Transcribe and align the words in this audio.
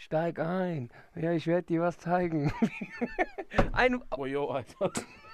Steig 0.00 0.38
ein. 0.38 0.90
Ja, 1.16 1.32
ich 1.32 1.48
werde 1.48 1.66
dir 1.66 1.80
was 1.82 1.98
zeigen. 1.98 2.52
ein, 3.72 4.00
Oh, 4.16 4.26
jo, 4.26 4.48
Alter. 4.48 4.92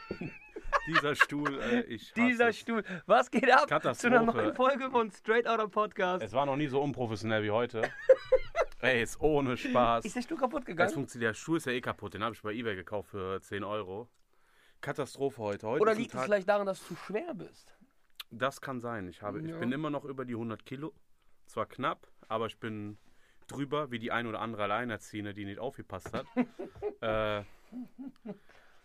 Dieser 0.86 1.14
Stuhl, 1.14 1.60
äh, 1.60 1.80
ich 1.82 2.10
hasse 2.10 2.14
dieser 2.14 2.48
es. 2.48 2.58
Stuhl. 2.58 2.82
Was 3.06 3.30
geht 3.30 3.44
ab 3.50 3.60
zu 3.60 3.64
einer 3.66 3.80
Katastrophe. 3.80 4.22
neuen 4.24 4.54
Folge 4.54 4.90
von 4.90 5.10
Straight 5.10 5.46
Outta 5.46 5.66
Podcast? 5.66 6.22
Es 6.24 6.32
war 6.32 6.46
noch 6.46 6.56
nie 6.56 6.66
so 6.66 6.80
unprofessionell 6.82 7.42
wie 7.42 7.50
heute. 7.50 7.82
Ey, 8.80 9.02
ist 9.02 9.20
ohne 9.20 9.56
Spaß. 9.56 10.04
Ist 10.06 10.16
der 10.16 10.22
Stuhl 10.22 10.38
kaputt 10.38 10.60
Das 10.60 10.66
gegangen? 10.66 10.92
funktioniert, 10.92 11.30
der 11.30 11.34
Stuhl 11.34 11.56
ist 11.58 11.66
ja 11.66 11.72
eh 11.72 11.80
kaputt. 11.82 12.14
Den 12.14 12.22
habe 12.22 12.34
ich 12.34 12.42
bei 12.42 12.52
Ebay 12.52 12.74
gekauft 12.74 13.10
für 13.10 13.40
10 13.40 13.64
Euro. 13.64 14.08
Katastrophe 14.80 15.38
heute. 15.42 15.66
heute 15.68 15.82
Oder 15.82 15.94
liegt 15.94 16.14
es 16.14 16.22
vielleicht 16.22 16.48
daran, 16.48 16.66
dass 16.66 16.80
du 16.80 16.94
zu 16.94 16.96
schwer 16.96 17.32
bist? 17.34 17.74
Das 18.30 18.60
kann 18.62 18.80
sein. 18.80 19.08
Ich, 19.08 19.20
habe, 19.22 19.40
ich 19.40 19.48
Ja. 19.48 19.58
bin 19.58 19.72
immer 19.72 19.90
noch 19.90 20.04
über 20.04 20.24
die 20.26 20.34
100 20.34 20.64
Kilo. 20.66 20.92
Zwar 21.46 21.64
knapp, 21.66 22.08
aber 22.28 22.46
ich 22.46 22.58
bin 22.58 22.98
drüber, 23.46 23.90
wie 23.90 23.98
die 23.98 24.12
ein 24.12 24.26
oder 24.26 24.40
andere 24.40 24.64
Alleinerziehende, 24.64 25.34
die 25.34 25.44
nicht 25.44 25.58
aufgepasst 25.58 26.12
hat. 26.12 26.26
äh, 27.00 27.44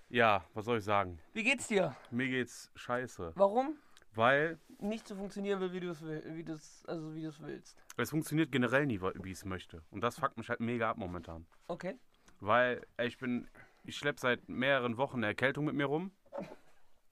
ja, 0.10 0.44
was 0.54 0.66
soll 0.66 0.80
ich 0.80 0.84
sagen? 0.84 1.20
Wie 1.34 1.44
geht's 1.44 1.68
dir? 1.68 1.96
Mir 2.12 2.28
geht's 2.28 2.72
scheiße. 2.76 3.34
Warum? 3.36 3.76
Weil 4.16 4.60
Nicht 4.80 5.08
so 5.08 5.16
funktionieren 5.16 5.60
will, 5.60 5.72
wie 5.72 5.80
du 5.80 5.90
es 5.90 6.04
wie 6.04 6.44
du's, 6.44 6.84
also 6.88 7.14
wie 7.14 7.22
du 7.22 7.30
es 7.30 7.40
willst. 7.42 7.78
es 7.98 8.10
funktioniert 8.10 8.52
generell 8.52 8.86
nie, 8.86 9.00
wie 9.02 9.32
ich 9.32 9.38
es 9.38 9.46
möchte. 9.46 9.84
Und 9.92 10.02
das 10.02 10.18
fuckt 10.18 10.38
mich 10.38 10.50
halt 10.50 10.60
mega 10.60 10.90
ab 10.90 10.98
momentan. 10.98 11.46
Okay. 11.68 11.96
Weil 12.40 12.86
ich 12.98 13.18
bin, 13.18 13.48
ich 13.84 13.98
schleppe 13.98 14.20
seit 14.20 14.50
mehreren 14.50 14.98
Wochen 14.98 15.18
eine 15.18 15.28
Erkältung 15.28 15.66
mit 15.66 15.76
mir 15.76 15.86
rum. 15.86 16.12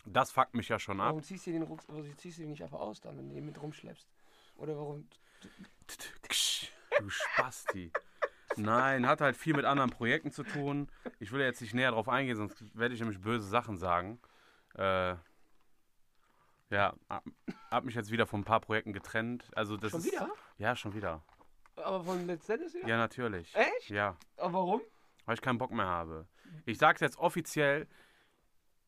Das 0.05 0.31
fuckt 0.31 0.53
mich 0.55 0.69
ja 0.69 0.79
schon 0.79 0.99
ab. 0.99 1.07
Warum 1.07 1.23
ziehst 1.23 1.45
du 1.45 1.51
den 1.51 1.69
warum 1.69 2.17
ziehst 2.17 2.37
du 2.37 2.41
den 2.41 2.51
nicht 2.51 2.63
einfach 2.63 2.79
aus, 2.79 3.01
dann, 3.01 3.17
wenn 3.17 3.27
du 3.29 3.35
den 3.35 3.45
mit 3.45 3.61
rumschleppst? 3.61 4.07
Oder 4.55 4.75
warum? 4.77 5.07
Du 6.97 7.09
Spasti. 7.09 7.91
Nein, 8.55 9.07
hat 9.07 9.21
halt 9.21 9.37
viel 9.37 9.55
mit 9.55 9.65
anderen 9.65 9.91
Projekten 9.91 10.31
zu 10.31 10.43
tun. 10.43 10.89
Ich 11.19 11.31
will 11.31 11.41
jetzt 11.41 11.61
nicht 11.61 11.73
näher 11.73 11.91
drauf 11.91 12.09
eingehen, 12.09 12.35
sonst 12.35 12.75
werde 12.77 12.95
ich 12.95 12.99
nämlich 12.99 13.21
böse 13.21 13.47
Sachen 13.47 13.77
sagen. 13.77 14.19
Äh, 14.75 15.15
ja, 16.69 16.93
hab, 17.71 17.83
mich 17.83 17.95
jetzt 17.95 18.11
wieder 18.11 18.25
von 18.25 18.41
ein 18.41 18.45
paar 18.45 18.59
Projekten 18.59 18.93
getrennt. 18.93 19.49
Also 19.55 19.77
das 19.77 19.91
Schon 19.91 20.01
ist, 20.01 20.11
wieder? 20.11 20.29
Ja, 20.57 20.75
schon 20.75 20.93
wieder. 20.93 21.23
Aber 21.75 22.03
von 22.03 22.25
Let's 22.25 22.47
Dance 22.47 22.73
wieder? 22.77 22.87
Ja, 22.87 22.97
natürlich. 22.97 23.55
Echt? 23.55 23.89
Ja, 23.89 24.17
Aber 24.37 24.53
warum? 24.53 24.81
weil 25.25 25.35
ich 25.35 25.41
keinen 25.41 25.57
Bock 25.57 25.71
mehr 25.71 25.85
habe. 25.85 26.27
Ich 26.65 26.77
sag's 26.77 27.01
jetzt 27.01 27.17
offiziell, 27.17 27.87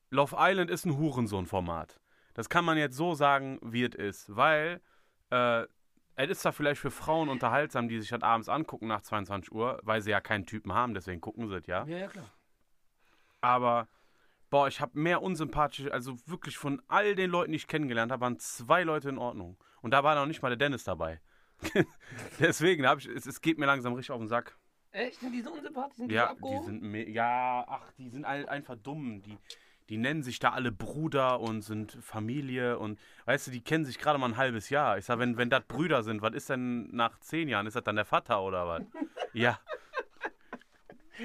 Love 0.09 0.35
Island 0.39 0.71
ist 0.71 0.85
ein 0.85 0.97
Hurensohn-Format. 0.97 1.99
Das 2.33 2.49
kann 2.49 2.65
man 2.65 2.77
jetzt 2.77 2.95
so 2.95 3.13
sagen, 3.13 3.59
wie 3.61 3.83
es 3.83 3.95
ist, 3.95 4.35
weil 4.35 4.81
äh, 5.29 5.65
es 6.19 6.29
ist 6.29 6.41
zwar 6.41 6.51
vielleicht 6.51 6.81
für 6.81 6.91
Frauen 6.91 7.29
unterhaltsam, 7.29 7.87
die 7.87 7.99
sich 7.99 8.09
das 8.09 8.21
abends 8.21 8.49
angucken 8.49 8.87
nach 8.87 9.01
22 9.01 9.51
Uhr, 9.53 9.79
weil 9.83 10.01
sie 10.01 10.11
ja 10.11 10.19
keinen 10.19 10.45
Typen 10.45 10.73
haben, 10.73 10.93
deswegen 10.93 11.21
gucken 11.21 11.47
sie 11.47 11.55
es 11.55 11.65
ja. 11.67 11.85
Ja, 11.85 11.97
ja, 11.97 12.07
klar. 12.07 12.29
Aber, 13.41 13.87
boah, 14.49 14.67
ich 14.67 14.81
habe 14.81 14.99
mehr 14.99 15.21
unsympathische, 15.21 15.93
also 15.93 16.17
wirklich 16.25 16.57
von 16.57 16.81
all 16.87 17.15
den 17.15 17.29
Leuten, 17.29 17.51
die 17.51 17.55
ich 17.57 17.67
kennengelernt 17.67 18.11
habe, 18.11 18.21
waren 18.21 18.37
zwei 18.37 18.83
Leute 18.83 19.07
in 19.09 19.17
Ordnung. 19.17 19.57
Und 19.81 19.91
da 19.91 20.03
war 20.03 20.15
noch 20.15 20.25
nicht 20.25 20.41
mal 20.41 20.49
der 20.49 20.57
Dennis 20.57 20.83
dabei. 20.83 21.21
deswegen 22.39 22.85
habe 22.85 22.99
ich, 22.99 23.07
es, 23.07 23.25
es 23.25 23.39
geht 23.41 23.57
mir 23.57 23.65
langsam 23.65 23.93
richtig 23.93 24.11
auf 24.11 24.19
den 24.19 24.27
Sack. 24.27 24.57
Echt? 24.91 25.19
Sind 25.19 25.31
die 25.31 25.41
so 25.41 25.51
unsympathisch? 25.53 25.97
Sind 25.97 26.09
die 26.09 26.15
so 26.15 26.19
Ja, 26.19 26.25
die 26.27 26.31
abgehoben? 26.31 26.65
sind 26.65 26.81
me 26.81 27.07
ja, 27.07 27.63
ach, 27.67 27.91
die 27.97 28.09
sind 28.09 28.25
all, 28.25 28.47
einfach 28.49 28.75
dumm. 28.75 29.21
Die, 29.21 29.37
die 29.89 29.97
nennen 29.97 30.21
sich 30.21 30.37
da 30.37 30.51
alle 30.51 30.71
Bruder 30.71 31.39
und 31.39 31.63
sind 31.63 31.97
Familie 32.01 32.77
und 32.77 32.99
weißt 33.25 33.47
du, 33.47 33.51
die 33.51 33.61
kennen 33.61 33.85
sich 33.85 33.97
gerade 33.97 34.19
mal 34.19 34.27
ein 34.27 34.37
halbes 34.37 34.69
Jahr. 34.69 34.99
Ich 34.99 35.05
sag, 35.05 35.17
wenn, 35.17 35.35
wenn 35.37 35.49
das 35.49 35.63
Brüder 35.67 36.03
sind, 36.03 36.21
was 36.21 36.35
ist 36.35 36.49
denn 36.49 36.95
nach 36.95 37.19
zehn 37.19 37.49
Jahren? 37.49 37.65
Ist 37.65 37.75
das 37.75 37.83
dann 37.83 37.95
der 37.95 38.05
Vater 38.05 38.43
oder 38.43 38.67
was? 38.67 38.83
ja. 39.33 39.59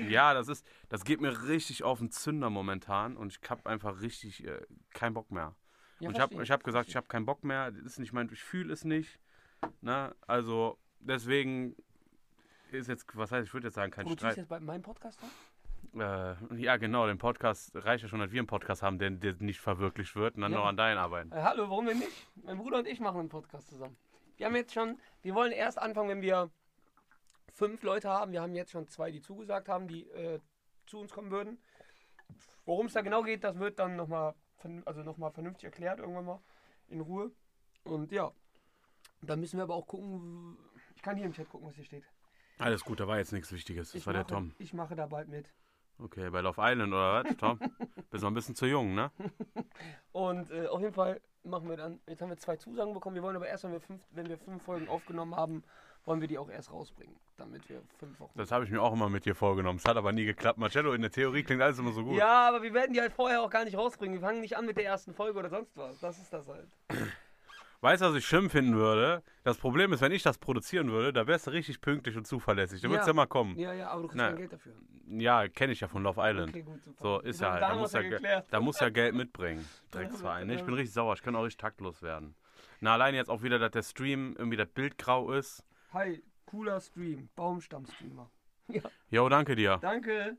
Ja, 0.09 0.35
das 0.35 0.49
ist, 0.49 0.67
das 0.89 1.05
geht 1.05 1.21
mir 1.21 1.47
richtig 1.47 1.85
auf 1.85 1.99
den 1.99 2.11
Zünder 2.11 2.51
momentan 2.51 3.17
und 3.17 3.33
ich 3.33 3.51
hab 3.51 3.67
einfach 3.67 4.01
richtig 4.01 4.45
äh, 4.45 4.63
keinen 4.93 5.15
Bock 5.15 5.31
mehr. 5.31 5.55
Ja, 6.01 6.09
und 6.09 6.15
ich 6.15 6.21
habe 6.21 6.43
ich 6.43 6.51
hab 6.51 6.65
gesagt, 6.65 6.89
ich 6.89 6.97
habe 6.97 7.07
keinen 7.07 7.27
Bock 7.27 7.45
mehr. 7.45 7.71
Das 7.71 7.85
ist 7.85 7.99
nicht 7.99 8.13
mein, 8.13 8.29
ich 8.33 8.43
fühle 8.43 8.73
es 8.73 8.85
nicht. 8.85 9.21
Ne? 9.83 10.17
Also 10.27 10.79
deswegen 11.01 11.77
ist 12.73 12.89
jetzt, 12.89 13.07
was 13.15 13.31
heißt, 13.31 13.47
ich 13.47 13.55
würde 13.55 13.69
jetzt 13.69 13.75
sagen, 13.75 13.93
kein 13.93 14.05
Produzierst 14.05 14.33
Streit. 14.33 14.37
du 14.37 14.41
jetzt 14.41 14.49
bei 14.49 14.61
meinem 14.61 14.83
Podcast 14.83 15.23
dann? 15.23 15.31
Äh, 15.95 16.35
ja, 16.57 16.77
genau, 16.77 17.07
den 17.07 17.19
Podcast 17.19 17.71
reicht 17.77 18.03
ja 18.03 18.09
schon, 18.09 18.21
dass 18.21 18.33
wir 18.33 18.41
einen 18.41 18.47
Podcast 18.49 18.83
haben, 18.83 18.99
der, 18.99 19.11
der 19.11 19.35
nicht 19.39 19.61
verwirklicht 19.61 20.17
wird 20.17 20.35
und 20.37 20.43
dann 20.43 20.53
Ja. 20.53 20.59
noch 20.59 20.67
an 20.67 20.77
deinen 20.77 20.99
arbeiten. 20.99 21.31
Äh, 21.33 21.43
hallo, 21.43 21.69
warum 21.71 21.87
denn 21.87 21.99
nicht? 21.99 22.27
Mein 22.43 22.59
Bruder 22.59 22.79
und 22.79 22.87
ich 22.89 22.99
machen 23.01 23.21
einen 23.21 23.29
Podcast 23.29 23.69
zusammen. 23.69 23.97
Wir 24.37 24.47
haben 24.47 24.57
jetzt 24.57 24.75
schon, 24.75 24.99
wir 25.23 25.35
wollen 25.35 25.53
erst 25.53 25.79
anfangen, 25.79 26.09
wenn 26.09 26.23
wir 26.23 26.51
fünf 27.53 27.83
Leute 27.85 28.09
haben. 28.09 28.33
Wir 28.33 28.43
haben 28.43 28.55
jetzt 28.55 28.73
schon 28.73 28.89
zwei, 28.89 29.13
die 29.13 29.21
zugesagt 29.21 29.69
haben, 29.69 29.87
die 29.87 30.09
äh, 30.11 30.41
zu 30.87 30.99
uns 30.99 31.13
kommen 31.13 31.31
würden. 31.31 31.59
Worum 32.65 32.87
es 32.87 32.95
da 32.95 33.03
genau 33.03 33.23
geht, 33.23 33.45
das 33.45 33.59
wird 33.59 33.79
dann 33.79 33.97
nochmal 33.97 34.35
also 34.87 35.03
noch 35.03 35.19
mal 35.19 35.31
vernünftig 35.31 35.65
erklärt, 35.65 35.99
irgendwann 36.01 36.25
mal 36.25 36.41
in 36.89 37.01
Ruhe. 37.03 37.31
Und 37.85 38.11
ja, 38.13 38.33
dann 39.21 39.41
müssen 39.41 39.59
wir 39.59 39.65
aber 39.65 39.75
auch 39.75 39.87
gucken. 39.87 40.57
Ich 40.97 41.03
kann 41.03 41.17
hier 41.17 41.27
im 41.27 41.33
Chat 41.35 41.49
gucken, 41.51 41.69
was 41.69 41.75
hier 41.75 41.85
steht. 41.85 42.05
Alles 42.59 42.83
gut, 42.85 42.99
da 43.01 43.07
war 43.07 43.19
jetzt 43.19 43.33
nichts 43.33 43.53
Wichtiges. 43.53 43.89
Das 43.93 44.01
ich 44.01 44.07
war 44.07 44.15
der 44.15 44.23
mache, 44.23 44.33
Tom. 44.33 44.55
Ich 44.59 44.73
mache 44.73 44.97
da 44.97 45.07
bald 45.07 45.29
mit. 45.29 45.53
Okay, 45.99 46.29
bei 46.31 46.41
Love 46.41 46.61
Island 46.61 46.93
oder 46.93 47.25
was, 47.25 47.37
Tom? 47.37 47.59
Bist 48.11 48.23
noch 48.23 48.31
ein 48.31 48.35
bisschen 48.35 48.55
zu 48.55 48.67
jung, 48.67 48.95
ne? 48.95 49.11
Und 50.13 50.51
äh, 50.51 50.67
auf 50.67 50.81
jeden 50.81 50.93
Fall 50.93 51.21
machen 51.45 51.69
wir 51.69 51.77
dann, 51.77 52.01
jetzt 52.07 52.21
haben 52.21 52.31
wir 52.31 52.39
zwei 52.39 52.57
Zusagen 52.57 52.93
bekommen, 52.95 53.15
wir 53.15 53.23
wollen 53.23 53.37
aber 53.37 53.47
erst, 53.47 53.65
wenn 53.65 53.73
wir 53.73 53.81
fünf, 53.81 54.03
wenn 54.11 54.29
wir 54.29 54.39
fünf 54.39 54.63
Folgen 54.63 54.89
aufgenommen 54.89 55.37
haben, 55.37 55.63
wollen 56.05 56.21
wir 56.21 56.29
die 56.29 56.39
auch 56.39 56.51
erst 56.51 56.73
rausbringen, 56.73 57.17
damit 57.37 57.69
wir 57.69 57.81
fünf 57.99 58.19
Wochen. 58.21 58.33
Das 58.37 58.51
habe 58.51 58.65
ich 58.65 58.71
mir 58.71 58.83
auch 58.83 58.93
immer 58.93 59.09
mit 59.09 59.25
dir 59.25 59.35
vorgenommen. 59.35 59.79
Es 59.79 59.85
hat 59.85 59.97
aber 59.97 60.13
nie 60.13 60.25
geklappt. 60.25 60.59
Marcello, 60.59 60.93
in 60.93 61.01
der 61.03 61.11
Theorie 61.11 61.43
klingt 61.43 61.63
alles 61.63 61.79
immer 61.79 61.93
so 61.93 62.05
gut. 62.05 62.17
Ja, 62.17 62.49
aber 62.49 62.63
wir 62.63 62.75
werden 62.75 62.93
die 62.93 63.01
halt 63.01 63.13
vorher 63.13 63.41
auch 63.43 63.51
gar 63.51 63.65
nicht 63.65 63.77
rausbringen. 63.77 64.15
Wir 64.15 64.27
fangen 64.27 64.41
nicht 64.41 64.57
an 64.57 64.67
mit 64.67 64.77
der 64.77 64.85
ersten 64.85 65.15
Folge 65.15 65.39
oder 65.39 65.49
sonst 65.49 65.77
was. 65.77 65.99
Das 66.01 66.19
ist 66.19 66.33
das 66.33 66.47
halt. 66.49 66.69
Weißt 67.85 68.01
du, 68.01 68.07
was 68.07 68.15
ich 68.15 68.25
schlimm 68.25 68.49
finden 68.49 68.77
würde? 68.77 69.23
Das 69.43 69.59
Problem 69.59 69.93
ist, 69.93 70.01
wenn 70.01 70.11
ich 70.11 70.23
das 70.23 70.39
produzieren 70.39 70.91
würde, 70.91 71.13
da 71.13 71.27
wärst 71.27 71.47
du 71.47 71.51
richtig 71.51 71.83
pünktlich 71.83 72.17
und 72.17 72.27
zuverlässig. 72.27 72.81
Da 72.81 72.89
würdest 72.89 73.07
Ja. 73.07 73.13
du 73.13 73.17
ja 73.19 73.23
mal 73.23 73.27
kommen. 73.27 73.59
Ja, 73.59 73.75
ja, 73.75 73.91
aber 73.91 74.01
du 74.01 74.09
kriegst 74.09 74.17
Nein. 74.17 74.29
kein 74.31 74.37
Geld 74.39 74.53
dafür. 74.55 74.73
Ja, 75.07 75.49
kenne 75.49 75.73
ich 75.75 75.81
ja 75.81 75.89
von 75.89 76.03
Love 76.03 76.19
Island. 76.25 76.49
Okay, 76.49 76.63
gut. 76.63 76.81
So, 76.99 77.21
ist 77.21 77.43
ja 77.43 77.53
halt. 77.53 77.61
da 77.63 77.75
muss 77.75 77.93
ja, 77.93 78.01
ja 78.01 78.09
geklärt. 78.09 78.47
da 78.51 78.61
muss 78.61 78.81
ja 78.81 78.89
Geld 78.89 79.15
mitbringen. 79.15 79.69
Drecksverein. 79.91 80.49
Ich 80.49 80.61
ja. 80.61 80.65
bin 80.65 80.73
richtig 80.73 80.95
sauer. 80.95 81.13
Ich 81.13 81.23
kann 81.23 81.37
auch 81.37 81.43
richtig 81.43 81.61
taktlos 81.61 82.03
werden. 82.03 82.35
Na, 82.81 82.95
allein 82.95 83.15
jetzt 83.15 83.29
auch 83.29 83.43
wieder, 83.43 83.59
dass 83.59 83.73
der 83.73 83.83
Stream 83.83 84.35
irgendwie 84.39 84.57
das 84.57 84.71
Bild 84.71 84.97
grau 84.97 85.33
ist. 85.33 85.63
Hi, 85.93 86.23
cooler 86.47 86.81
Stream. 86.81 87.29
Baumstamm-Streamer. 87.37 88.31
Jo, 89.11 89.29
danke 89.29 89.57
dir. 89.57 89.77
Danke. 89.83 90.39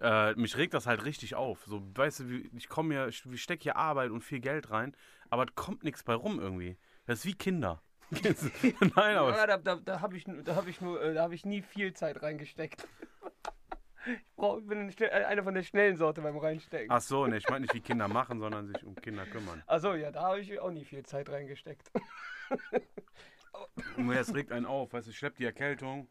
Äh, 0.00 0.34
mich 0.34 0.56
regt 0.56 0.74
das 0.74 0.86
halt 0.86 1.04
richtig 1.04 1.34
auf. 1.34 1.64
So, 1.66 1.82
weißt 1.96 2.20
du, 2.20 2.28
wie- 2.30 2.50
ich 2.56 2.68
komme 2.68 2.94
hier, 2.94 3.08
ich 3.08 3.42
stecke 3.42 3.62
hier 3.62 3.76
Arbeit 3.76 4.10
und 4.10 4.22
viel 4.22 4.40
Geld 4.40 4.70
rein, 4.70 4.96
aber 5.30 5.44
es 5.44 5.54
kommt 5.54 5.84
nichts 5.84 6.02
bei 6.02 6.14
rum 6.14 6.40
irgendwie. 6.40 6.76
Das 7.06 7.20
ist 7.20 7.26
wie 7.26 7.34
Kinder. 7.34 7.82
Nein, 8.12 9.16
aber. 9.16 9.36
Ja, 9.36 9.46
da 9.46 9.56
da, 9.56 9.76
da 9.76 10.00
habe 10.00 10.16
ich, 10.16 10.24
da 10.44 10.56
hab 10.56 10.66
ich, 10.68 10.80
nur, 10.80 11.02
äh, 11.02 11.14
da 11.14 11.22
hab 11.24 11.32
ich 11.32 11.44
nie 11.44 11.62
viel 11.62 11.92
Zeit 11.94 12.22
reingesteckt. 12.22 12.86
Ich, 14.06 14.36
brauch, 14.36 14.58
ich 14.58 14.66
bin 14.66 14.92
äh, 15.00 15.08
einer 15.08 15.44
von 15.44 15.54
der 15.54 15.62
schnellen 15.62 15.96
Sorte 15.96 16.20
beim 16.20 16.36
Reinstecken. 16.36 16.90
Ach 16.90 17.00
so, 17.00 17.26
ne, 17.26 17.38
ich 17.38 17.48
meine 17.48 17.62
nicht 17.62 17.72
wie 17.72 17.80
Kinder 17.80 18.06
machen, 18.06 18.38
sondern 18.38 18.66
sich 18.66 18.84
um 18.84 18.94
Kinder 18.96 19.24
kümmern. 19.24 19.62
Achso, 19.66 19.94
ja, 19.94 20.10
da 20.10 20.24
habe 20.24 20.40
ich 20.40 20.60
auch 20.60 20.70
nie 20.70 20.84
viel 20.84 21.02
Zeit 21.06 21.30
reingesteckt. 21.30 21.90
Und 23.96 24.10
es 24.12 24.34
regt 24.34 24.52
einen 24.52 24.66
auf, 24.66 24.92
weißt 24.92 25.06
du, 25.06 25.10
ich 25.10 25.16
schlepp 25.16 25.36
die 25.36 25.44
Erkältung, 25.46 26.08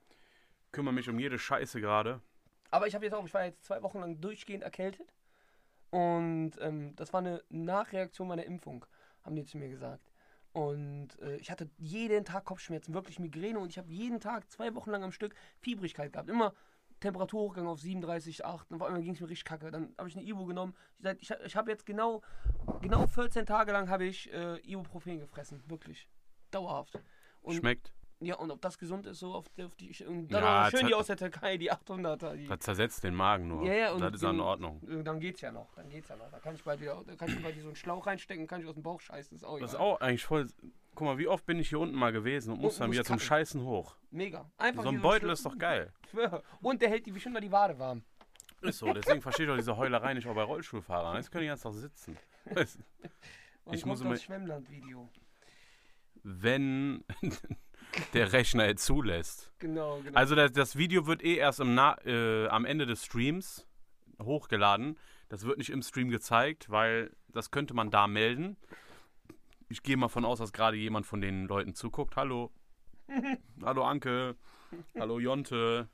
kümmere 0.72 0.94
mich 0.96 1.08
um 1.08 1.20
jede 1.20 1.38
Scheiße 1.38 1.80
gerade. 1.82 2.20
Aber 2.74 2.88
ich 2.88 2.96
habe 2.96 3.06
jetzt 3.06 3.14
auch, 3.14 3.24
ich 3.24 3.34
war 3.36 3.46
jetzt 3.46 3.64
zwei 3.64 3.84
Wochen 3.84 4.00
lang 4.00 4.20
durchgehend 4.20 4.64
erkältet. 4.64 5.14
Und 5.92 6.54
ähm, 6.60 6.96
das 6.96 7.14
war 7.14 7.20
eine 7.20 7.44
Nachreaktion 7.50 8.28
meiner 8.28 8.46
Impfung, 8.46 8.84
haben 9.24 9.36
die 9.36 9.46
zu 9.46 9.60
mir 9.60 9.70
gesagt. 9.70 10.12
Und 10.54 11.10
äh, 11.22 11.36
ich 11.36 11.52
hatte 11.52 11.70
jeden 11.78 12.26
Tag 12.26 12.46
Kopfschmerzen, 12.46 12.96
wirklich 12.96 13.20
Migräne. 13.20 13.60
Und 13.60 13.70
ich 13.70 13.78
habe 13.78 13.92
jeden 13.92 14.20
Tag 14.20 14.50
zwei 14.50 14.74
Wochen 14.74 14.90
lang 14.90 15.04
am 15.04 15.12
Stück 15.12 15.36
Fiebrigkeit 15.60 16.14
gehabt. 16.14 16.32
Immer 16.32 16.56
Temperatur 17.00 17.42
hochgegangen 17.42 17.70
auf 17.70 17.80
37,8. 17.80 18.72
Und 18.72 18.82
auf 18.82 18.88
einmal 18.88 19.04
ging 19.04 19.14
es 19.14 19.22
mir 19.22 19.30
richtig 19.30 19.46
kacke. 19.46 19.70
Dann 19.70 19.94
habe 20.00 20.10
ich 20.10 20.18
eine 20.18 20.26
Ibu 20.26 20.48
genommen. 20.48 20.74
Ich, 21.20 21.30
ich 21.30 21.56
habe 21.56 21.70
jetzt 21.70 21.86
genau, 21.86 22.24
genau 22.82 23.06
14 23.06 23.46
Tage 23.46 23.72
lang 23.72 23.88
habe 23.88 24.06
ich 24.06 24.34
äh, 24.34 24.58
Ibuprofen 24.62 25.20
gefressen. 25.20 25.62
Wirklich. 25.68 26.10
Dauerhaft. 26.50 27.00
Und, 27.44 27.54
Schmeckt. 27.54 27.94
Ja, 28.26 28.36
und 28.36 28.52
ob 28.52 28.62
das 28.62 28.78
gesund 28.78 29.06
ist, 29.06 29.20
so 29.20 29.34
auf, 29.34 29.48
die- 29.50 29.64
auf 29.64 29.76
die. 29.76 29.92
Und 30.06 30.28
dann 30.30 30.44
Ja, 30.44 30.70
schön 30.72 30.88
die 30.88 30.94
aus 30.94 31.08
der 31.08 31.18
Türkei, 31.18 31.58
die 31.58 31.72
800er. 31.72 32.36
Die, 32.36 32.48
Das 32.48 32.60
zersetzt 32.60 33.04
den 33.04 33.14
Magen 33.16 33.48
nur. 33.48 33.66
Ja, 33.66 33.74
ja, 33.74 33.92
und 33.94 34.02
das 34.02 34.14
ist 34.14 34.24
in 34.24 34.40
Ordnung. 34.40 34.82
äh, 34.90 35.04
Dann 35.04 35.20
geht's 35.20 35.42
ja 35.42 35.52
noch, 35.52 35.74
dann 35.76 35.90
geht's 35.90 36.10
ja 36.10 36.16
noch. 36.16 36.30
Da 36.32 36.40
kann 36.40 36.56
ich 36.56 36.64
bald 36.64 36.80
wieder, 36.82 37.02
da 37.06 37.16
kann 37.16 37.30
ich 37.30 37.42
bald 37.42 37.60
so 37.60 37.68
einen 37.68 37.76
Schlauch 37.76 38.06
reinstecken, 38.08 38.48
kann 38.48 38.62
ich 38.62 38.68
aus 38.68 38.74
dem 38.76 38.84
Bauch 38.84 39.02
scheißen. 39.02 39.36
Ist 39.36 39.44
auch 39.44 39.60
Das 39.60 39.74
ist 39.74 39.80
auch 39.80 40.00
eigentlich 40.02 40.24
voll. 40.26 40.48
Guck 40.96 41.08
mal, 41.08 41.18
wie 41.18 41.28
oft 41.28 41.46
bin 41.46 41.58
ich 41.60 41.70
hier 41.70 41.80
unten 41.80 41.96
mal 41.96 42.12
gewesen 42.12 42.54
und 42.54 42.62
muss 42.62 42.78
dann 42.78 42.92
wieder 42.92 43.04
zum. 43.04 43.18
Scheißen 43.20 43.64
hoch. 43.64 43.96
Mega. 44.12 44.50
Einfach 44.58 44.84
So 44.84 44.90
ein 44.90 45.02
Beutel 45.02 45.30
ist 45.32 45.46
doch 45.46 45.58
geil. 45.58 45.92
Und 46.62 46.82
der 46.82 46.90
hält 46.90 47.06
die 47.08 47.12
bestimmt 47.12 47.34
mal 47.34 47.40
die 47.42 47.52
Wade 47.52 47.80
warm. 47.80 48.04
Ist 48.62 48.78
so, 48.80 48.94
deswegen 48.94 49.20
verstehe 49.22 49.46
ich 49.48 49.52
auch 49.52 49.56
diese 49.58 49.76
Heulerei 49.76 50.14
nicht 50.14 50.28
auch 50.28 50.36
bei 50.36 50.44
Rollstuhlfahrern. 50.44 51.16
Jetzt 51.18 51.32
können 51.32 51.42
die 51.42 51.48
ganz 51.48 51.62
doch 51.62 51.74
sitzen. 51.74 52.18
Ich 53.72 53.86
muss 53.86 54.02
immer- 54.02 54.12
das 54.12 54.24
Schwemmland-Video. 54.24 55.10
Wenn, 56.24 57.04
der 58.14 58.34
Rechner 58.34 58.76
zulässt. 58.76 59.52
Genau, 59.60 60.00
genau. 60.04 60.18
Also 60.18 60.36
das, 60.36 60.52
das 60.52 60.76
Video 60.78 61.08
wird 61.08 61.24
eh 61.24 61.36
erst 61.36 61.60
äh, 61.60 62.48
am 62.48 62.66
Ende 62.66 62.86
des 62.86 63.06
Streams 63.06 63.68
hochgeladen. 64.22 64.98
Das 65.30 65.46
wird 65.46 65.58
nicht 65.58 65.70
im 65.70 65.82
Stream 65.82 66.10
gezeigt, 66.10 66.70
weil 66.70 67.12
das 67.30 67.52
könnte 67.52 67.74
man 67.74 67.90
da 67.90 68.08
melden. 68.08 68.58
Ich 69.70 69.82
gehe 69.82 69.98
mal 69.98 70.10
von 70.10 70.26
aus, 70.26 70.40
dass 70.40 70.54
gerade 70.54 70.78
jemand 70.78 71.06
von 71.06 71.22
den 71.22 71.48
Leuten 71.48 71.74
zuguckt. 71.74 72.16
Hallo. 72.16 72.52
Hallo 73.64 73.84
Anke. 73.84 74.36
Hallo 74.98 75.20
Jonte. 75.20 75.90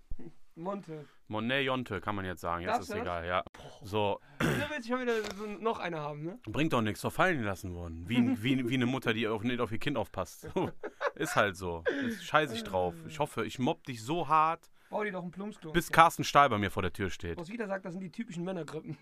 Monte. 0.56 1.06
Monet 1.28 1.66
Jonte 1.66 2.02
kann 2.02 2.16
man 2.16 2.26
jetzt 2.26 2.42
sagen. 2.42 2.64
Jetzt 2.64 2.76
Darfst 2.78 2.90
ist 2.90 2.96
egal, 2.96 3.26
ja. 3.26 3.44
So, 3.84 4.20
Du 4.40 4.46
willst 4.46 4.88
schon 4.88 5.02
wieder 5.02 5.14
so 5.38 5.46
noch 5.46 5.80
eine 5.80 6.00
haben, 6.00 6.24
ne? 6.24 6.40
bringt 6.48 6.74
doch 6.74 6.82
nichts, 6.82 7.02
doch 7.02 7.14
fallen 7.14 7.44
lassen 7.44 7.74
worden. 7.76 8.04
Wie, 8.08 8.42
wie, 8.44 8.68
wie 8.70 8.74
eine 8.74 8.86
Mutter, 8.86 9.14
die 9.14 9.28
auf, 9.28 9.44
nicht 9.44 9.60
auf 9.60 9.72
ihr 9.72 9.78
Kind 9.80 9.98
aufpasst. 9.98 10.48
So, 10.54 10.72
ist 11.16 11.36
halt 11.36 11.56
so. 11.56 11.84
Ist 12.06 12.24
scheiße 12.26 12.56
ich 12.56 12.64
drauf. 12.64 12.96
Ich 13.08 13.20
hoffe, 13.20 13.46
ich 13.46 13.60
mobb 13.60 13.84
dich 13.86 14.02
so 14.04 14.28
hart, 14.28 14.70
Bau 14.90 15.04
dir 15.04 15.12
doch 15.12 15.22
einen 15.22 15.32
Plumpsklo. 15.32 15.72
bis 15.72 15.92
Carsten 15.92 16.24
Stahl 16.24 16.50
bei 16.50 16.58
mir 16.58 16.72
vor 16.72 16.82
der 16.82 16.92
Tür 16.92 17.10
steht. 17.10 17.38
Was 17.38 17.50
wieder 17.50 17.68
sagt, 17.68 17.86
das 17.86 17.94
sind 17.94 18.02
die 18.02 18.12
typischen 18.12 18.44
Männergrippen. 18.44 18.98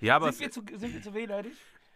Ja, 0.00 0.16
aber 0.16 0.32
Sind 0.32 0.40
wir, 0.40 0.50
zu, 0.50 0.78
sind 0.78 0.92
wir 0.92 1.00
zu 1.02 1.14
wehleidig? 1.14 1.54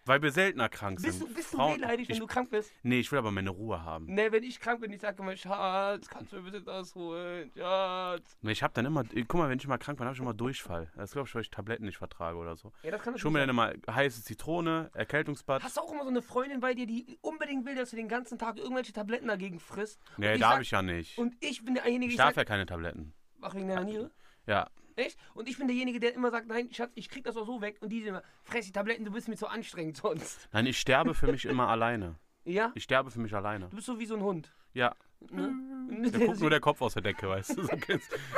Weil 0.08 0.22
wir 0.22 0.32
seltener 0.32 0.68
krank 0.68 0.98
sind. 1.00 1.10
Bist 1.10 1.20
du, 1.22 1.32
bist 1.32 1.52
du 1.52 1.56
Frauen- 1.58 1.76
wehleidig, 1.76 2.08
wenn 2.08 2.14
ich, 2.14 2.20
du 2.20 2.26
krank 2.26 2.50
bist? 2.50 2.72
Nee, 2.82 3.00
ich 3.00 3.12
will 3.12 3.18
aber 3.18 3.30
meine 3.30 3.50
Ruhe 3.50 3.84
haben. 3.84 4.06
Ne, 4.06 4.32
wenn 4.32 4.42
ich 4.42 4.58
krank 4.58 4.80
bin, 4.80 4.90
ich 4.92 5.00
sage 5.00 5.22
immer, 5.22 5.36
Schatz, 5.36 6.08
kannst 6.08 6.32
du 6.32 6.36
mir 6.36 6.42
bitte 6.50 6.62
das 6.62 6.94
holen? 6.94 7.50
Schatz. 7.56 8.36
Nee, 8.42 8.52
Ich 8.52 8.62
hab 8.62 8.74
dann 8.74 8.86
immer, 8.86 9.04
guck 9.04 9.34
mal, 9.34 9.48
wenn 9.48 9.58
ich 9.58 9.66
mal 9.68 9.78
krank 9.78 9.98
bin, 9.98 10.06
hab 10.06 10.14
ich 10.14 10.20
immer 10.20 10.34
Durchfall. 10.34 10.90
Das 10.96 11.12
glaube 11.12 11.28
ich, 11.28 11.34
weil 11.34 11.42
ich 11.42 11.50
Tabletten 11.50 11.84
nicht 11.84 11.98
vertrage 11.98 12.36
oder 12.38 12.56
so. 12.56 12.72
Ja, 12.82 12.90
das 12.90 13.02
kann 13.02 13.14
Ich 13.14 13.24
hol 13.24 13.30
mir 13.30 13.40
dann 13.40 13.50
immer 13.50 13.72
heiße 13.90 14.24
Zitrone, 14.24 14.90
Erkältungsbad. 14.94 15.62
Hast 15.62 15.76
du 15.76 15.80
auch 15.82 15.92
immer 15.92 16.02
so 16.04 16.10
eine 16.10 16.22
Freundin 16.22 16.60
bei 16.60 16.74
dir, 16.74 16.86
die 16.86 17.18
unbedingt 17.20 17.66
will, 17.66 17.74
dass 17.74 17.90
du 17.90 17.96
den 17.96 18.08
ganzen 18.08 18.38
Tag 18.38 18.56
irgendwelche 18.58 18.92
Tabletten 18.92 19.28
dagegen 19.28 19.60
frisst? 19.60 20.00
Nee, 20.16 20.38
darf 20.38 20.54
sag- 20.54 20.62
ich 20.62 20.70
ja 20.70 20.82
nicht. 20.82 21.18
Und 21.18 21.36
ich 21.40 21.64
bin 21.64 21.74
derjenige, 21.74 22.06
Ich 22.06 22.14
ich 22.14 22.18
darf 22.18 22.34
ja 22.36 22.44
keine 22.44 22.66
Tabletten. 22.66 23.12
ach, 23.42 23.54
wegen 23.54 23.68
deiner 23.68 23.84
Niere? 23.84 24.10
Ja. 24.46 24.68
Echt? 24.98 25.16
Und 25.34 25.48
ich 25.48 25.56
bin 25.58 25.68
derjenige, 25.68 26.00
der 26.00 26.12
immer 26.14 26.30
sagt, 26.32 26.48
nein, 26.48 26.68
Schatz, 26.72 26.90
ich 26.96 27.08
krieg 27.08 27.22
das 27.22 27.36
auch 27.36 27.46
so 27.46 27.60
weg. 27.60 27.76
Und 27.80 27.90
die 27.90 28.00
sind 28.00 28.08
immer, 28.08 28.22
fress 28.42 28.66
die 28.66 28.72
Tabletten, 28.72 29.04
du 29.04 29.12
bist 29.12 29.28
mir 29.28 29.36
zu 29.36 29.46
anstrengend 29.46 29.96
sonst. 29.96 30.48
Nein, 30.52 30.66
ich 30.66 30.78
sterbe 30.78 31.14
für 31.14 31.28
mich 31.28 31.44
immer 31.44 31.68
alleine. 31.68 32.16
Ja? 32.44 32.72
Ich 32.74 32.82
sterbe 32.82 33.10
für 33.10 33.20
mich 33.20 33.32
alleine. 33.32 33.68
Du 33.68 33.76
bist 33.76 33.86
so 33.86 33.98
wie 34.00 34.06
so 34.06 34.16
ein 34.16 34.22
Hund. 34.22 34.52
Ja. 34.74 34.96
Ne? 35.30 36.10
Da 36.10 36.18
guckt 36.18 36.40
nur 36.40 36.50
der 36.50 36.60
Kopf 36.60 36.82
aus 36.82 36.94
der 36.94 37.02
Decke, 37.02 37.28
weißt 37.28 37.56
du? 37.56 37.68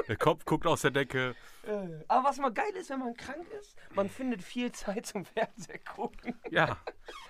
Der 0.08 0.16
Kopf 0.16 0.44
guckt 0.44 0.66
aus 0.66 0.82
der 0.82 0.90
Decke. 0.90 1.34
Äh, 1.66 2.04
Aber 2.08 2.28
was 2.28 2.38
mal 2.38 2.52
geil 2.52 2.72
ist, 2.74 2.90
wenn 2.90 3.00
man 3.00 3.14
krank 3.14 3.46
ist, 3.58 3.76
man 3.94 4.08
findet 4.10 4.42
viel 4.42 4.70
Zeit 4.72 5.06
zum 5.06 5.24
Fernseher 5.24 5.78
gucken. 5.78 6.38
Ja. 6.50 6.76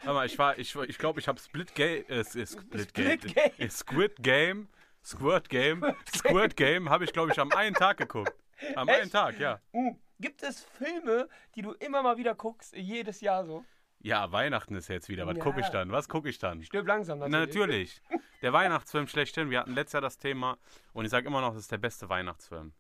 Aber 0.05 0.25
ich 0.25 0.37
war, 0.39 0.59
ich, 0.59 0.75
ich 0.75 0.99
glaube, 0.99 1.21
ich 1.21 1.29
habe 1.29 1.39
Split 1.39 1.75
Game, 1.75 2.05
äh, 2.09 2.25
Split, 2.25 2.49
Split 2.49 2.95
Game, 2.95 3.19
Game. 3.21 3.53
äh, 3.59 3.69
Squid 3.71 4.17
Game, 4.23 4.69
Squirt 5.05 5.49
Game, 5.49 5.85
Squirt 6.17 6.57
Game 6.57 6.91
habe 6.91 7.05
ich, 7.05 7.13
glaube 7.13 7.33
ich, 7.33 7.39
am 7.39 7.51
einen 7.53 7.75
Tag 7.75 7.97
geguckt. 7.97 8.33
Am 8.77 8.89
einen 8.89 9.03
Echt? 9.03 9.13
Tag, 9.13 9.39
ja. 9.39 9.61
Uh, 9.73 9.97
gibt 10.19 10.43
es 10.43 10.63
Filme, 10.63 11.29
die 11.55 11.63
du 11.63 11.73
immer 11.73 12.03
mal 12.03 12.17
wieder 12.17 12.35
guckst, 12.35 12.75
jedes 12.77 13.21
Jahr 13.21 13.45
so? 13.45 13.65
Ja, 14.03 14.33
Weihnachten 14.33 14.75
ist 14.77 14.89
jetzt 14.89 15.09
wieder. 15.09 15.27
Was 15.27 15.37
Ja. 15.37 15.43
gucke 15.43 15.61
ich 15.61 15.69
dann? 15.69 15.93
Was 15.93 16.09
gucke 16.09 16.29
ich 16.31 16.39
dann? 16.39 16.63
Stirb 16.63 16.87
langsam 16.87 17.19
Na, 17.19 17.29
natürlich. 17.29 18.01
natürlich. 18.03 18.03
Der 18.43 18.53
Weihnachtsfilm 18.55 19.07
schlechthin. 19.07 19.51
Wir 19.51 19.61
hatten 19.61 19.75
letztes 19.75 19.93
Jahr 19.93 20.01
das 20.03 20.17
Thema 20.17 20.57
und 20.95 21.05
ich 21.05 21.11
sage 21.11 21.27
immer 21.27 21.43
noch, 21.43 21.51
das 21.53 21.65
ist 21.65 21.73
der 21.73 21.77
beste 21.79 22.09
Weihnachtsfilm. 22.09 22.73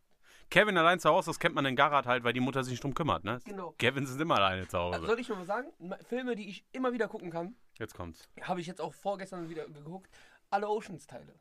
Kevin 0.48 0.76
allein 0.78 0.98
zu 0.98 1.10
Hause, 1.10 1.30
das 1.30 1.38
kennt 1.38 1.54
man 1.54 1.64
in 1.66 1.76
Garat 1.76 2.06
halt, 2.06 2.24
weil 2.24 2.32
die 2.32 2.40
Mutter 2.40 2.64
sich 2.64 2.72
nicht 2.72 2.82
drum 2.82 2.94
kümmert, 2.94 3.22
ne? 3.24 3.38
Genau. 3.44 3.72
Kevin 3.78 4.06
sind 4.06 4.20
immer 4.20 4.36
alleine 4.36 4.66
zu 4.66 4.78
Hause. 4.78 5.06
Soll 5.06 5.20
ich 5.20 5.28
mal 5.28 5.38
was 5.40 5.46
sagen? 5.46 5.68
Filme, 6.08 6.34
die 6.34 6.48
ich 6.48 6.64
immer 6.72 6.92
wieder 6.92 7.06
gucken 7.06 7.30
kann, 7.30 7.54
Jetzt 7.78 7.94
kommt's. 7.94 8.28
habe 8.40 8.60
ich 8.60 8.66
jetzt 8.66 8.80
auch 8.80 8.94
vorgestern 8.94 9.48
wieder 9.50 9.66
geguckt. 9.68 10.10
Alle 10.48 10.68
Oceans-Teile. 10.68 11.34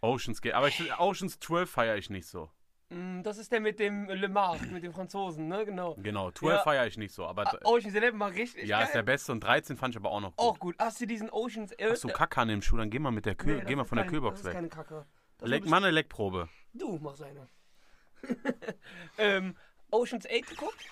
Oceans 0.00 0.40
Gate. 0.40 0.54
Aber 0.54 0.68
ich, 0.68 0.80
Oceans 0.98 1.38
12 1.40 1.68
feiere 1.68 1.96
ich 1.96 2.08
nicht 2.08 2.26
so. 2.28 2.50
Mm, 2.90 3.22
Das 3.22 3.36
ist 3.38 3.52
der 3.52 3.60
mit 3.60 3.78
dem 3.78 4.08
Le 4.08 4.28
Mans, 4.28 4.62
mit 4.70 4.82
dem 4.82 4.92
Franzosen, 4.94 5.46
ne? 5.48 5.64
Genau. 5.66 5.94
Genau, 5.98 6.30
12 6.30 6.56
Ja. 6.56 6.62
feiere 6.62 6.86
ich 6.86 6.96
nicht 6.96 7.12
so. 7.14 7.26
Aber 7.26 7.46
Ah, 7.46 7.58
Oceans 7.64 7.94
11 7.94 8.14
mal 8.14 8.30
richtig 8.30 8.64
ja, 8.66 8.78
geil. 8.78 8.86
ist 8.86 8.94
der 8.94 9.02
beste 9.02 9.32
und 9.32 9.40
13 9.40 9.76
fand 9.76 9.94
ich 9.94 9.98
aber 10.00 10.10
auch 10.10 10.20
noch 10.20 10.34
gut. 10.36 10.46
Auch 10.46 10.58
gut. 10.58 10.74
Hast 10.78 11.00
du 11.00 11.06
diesen 11.06 11.28
Oceans 11.30 11.72
11? 11.72 11.92
Hast 11.92 12.04
du 12.04 12.08
Kackern 12.08 12.48
im 12.48 12.62
Schuh, 12.62 12.76
dann 12.78 12.88
geh 12.90 12.98
mal 12.98 13.10
mit 13.10 13.26
der 13.26 13.34
Kühl, 13.34 13.56
Nee, 13.58 13.64
geh 13.66 13.76
mal 13.76 13.84
von 13.84 13.96
der 13.96 14.04
kein- 14.06 14.12
Kühlbox 14.12 14.36
Das 14.36 14.40
ist 14.40 14.46
weg. 14.46 14.54
keine 14.54 14.68
Kacke. 14.68 15.04
Das 15.38 15.48
Leck, 15.50 15.66
mach 15.66 15.76
eine 15.76 15.90
Leckprobe. 15.90 16.48
Du 16.72 16.96
machst 16.98 17.22
eine. 17.22 17.46
ähm, 19.18 19.54
Oceans 19.90 20.26
8 20.26 20.48
geguckt? 20.48 20.84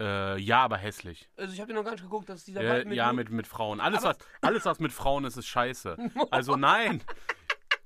Äh, 0.00 0.38
ja, 0.38 0.62
aber 0.64 0.76
hässlich. 0.78 1.28
Also 1.36 1.52
ich 1.52 1.60
habe 1.60 1.68
den 1.68 1.76
noch 1.76 1.84
gar 1.84 1.90
nicht 1.92 2.02
geguckt, 2.02 2.28
das 2.28 2.38
ist 2.40 2.48
dieser 2.48 2.62
Äh, 2.62 2.68
Wald 2.68 2.92
ja, 2.92 3.12
mit, 3.12 3.30
mit 3.30 3.46
Frauen. 3.46 3.80
Alles 3.80 4.04
Aber- 4.04 4.10
was, 4.10 4.18
alles, 4.40 4.64
was 4.64 4.78
mit 4.80 4.92
Frauen 4.92 5.24
ist, 5.24 5.36
ist 5.36 5.46
scheiße. 5.46 5.96
Also 6.30 6.56
nein. 6.56 7.02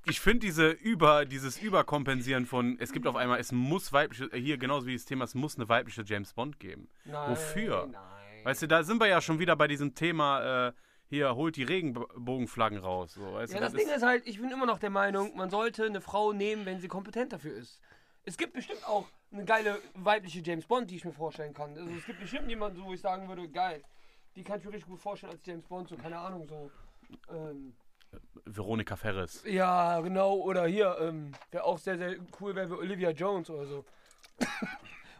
Ich 0.07 0.19
finde 0.19 0.39
diese 0.39 0.69
über, 0.69 1.25
dieses 1.25 1.59
Überkompensieren 1.59 2.45
von, 2.45 2.77
es 2.79 2.91
gibt 2.91 3.07
auf 3.07 3.15
einmal, 3.15 3.39
es 3.39 3.51
muss 3.51 3.91
weibliche, 3.91 4.29
hier 4.33 4.57
genauso 4.57 4.85
wie 4.85 4.93
das 4.93 5.05
Thema, 5.05 5.25
es 5.25 5.33
muss 5.33 5.55
eine 5.55 5.67
weibliche 5.67 6.03
James 6.03 6.33
Bond 6.33 6.59
geben. 6.59 6.87
Nein, 7.05 7.31
Wofür? 7.31 7.87
Nein. 7.91 8.45
Weißt 8.45 8.61
du, 8.61 8.67
da 8.67 8.83
sind 8.83 8.99
wir 8.99 9.07
ja 9.07 9.19
schon 9.21 9.39
wieder 9.39 9.55
bei 9.55 9.67
diesem 9.67 9.95
Thema, 9.95 10.67
äh, 10.67 10.73
hier, 11.07 11.35
holt 11.35 11.55
die 11.55 11.63
Regenbogenflaggen 11.63 12.77
raus. 12.77 13.13
So, 13.13 13.33
weißt 13.33 13.53
Ja, 13.53 13.59
du, 13.59 13.65
das 13.65 13.73
Ding 13.73 13.89
ist 13.89 14.03
halt, 14.03 14.27
ich 14.27 14.39
bin 14.39 14.51
immer 14.51 14.67
noch 14.67 14.77
der 14.79 14.91
Meinung, 14.91 15.35
man 15.35 15.49
sollte 15.49 15.85
eine 15.85 16.01
Frau 16.01 16.33
nehmen, 16.33 16.65
wenn 16.65 16.79
sie 16.79 16.87
kompetent 16.87 17.33
dafür 17.33 17.55
ist. 17.55 17.81
Es 18.23 18.37
gibt 18.37 18.53
bestimmt 18.53 18.87
auch 18.87 19.07
eine 19.31 19.45
geile 19.45 19.79
weibliche 19.95 20.41
James 20.41 20.65
Bond, 20.65 20.89
die 20.89 20.97
ich 20.97 21.05
mir 21.05 21.13
vorstellen 21.13 21.53
kann. 21.53 21.77
Also 21.77 21.91
es 21.95 22.05
gibt 22.05 22.19
bestimmt 22.19 22.49
jemanden, 22.49 22.77
so, 22.77 22.85
wo 22.85 22.93
ich 22.93 23.01
sagen 23.01 23.27
würde, 23.27 23.47
geil, 23.49 23.83
die 24.35 24.43
kann 24.43 24.59
ich 24.59 24.65
mir 24.65 24.71
richtig 24.71 24.89
gut 24.89 24.99
vorstellen 24.99 25.33
als 25.33 25.45
James 25.45 25.65
Bond, 25.65 25.89
so, 25.89 25.95
keine 25.95 26.17
Ahnung, 26.17 26.47
so. 26.47 26.71
Ähm, 27.29 27.73
Veronika 28.45 28.95
Ferris. 28.95 29.43
ja, 29.45 29.99
genau, 30.01 30.35
oder 30.35 30.65
hier, 30.67 30.97
ähm, 31.01 31.31
der 31.51 31.65
auch 31.65 31.77
sehr, 31.79 31.97
sehr 31.97 32.15
cool 32.39 32.53
wäre, 32.55 32.69
wie 32.69 32.73
Olivia 32.73 33.09
Jones 33.11 33.49
oder 33.49 33.65
so. 33.65 33.85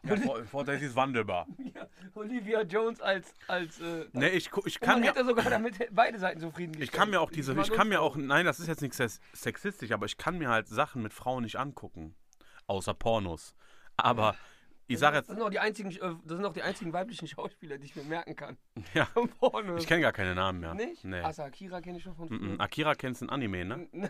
Ja, 0.04 0.16
Vorteil 0.46 0.82
ist 0.82 0.96
wandelbar. 0.96 1.48
Ja, 1.76 1.88
Olivia 2.14 2.62
Jones 2.62 3.02
als, 3.02 3.34
als, 3.48 3.82
äh, 3.82 4.06
Ne, 4.14 4.30
ich, 4.30 4.48
ich 4.66 4.80
und 4.80 4.80
kann 4.82 4.90
man 4.96 5.02
mir 5.02 5.08
hätte 5.08 5.26
sogar 5.26 5.50
damit 5.50 5.76
beide 5.92 6.20
Seiten 6.20 6.40
zufrieden 6.40 6.80
Ich 6.82 6.92
kann 6.92 7.10
mir 7.10 7.20
auch 7.20 7.32
diese, 7.32 7.54
ich 7.60 7.72
kann 7.72 7.90
mir 7.90 8.00
auch, 8.02 8.16
nein, 8.16 8.46
das 8.46 8.60
ist 8.60 8.68
jetzt 8.68 8.82
nicht 8.82 8.94
sex- 8.94 9.20
sexistisch, 9.34 9.92
aber 9.92 10.06
ich 10.06 10.18
kann 10.18 10.38
mir 10.38 10.50
halt 10.50 10.68
Sachen 10.70 11.02
mit 11.02 11.14
Frauen 11.14 11.44
nicht 11.44 11.58
angucken. 11.58 12.16
Außer 12.68 12.94
Pornos. 12.94 13.56
Aber 13.98 14.36
ich 14.88 15.00
sag 15.00 15.12
Das 15.14 15.22
jetzt, 15.22 15.30
sind 15.30 15.42
auch 15.42 15.50
die 15.50 15.60
einzigen, 15.60 15.92
äh, 15.92 16.00
das 16.00 16.38
sind 16.38 16.46
auch 16.46 16.54
die 16.54 16.62
einzigen 16.62 16.94
weiblichen 16.94 17.28
Schauspieler, 17.28 17.78
die 17.78 17.86
ich 17.86 17.96
mir 17.96 18.04
merken 18.04 18.36
kann. 18.36 18.58
ja, 18.94 19.08
ich 19.78 19.88
kenne 19.88 20.02
gar 20.02 20.12
keine 20.14 20.36
Namen 20.36 20.60
mehr. 20.60 20.74
Nicht? 20.74 21.04
Nee. 21.04 21.22
Asa 21.22 21.46
Akira 21.46 21.82
kenne 21.82 21.98
ich 21.98 22.04
schon 22.04 22.16
von 22.16 22.28
Mm, 22.30 22.56
mm. 22.56 22.62
Akira 22.62 22.96
kennst 22.96 23.22
du 23.22 23.26
ein 23.26 23.30
Anime, 23.30 23.66
ne? 23.66 23.88
Nein, 23.92 24.10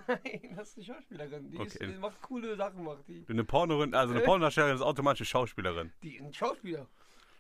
das 0.56 0.70
ist 0.70 0.78
eine 0.78 0.86
Schauspielerin. 0.86 1.50
Die, 1.52 1.58
ist, 1.58 1.76
Okay. 1.76 1.88
die 1.94 1.98
macht 2.00 2.22
coole 2.22 2.56
Sachen, 2.56 2.84
macht 2.84 3.08
die. 3.08 3.26
Eine 3.30 3.44
Pornorin, 3.44 3.94
also 3.94 4.14
eine 4.14 4.24
Pornodarstellerin 4.24 4.76
ist 4.76 4.82
automatisch 4.82 5.22
eine 5.22 5.26
Schauspielerin. 5.28 5.92
Die 6.04 6.20
ein 6.20 6.34
Schauspieler. 6.34 6.88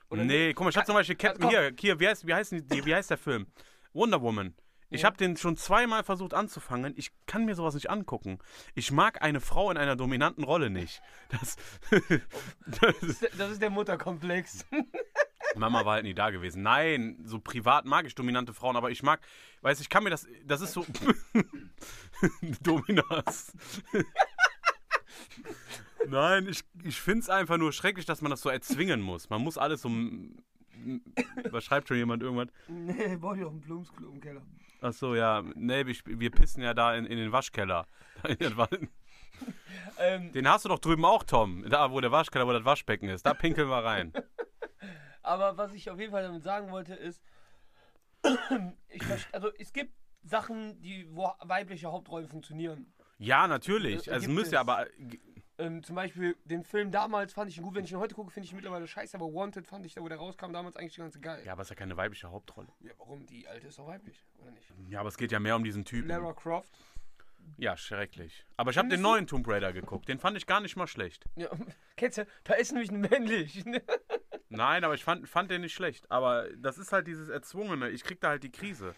Oder 0.10 0.24
nee, 0.24 0.54
guck 0.54 0.65
mal, 0.65 0.70
ich 0.70 0.77
hab 0.77 0.86
zum 0.86 0.96
Beispiel 0.96 1.15
Captain, 1.15 1.42
komm. 1.42 1.50
hier, 1.50 1.74
hier, 1.80 2.00
wie 2.00 2.08
heißt, 2.08 2.27
wie, 2.27 2.34
heißt 2.34 2.51
die, 2.51 2.86
wie 2.86 2.94
heißt 2.96 3.10
der 3.10 3.18
Film? 3.18 3.48
Wonder 3.94 4.22
Woman. 4.22 4.54
Ich 4.96 5.06
habe 5.06 5.18
den 5.18 5.38
schon 5.38 5.58
zweimal 5.58 6.04
versucht 6.04 6.34
anzufangen. 6.34 6.94
Ich 6.98 7.12
kann 7.28 7.46
mir 7.46 7.56
sowas 7.56 7.74
nicht 7.74 7.90
angucken. 7.90 8.40
Ich 8.74 8.92
mag 8.92 9.22
eine 9.22 9.42
Frau 9.42 9.70
in 9.72 9.78
einer 9.78 9.96
dominanten 9.96 10.44
Rolle 10.44 10.70
nicht. 10.70 11.02
Das, 11.30 11.58
das 12.82 13.04
ist, 13.04 13.30
Das 13.38 13.52
ist 13.52 13.62
der 13.62 13.70
Mutterkomplex. 13.70 14.66
Mama 15.56 15.86
war 15.86 15.94
halt 15.96 16.04
nie 16.04 16.14
da 16.14 16.30
gewesen. 16.30 16.64
Nein, 16.64 17.18
so 17.24 17.40
privat 17.40 17.86
mag 17.86 18.06
ich 18.06 18.16
dominante 18.16 18.54
Frauen, 18.54 18.75
aber 18.75 18.92
ich 18.92 19.04
mag, 19.04 19.22
weiß 19.62 19.80
ich 19.80 19.90
kann 19.90 20.04
mir 20.04 20.10
das, 20.10 20.28
das 20.46 20.62
ist 20.62 20.74
so 20.74 20.86
Dominas. 22.62 23.54
Nein, 26.08 26.48
ich, 26.50 26.64
ich 26.84 27.00
finde 27.00 27.22
es 27.22 27.30
einfach 27.30 27.58
nur 27.58 27.74
schrecklich, 27.74 28.06
dass 28.06 28.22
man 28.22 28.30
das 28.30 28.42
so 28.42 28.50
erzwingen 28.50 29.02
muss. 29.02 29.30
Man 29.30 29.42
muss 29.42 29.58
alles 29.58 29.82
so. 29.82 29.90
Was 31.51 31.63
schreibt 31.63 31.88
schon 31.88 31.98
jemand 31.98 32.22
irgendwas? 32.24 32.48
nee, 32.67 33.15
brauch 33.17 33.36
ich 33.36 33.44
auch 33.44 33.51
einen 33.51 33.62
Blumsklo 33.62 34.10
im 34.10 34.20
Keller. 34.22 34.41
Ach 34.82 34.94
so, 34.94 35.15
ja. 35.15 35.44
Nee, 35.55 35.82
ich, 35.84 36.03
wir 36.05 36.29
pissen 36.32 36.62
ja 36.62 36.74
da 36.74 36.96
in, 36.96 37.05
in 37.05 37.17
den 37.17 37.32
Waschkeller. 37.32 37.88
Ähm, 39.98 40.32
Den 40.32 40.48
hast 40.50 40.63
du 40.65 40.70
doch 40.70 40.79
drüben 40.79 41.03
auch, 41.05 41.24
Tom. 41.24 41.63
Da, 41.70 41.91
wo 41.91 42.00
der 42.00 42.12
Waschkeller, 42.12 42.48
wo 42.48 42.53
das 42.53 42.63
Waschbecken 42.65 43.10
ist. 43.10 43.25
Da 43.25 43.34
pinkeln 43.34 43.67
wir 43.70 43.84
rein. 43.84 44.13
aber 45.22 45.58
was 45.58 45.74
ich 45.74 45.89
auf 45.89 46.00
jeden 46.00 46.12
Fall 46.12 46.24
damit 46.24 46.44
sagen 46.44 46.72
wollte, 46.72 46.96
ist, 46.96 47.22
also 49.32 49.50
es 49.58 49.74
gibt 49.74 49.94
Sachen, 50.24 50.82
die, 50.82 51.08
wo 51.12 51.29
weibliche 51.44 51.91
Hauptrollen 51.91 52.27
funktionieren. 52.27 52.94
Ja, 53.17 53.48
natürlich. 53.48 54.08
Äh, 54.08 54.12
Also 54.12 54.27
gibt 54.27 54.36
müsste 54.39 54.55
ja 54.55 54.62
es- 54.62 54.67
aber. 54.67 54.88
Ähm, 55.57 55.83
zum 55.83 55.95
Beispiel 55.95 56.35
den 56.43 56.63
Film 56.63 56.91
damals 56.91 57.33
fand 57.33 57.50
ich 57.50 57.57
ihn 57.57 57.63
gut, 57.63 57.75
wenn 57.75 57.85
ich 57.85 57.91
ihn 57.91 57.97
heute 57.97 58.13
gucke, 58.13 58.29
finde 58.31 58.45
ich 58.45 58.51
ihn 58.51 58.57
mittlerweile 58.57 58.88
scheiße, 58.88 59.15
aber 59.15 59.33
Wanted 59.33 59.67
fand 59.67 59.85
ich 59.85 59.93
da, 59.93 60.01
wo 60.01 60.09
der 60.09 60.17
rauskam, 60.17 60.51
damals 60.51 60.75
eigentlich 60.75 60.97
ganz 60.97 61.19
geil. 61.21 61.41
Ja, 61.45 61.53
aber 61.53 61.62
es 61.62 61.67
ist 61.67 61.69
ja 61.69 61.75
keine 61.77 61.95
weibliche 61.95 62.29
Hauptrolle. 62.29 62.67
Ja, 62.81 62.91
warum? 62.97 63.25
Die 63.25 63.47
alte 63.47 63.67
ist 63.67 63.79
doch 63.79 63.88
weiblich, 63.88 64.25
oder 64.41 64.51
nicht? 64.51 64.67
Ja, 64.89 65.00
aber 65.00 65.09
es 65.09 65.17
geht 65.17 65.31
ja 65.31 65.39
mehr 65.39 65.55
um 65.55 65.63
diesen 65.63 65.85
Typen. 65.85 66.09
Lara 66.09 66.33
Croft. 66.33 66.74
Ja, 67.57 67.77
schrecklich. 67.77 68.45
Aber 68.57 68.71
ich 68.71 68.77
habe 68.77 68.89
den 68.89 69.01
neuen 69.01 69.27
Tomb 69.27 69.47
Raider 69.47 69.71
geguckt. 69.71 70.09
Den 70.09 70.19
fand 70.19 70.35
ich 70.35 70.45
gar 70.45 70.59
nicht 70.59 70.75
mal 70.75 70.88
schlecht. 70.88 71.25
Ja, 71.35 71.50
kennst 71.95 72.17
du, 72.17 72.27
da 72.43 72.55
ist 72.55 72.71
nämlich 72.71 72.91
ein 72.91 73.00
männlich. 73.00 73.63
Nein, 74.50 74.83
aber 74.83 74.93
ich 74.93 75.03
fand, 75.03 75.27
fand 75.29 75.51
den 75.51 75.62
nicht 75.62 75.74
schlecht. 75.74 76.09
Aber 76.12 76.50
das 76.57 76.77
ist 76.77 76.91
halt 76.91 77.07
dieses 77.07 77.29
Erzwungene. 77.29 77.89
Ich 77.89 78.03
krieg 78.03 78.19
da 78.19 78.29
halt 78.29 78.43
die 78.43 78.51
Krise. 78.51 78.95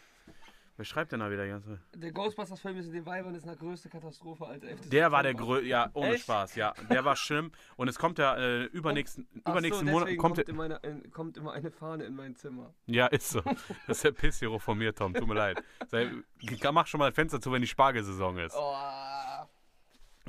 Wer 0.77 0.85
schreibt 0.85 1.11
denn 1.11 1.21
da 1.21 1.31
wieder 1.31 1.47
ganz? 1.47 1.65
Der 1.95 2.11
Ghostbusters-Film 2.11 2.77
ist 2.77 2.85
in 2.85 2.93
den 2.93 3.05
Weibern 3.07 3.33
ist 3.33 3.45
eine 3.45 3.57
größte 3.57 3.89
Katastrophe 3.89 4.45
als 4.45 4.63
11. 4.63 4.89
Der 4.89 5.11
war 5.11 5.23
der 5.23 5.33
größte, 5.33 5.65
ja, 5.65 5.89
ohne 5.93 6.13
Echt? 6.13 6.25
Spaß, 6.25 6.53
ja. 6.55 6.75
Der 6.91 7.03
war 7.03 7.15
schlimm. 7.15 7.51
Und 7.77 7.87
es 7.87 7.97
kommt 7.97 8.19
ja 8.19 8.37
äh, 8.37 8.65
übernächsten, 8.65 9.27
Ach 9.43 9.53
übernächsten 9.53 9.87
so, 9.87 9.91
Monat. 9.91 10.09
Kommt, 10.17 10.35
kommt, 10.35 10.49
in 10.49 10.55
meine, 10.55 10.75
in, 10.83 11.11
kommt 11.11 11.35
immer 11.35 11.53
eine 11.53 11.71
Fahne 11.71 12.03
in 12.03 12.15
mein 12.15 12.35
Zimmer. 12.35 12.75
ja, 12.85 13.07
ist 13.07 13.29
so. 13.29 13.41
Das 13.87 13.97
ist 13.97 14.03
der 14.03 14.11
Pissgeruch 14.11 14.61
von 14.61 14.77
mir, 14.77 14.93
Tom. 14.93 15.15
Tut 15.15 15.27
mir 15.27 15.33
leid. 15.33 15.63
Sei, 15.87 16.11
mach 16.71 16.85
schon 16.85 16.99
mal 16.99 17.07
ein 17.07 17.13
Fenster 17.13 17.41
zu, 17.41 17.51
wenn 17.51 17.61
die 17.61 17.67
Spargelsaison 17.67 18.37
ist. 18.37 18.55
Oh. 18.55 18.75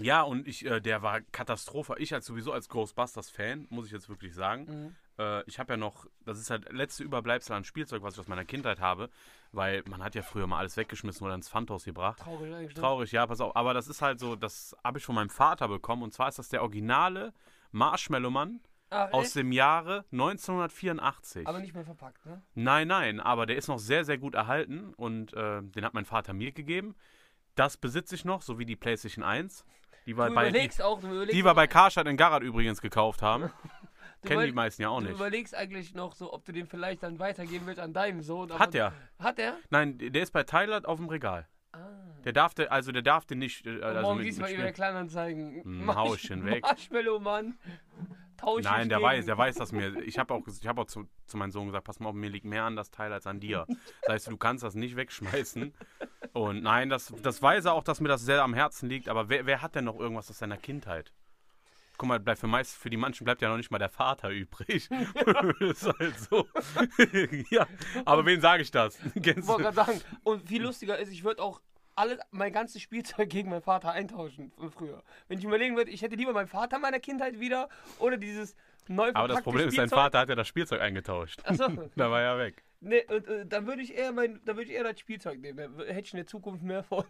Ja, 0.00 0.22
und 0.22 0.48
ich, 0.48 0.64
äh, 0.64 0.80
der 0.80 1.02
war 1.02 1.20
Katastrophe. 1.20 1.96
Ich 1.98 2.14
als 2.14 2.24
sowieso 2.24 2.52
als 2.52 2.70
Ghostbusters-Fan, 2.70 3.66
muss 3.68 3.86
ich 3.86 3.92
jetzt 3.92 4.08
wirklich 4.08 4.34
sagen. 4.34 4.64
Mhm. 4.64 4.96
Äh, 5.18 5.42
ich 5.46 5.58
habe 5.58 5.74
ja 5.74 5.76
noch, 5.76 6.06
das 6.24 6.38
ist 6.38 6.50
halt 6.50 6.72
letzte 6.72 7.04
Überbleibsel 7.04 7.54
an 7.54 7.64
Spielzeug, 7.64 8.02
was 8.02 8.14
ich 8.14 8.20
aus 8.20 8.28
meiner 8.28 8.44
Kindheit 8.44 8.80
habe, 8.80 9.10
weil 9.52 9.82
man 9.88 10.02
hat 10.02 10.14
ja 10.14 10.22
früher 10.22 10.46
mal 10.46 10.58
alles 10.58 10.76
weggeschmissen 10.76 11.24
oder 11.26 11.34
ins 11.34 11.48
Pfandhaus 11.48 11.84
gebracht. 11.84 12.20
Traurig 12.20 12.54
eigentlich. 12.54 12.76
ne? 12.76 12.80
Traurig, 12.80 13.12
ja, 13.12 13.26
pass 13.26 13.40
auf. 13.40 13.56
Aber 13.56 13.74
das 13.74 13.88
ist 13.88 14.02
halt 14.02 14.20
so, 14.20 14.36
das 14.36 14.76
habe 14.84 14.98
ich 14.98 15.04
von 15.04 15.14
meinem 15.14 15.30
Vater 15.30 15.68
bekommen. 15.68 16.02
Und 16.02 16.12
zwar 16.12 16.28
ist 16.28 16.38
das 16.38 16.48
der 16.48 16.62
originale 16.62 17.32
Marshmallow-Mann 17.72 18.60
Ach, 18.90 19.12
aus 19.12 19.26
echt? 19.26 19.36
dem 19.36 19.52
Jahre 19.52 20.04
1984. 20.12 21.46
Aber 21.46 21.60
nicht 21.60 21.74
mehr 21.74 21.84
verpackt, 21.84 22.24
ne? 22.24 22.42
Nein, 22.54 22.88
nein, 22.88 23.20
aber 23.20 23.46
der 23.46 23.56
ist 23.56 23.68
noch 23.68 23.78
sehr, 23.78 24.04
sehr 24.04 24.18
gut 24.18 24.34
erhalten 24.34 24.94
und 24.96 25.34
äh, 25.34 25.62
den 25.62 25.84
hat 25.84 25.94
mein 25.94 26.04
Vater 26.04 26.32
mir 26.32 26.52
gegeben. 26.52 26.94
Das 27.54 27.76
besitze 27.76 28.14
ich 28.14 28.24
noch, 28.24 28.42
sowie 28.42 28.64
die 28.64 28.76
PlayStation 28.76 29.24
1. 29.24 29.64
Die 30.06 30.16
wir 30.16 30.30
bei, 30.30 30.50
die, 30.50 30.82
auch, 30.82 31.00
die 31.00 31.44
wir 31.44 31.52
bei 31.52 31.66
Karstadt 31.66 32.06
in 32.06 32.16
Garrett 32.16 32.42
übrigens 32.42 32.80
gekauft 32.80 33.20
haben. 33.20 33.50
du 34.22 34.28
Kennen 34.28 34.46
die 34.46 34.52
meisten 34.52 34.82
ja 34.82 34.88
auch 34.90 35.00
Du 35.00 35.06
nicht. 35.06 35.14
überlegst 35.14 35.54
eigentlich 35.54 35.94
noch 35.94 36.14
so, 36.14 36.32
ob 36.32 36.44
du 36.44 36.52
den 36.52 36.66
vielleicht 36.66 37.02
dann 37.02 37.18
weitergeben 37.18 37.66
willst 37.66 37.80
an 37.80 37.92
deinem 37.92 38.22
Sohn. 38.22 38.50
Hat 38.58 38.74
er. 38.74 38.92
Hat 39.18 39.38
er? 39.38 39.56
Nein, 39.70 39.98
der 39.98 40.22
ist 40.22 40.32
bei 40.32 40.42
Tyler 40.44 40.80
auf 40.84 40.98
dem 40.98 41.08
Regal. 41.08 41.46
Ah. 41.72 41.78
Der 42.24 42.32
darf, 42.32 42.54
de- 42.54 42.68
also 42.68 42.92
der 42.92 43.02
darf 43.02 43.26
den 43.26 43.38
nicht. 43.38 43.66
äh, 43.66 43.80
Also 43.82 44.02
morgen 44.02 44.22
siehst 44.22 44.38
du 44.38 44.42
mal 44.42 44.50
über 44.52 44.62
der 44.62 44.72
Kleinanzeigen. 44.72 45.62
Hm, 45.62 45.94
hau 45.94 46.14
ich 46.14 46.26
den 46.26 46.44
weg. 46.44 46.62
Marshmallow, 46.62 47.18
Mann. 47.20 47.58
Tausch 48.36 48.62
Nein, 48.64 48.88
der 48.88 48.98
gegen- 48.98 49.08
weiß, 49.08 49.26
der 49.26 49.36
weiß 49.36 49.56
das 49.56 49.72
mir. 49.72 50.00
Ich 50.02 50.16
habe 50.18 50.32
auch, 50.32 50.46
ich 50.46 50.66
hab 50.66 50.78
auch 50.78 50.84
zu, 50.86 51.08
zu 51.26 51.36
meinem 51.36 51.50
Sohn 51.50 51.66
gesagt, 51.66 51.84
pass 51.84 51.98
mal 51.98 52.08
auf, 52.10 52.14
mir 52.14 52.30
liegt 52.30 52.44
mehr 52.44 52.62
an 52.64 52.76
das 52.76 52.90
Teil 52.92 53.12
als 53.12 53.26
an 53.26 53.40
dir. 53.40 53.66
Das 54.02 54.12
heißt, 54.14 54.26
du 54.28 54.36
kannst 54.36 54.62
das 54.62 54.74
nicht 54.76 54.94
wegschmeißen. 54.96 55.74
Und 56.34 56.62
nein, 56.62 56.88
das, 56.88 57.12
das 57.22 57.42
weiß 57.42 57.64
er 57.64 57.72
auch, 57.74 57.82
dass 57.82 58.00
mir 58.00 58.08
das 58.08 58.22
sehr 58.22 58.42
am 58.42 58.54
Herzen 58.54 58.88
liegt. 58.88 59.08
Aber 59.08 59.28
wer, 59.28 59.44
wer 59.46 59.60
hat 59.60 59.74
denn 59.74 59.84
noch 59.84 59.98
irgendwas 59.98 60.30
aus 60.30 60.38
seiner 60.38 60.56
Kindheit? 60.56 61.12
Guck 61.98 62.08
mal, 62.08 62.20
bleibt 62.20 62.38
für, 62.38 62.46
meist, 62.46 62.76
für 62.76 62.90
die 62.90 62.96
manchen 62.96 63.24
bleibt 63.24 63.42
ja 63.42 63.48
noch 63.48 63.56
nicht 63.56 63.72
mal 63.72 63.78
der 63.78 63.88
Vater 63.88 64.30
übrig. 64.30 64.88
ist 65.60 65.84
halt 65.84 66.18
so. 66.20 66.46
ja, 67.50 67.66
aber 68.04 68.24
wen 68.24 68.40
sage 68.40 68.62
ich 68.62 68.70
das? 68.70 68.98
Ich 69.14 69.46
wollte 69.46 69.64
gerade 69.64 69.74
sagen, 69.74 70.00
und 70.22 70.46
viel 70.48 70.62
lustiger 70.62 70.96
ist, 70.96 71.10
ich 71.10 71.24
würde 71.24 71.42
auch 71.42 71.60
alles, 71.96 72.20
mein 72.30 72.52
ganzes 72.52 72.82
Spielzeug 72.82 73.28
gegen 73.28 73.50
meinen 73.50 73.62
Vater 73.62 73.90
eintauschen 73.90 74.52
von 74.52 74.70
früher. 74.70 75.02
Wenn 75.26 75.38
ich 75.38 75.44
überlegen 75.44 75.76
würde, 75.76 75.90
ich 75.90 76.00
hätte 76.02 76.14
lieber 76.14 76.32
meinen 76.32 76.46
Vater 76.46 76.78
meiner 76.78 77.00
Kindheit 77.00 77.40
wieder 77.40 77.68
oder 77.98 78.16
dieses 78.16 78.54
neu 78.86 79.10
Aber 79.14 79.26
das 79.26 79.42
Problem 79.42 79.66
ist, 79.66 79.76
dein 79.76 79.88
Spielzeug. 79.88 79.98
Vater 80.04 80.18
hat 80.20 80.28
ja 80.28 80.36
das 80.36 80.46
Spielzeug 80.46 80.80
eingetauscht. 80.80 81.40
Achso. 81.44 81.90
Da 81.96 82.10
war 82.12 82.22
er 82.22 82.38
weg. 82.38 82.62
Nee, 82.80 83.04
und, 83.08 83.26
äh, 83.26 83.44
dann 83.44 83.66
würde 83.66 83.82
ich 83.82 83.92
eher 83.92 84.12
mein, 84.12 84.40
dann 84.44 84.56
würde 84.56 84.70
ich 84.70 84.76
eher 84.76 84.84
das 84.84 85.00
Spielzeug 85.00 85.40
nehmen. 85.40 85.76
Da 85.76 85.84
hätte 85.84 86.00
ich 86.00 86.12
in 86.12 86.18
der 86.18 86.26
Zukunft 86.28 86.62
mehr 86.62 86.84
von. 86.84 87.04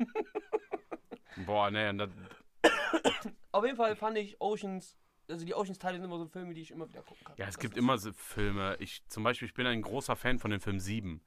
Boah, 1.45 1.71
nee, 1.71 1.93
das, 1.93 2.09
Auf 3.53 3.65
jeden 3.65 3.77
Fall 3.77 3.97
fand 3.97 4.19
ich 4.19 4.41
Oceans, 4.41 4.97
also 5.29 5.45
die 5.45 5.55
Oceans-Teile 5.55 5.97
sind 5.99 6.05
immer 6.05 6.19
so 6.19 6.27
Filme, 6.27 6.55
die 6.55 6.63
ich 6.63 6.71
immer 6.71 6.89
wieder 6.89 7.03
gucken 7.03 7.25
kann. 7.25 7.35
Ja, 7.37 7.47
es 7.47 7.55
Das 7.55 7.61
gibt 7.61 7.77
immer 7.77 7.99
so 7.99 8.13
Filme. 8.13 8.77
Ich 8.81 9.07
zum 9.09 9.23
Beispiel, 9.25 9.47
ich 9.49 9.55
bin 9.55 9.67
ein 9.67 9.83
großer 9.83 10.17
Fan 10.17 10.39
von 10.39 10.51
dem 10.51 10.61
Film 10.61 10.81
7. 10.81 11.21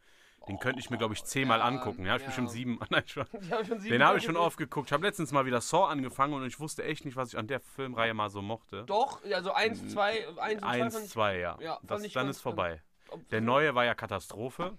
Den 0.47 0.57
könnte 0.57 0.79
ich 0.79 0.89
mir, 0.89 0.97
glaube 0.97 1.13
ich, 1.13 1.23
zehnmal 1.23 1.59
ja, 1.59 1.65
angucken. 1.65 2.03
Ja, 2.03 2.15
ich 2.15 2.21
ja. 2.23 2.27
bestimmt 2.27 2.49
sieben. 2.49 2.79
Nein, 2.89 3.07
schon. 3.07 3.27
Ich 3.39 3.51
hab 3.51 3.65
schon 3.65 3.79
sieben 3.79 3.93
Den 3.93 4.03
habe 4.03 4.17
ich 4.17 4.23
schon 4.23 4.35
oft 4.37 4.57
geguckt. 4.57 4.89
Ich 4.89 4.93
habe 4.93 5.05
letztens 5.05 5.31
mal 5.31 5.45
wieder 5.45 5.61
Saw 5.61 5.85
angefangen 5.85 6.33
und 6.33 6.45
ich 6.47 6.59
wusste 6.59 6.83
echt 6.83 7.05
nicht, 7.05 7.15
was 7.15 7.29
ich 7.29 7.37
an 7.37 7.45
der 7.45 7.59
Filmreihe 7.59 8.15
mal 8.15 8.29
so 8.29 8.41
mochte. 8.41 8.83
Doch, 8.85 9.23
also 9.23 9.53
eins, 9.53 9.87
zwei, 9.89 10.27
eins 10.39 10.61
zwei 10.61 10.67
Eins, 10.67 10.99
ich. 10.99 11.09
zwei, 11.11 11.37
ja. 11.37 11.57
Ja, 11.61 11.79
das, 11.83 12.03
ich 12.03 12.13
dann 12.13 12.27
ist 12.27 12.41
vorbei. 12.41 12.81
Der 13.29 13.41
neue 13.41 13.75
war 13.75 13.85
ja 13.85 13.93
Katastrophe. 13.93 14.77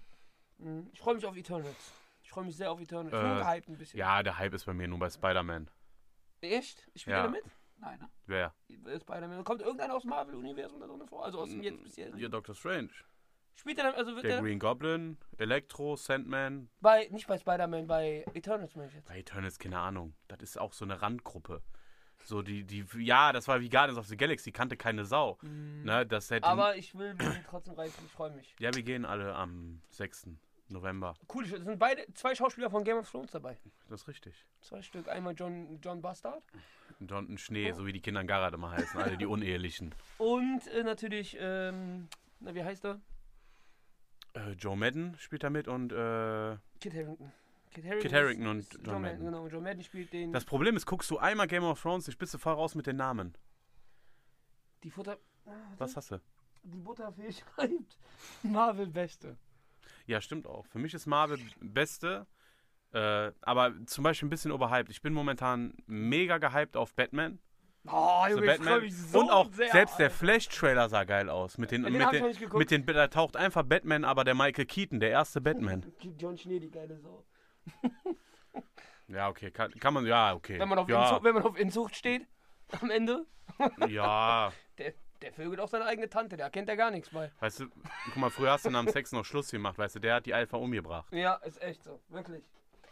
Mhm. 0.57 0.89
Ich 0.91 0.99
freue 0.99 1.15
mich 1.15 1.25
auf 1.25 1.37
Eternals. 1.37 1.93
Ich 2.23 2.29
freue 2.29 2.43
mich 2.43 2.57
sehr 2.57 2.69
auf 2.71 2.81
Eternals. 2.81 3.13
Ich 3.13 3.19
Äh, 3.19 3.23
bin 3.23 3.37
gehypt 3.37 3.69
ein 3.69 3.77
bisschen. 3.77 3.99
Ja, 3.99 4.21
der 4.21 4.37
Hype 4.37 4.53
ist 4.53 4.65
bei 4.65 4.73
mir 4.73 4.87
nur 4.87 4.99
bei 4.99 5.09
Spider-Man. 5.09 5.69
Echt? 6.51 6.87
Ich 6.93 7.01
spiele 7.03 7.17
Ja. 7.17 7.23
da 7.23 7.29
mit? 7.29 7.43
Nein, 7.77 7.99
ne? 7.99 8.09
Wer? 8.27 8.53
Spider-Man. 8.99 9.43
Kommt 9.43 9.61
irgendeiner 9.61 9.95
aus 9.95 10.03
dem 10.03 10.09
Marvel-Universum 10.11 10.79
da 10.79 10.87
drin 10.87 11.05
vor? 11.07 11.25
Also 11.25 11.39
aus 11.39 11.49
dem 11.49 11.61
jetzt 11.61 11.83
bis 11.83 11.95
jetzt. 11.95 12.17
Ja, 12.17 12.27
Doctor 12.29 12.55
Strange. 12.55 12.89
Spielt 13.55 13.77
er 13.77 13.83
dann, 13.85 13.95
also 13.95 14.15
wird 14.15 14.23
Der 14.23 14.31
der, 14.33 14.41
Green 14.41 14.57
Goblin, 14.57 15.17
Electro, 15.37 15.95
Sandman. 15.95 16.69
bei, 16.81 17.07
nicht 17.11 17.27
bei 17.27 17.37
Spider-Man, 17.37 17.85
bei 17.87 18.25
Eternals 18.33 18.75
meine 18.75 18.87
ich 18.89 18.95
jetzt. 18.95 19.07
Bei 19.07 19.19
Eternals, 19.19 19.59
keine 19.59 19.79
Ahnung. 19.79 20.15
Das 20.27 20.41
ist 20.41 20.59
auch 20.59 20.73
so 20.73 20.85
eine 20.85 21.01
Randgruppe. 21.01 21.61
So 22.23 22.41
die, 22.41 22.63
die, 22.63 22.85
ja, 22.99 23.31
das 23.33 23.47
war 23.49 23.59
wie 23.59 23.69
Guardians 23.69 23.99
of 23.99 24.07
the 24.07 24.15
Galaxy, 24.17 24.51
kannte 24.51 24.77
keine 24.77 25.03
Sau. 25.05 25.37
Ne, 25.41 26.05
das 26.05 26.31
hätte. 26.31 26.47
Aber 26.47 26.77
ich 26.77 26.97
will 26.97 27.15
trotzdem 27.49 27.73
reißen, 27.75 28.03
ich 28.05 28.11
freue 28.11 28.31
mich. 28.31 28.55
ja, 28.59 28.73
wir 28.73 28.81
gehen 28.83 29.05
alle 29.05 29.35
am 29.35 29.81
6. 29.89 30.29
November. 30.73 31.15
Cool, 31.33 31.45
es 31.45 31.51
sind 31.51 31.79
beide, 31.79 32.05
zwei 32.13 32.35
Schauspieler 32.35 32.69
von 32.69 32.83
Game 32.83 32.97
of 32.97 33.09
Thrones 33.09 33.31
dabei. 33.31 33.57
Das 33.89 34.01
ist 34.01 34.07
richtig. 34.07 34.45
Zwei 34.61 34.81
Stück. 34.81 35.07
Einmal 35.07 35.33
John, 35.35 35.79
John 35.81 36.01
Bastard 36.01 36.43
ein 37.11 37.37
Schnee, 37.37 37.71
so 37.73 37.85
wie 37.85 37.93
die 37.93 38.01
Kinder 38.01 38.21
in 38.21 38.27
Garrett 38.27 38.53
immer 38.53 38.71
heißen, 38.71 38.99
alle 39.01 39.17
die 39.17 39.25
Unehelichen. 39.35 39.93
und 40.17 40.65
äh, 40.67 40.83
natürlich, 40.83 41.35
ähm, 41.39 42.07
na, 42.39 42.53
wie 42.55 42.63
heißt 42.63 42.85
er? 42.85 43.01
Äh, 44.33 44.51
Joe 44.53 44.75
Madden 44.77 45.15
spielt 45.19 45.43
da 45.43 45.49
mit 45.49 45.67
und 45.67 45.91
äh, 45.91 46.57
Kit 46.79 46.93
Harington. 46.93 47.31
Kit 47.71 47.85
Harington, 47.85 48.01
Kit 48.01 48.13
Harington 48.13 48.47
und 48.47 48.73
John 48.73 48.83
John 48.85 49.01
Madden. 49.01 49.25
Genau, 49.25 49.47
John 49.47 49.63
Madden 49.63 49.83
spielt 49.83 50.13
den. 50.13 50.31
das 50.31 50.45
Problem 50.45 50.75
ist, 50.75 50.85
guckst 50.85 51.09
du 51.11 51.17
einmal 51.17 51.47
Game 51.47 51.63
of 51.63 51.81
Thrones, 51.81 52.07
ich 52.07 52.17
bist 52.17 52.33
du 52.33 52.37
voll 52.37 52.53
raus 52.53 52.75
mit 52.75 52.87
den 52.87 52.95
Namen. 52.97 53.35
die 54.83 54.89
Futter. 54.91 55.17
Was 55.77 55.95
hast 55.97 56.11
du? 56.11 56.21
Die 56.63 56.77
Butterfee 56.77 57.31
schreibt. 57.55 57.97
Marvel 58.43 58.87
Beste. 58.87 59.37
Ja, 60.05 60.21
stimmt 60.21 60.47
auch. 60.47 60.65
Für 60.67 60.79
mich 60.79 60.93
ist 60.93 61.05
Marvel 61.05 61.39
beste, 61.59 62.27
äh, 62.91 63.31
aber 63.41 63.73
zum 63.85 64.03
Beispiel 64.03 64.27
ein 64.27 64.29
bisschen 64.29 64.51
overhyped. 64.51 64.89
Ich 64.89 65.01
bin 65.01 65.13
momentan 65.13 65.73
mega 65.85 66.37
gehypt 66.37 66.75
auf 66.75 66.93
Batman. 66.95 67.39
Oh, 67.85 68.25
Junge, 68.29 68.45
ich 68.45 68.57
freu 68.57 68.57
Batman. 68.57 68.81
mich 68.81 68.95
so 68.95 69.19
und 69.19 69.29
auch 69.29 69.51
sehr. 69.51 69.69
selbst 69.69 69.99
der. 69.99 70.09
Flash-Trailer 70.09 70.87
sah 70.87 71.03
geil 71.03 71.29
aus. 71.29 71.57
Mit 71.57 71.71
den, 71.71 71.83
den 71.83 71.93
mit 71.93 72.11
den, 72.11 72.57
mit 72.57 72.71
den, 72.71 72.85
da 72.85 73.07
taucht 73.07 73.35
einfach 73.35 73.63
Batman, 73.63 74.05
aber 74.05 74.23
der 74.23 74.35
Michael 74.35 74.65
Keaton, 74.65 74.99
der 74.99 75.09
erste 75.09 75.41
Batman. 75.41 75.85
John 76.17 76.37
Schnee, 76.37 76.59
die 76.59 76.71
geile 76.71 76.97
Sau. 76.99 77.25
Ja, 79.07 79.29
okay, 79.29 79.51
kann, 79.51 79.71
kann 79.79 79.93
man, 79.93 80.05
ja, 80.05 80.33
okay. 80.33 80.59
Wenn 80.59 80.69
man, 80.69 80.79
auf 80.79 80.89
ja, 80.89 81.03
Inzucht, 81.03 81.23
wenn 81.23 81.33
man 81.35 81.43
auf 81.43 81.59
Inzucht 81.59 81.95
steht, 81.95 82.25
am 82.81 82.89
Ende, 82.89 83.25
ja, 83.87 84.51
der, 85.23 85.33
vögelt 85.33 85.59
auch 85.59 85.67
seine 85.69 85.85
eigene 85.85 86.09
Tante, 86.09 86.37
der 86.37 86.49
kennt 86.49 86.67
ja 86.69 86.75
gar 86.75 86.91
nichts 86.91 87.09
bei. 87.09 87.31
weißt 87.39 87.61
du, 87.61 87.69
guck 88.05 88.15
mal, 88.17 88.29
früher 88.29 88.51
hast 88.51 88.65
du 88.65 88.69
nach 88.69 88.83
dem 88.83 88.91
Sex 88.91 89.11
noch 89.11 89.25
Schluss 89.25 89.49
gemacht, 89.51 89.77
weißt 89.77 89.95
du, 89.95 89.99
der 89.99 90.15
hat 90.15 90.25
die 90.25 90.33
Alpha 90.33 90.57
umgebracht. 90.57 91.11
Ja, 91.11 91.35
ist 91.35 91.61
echt 91.61 91.83
so, 91.83 91.99
wirklich. 92.09 92.43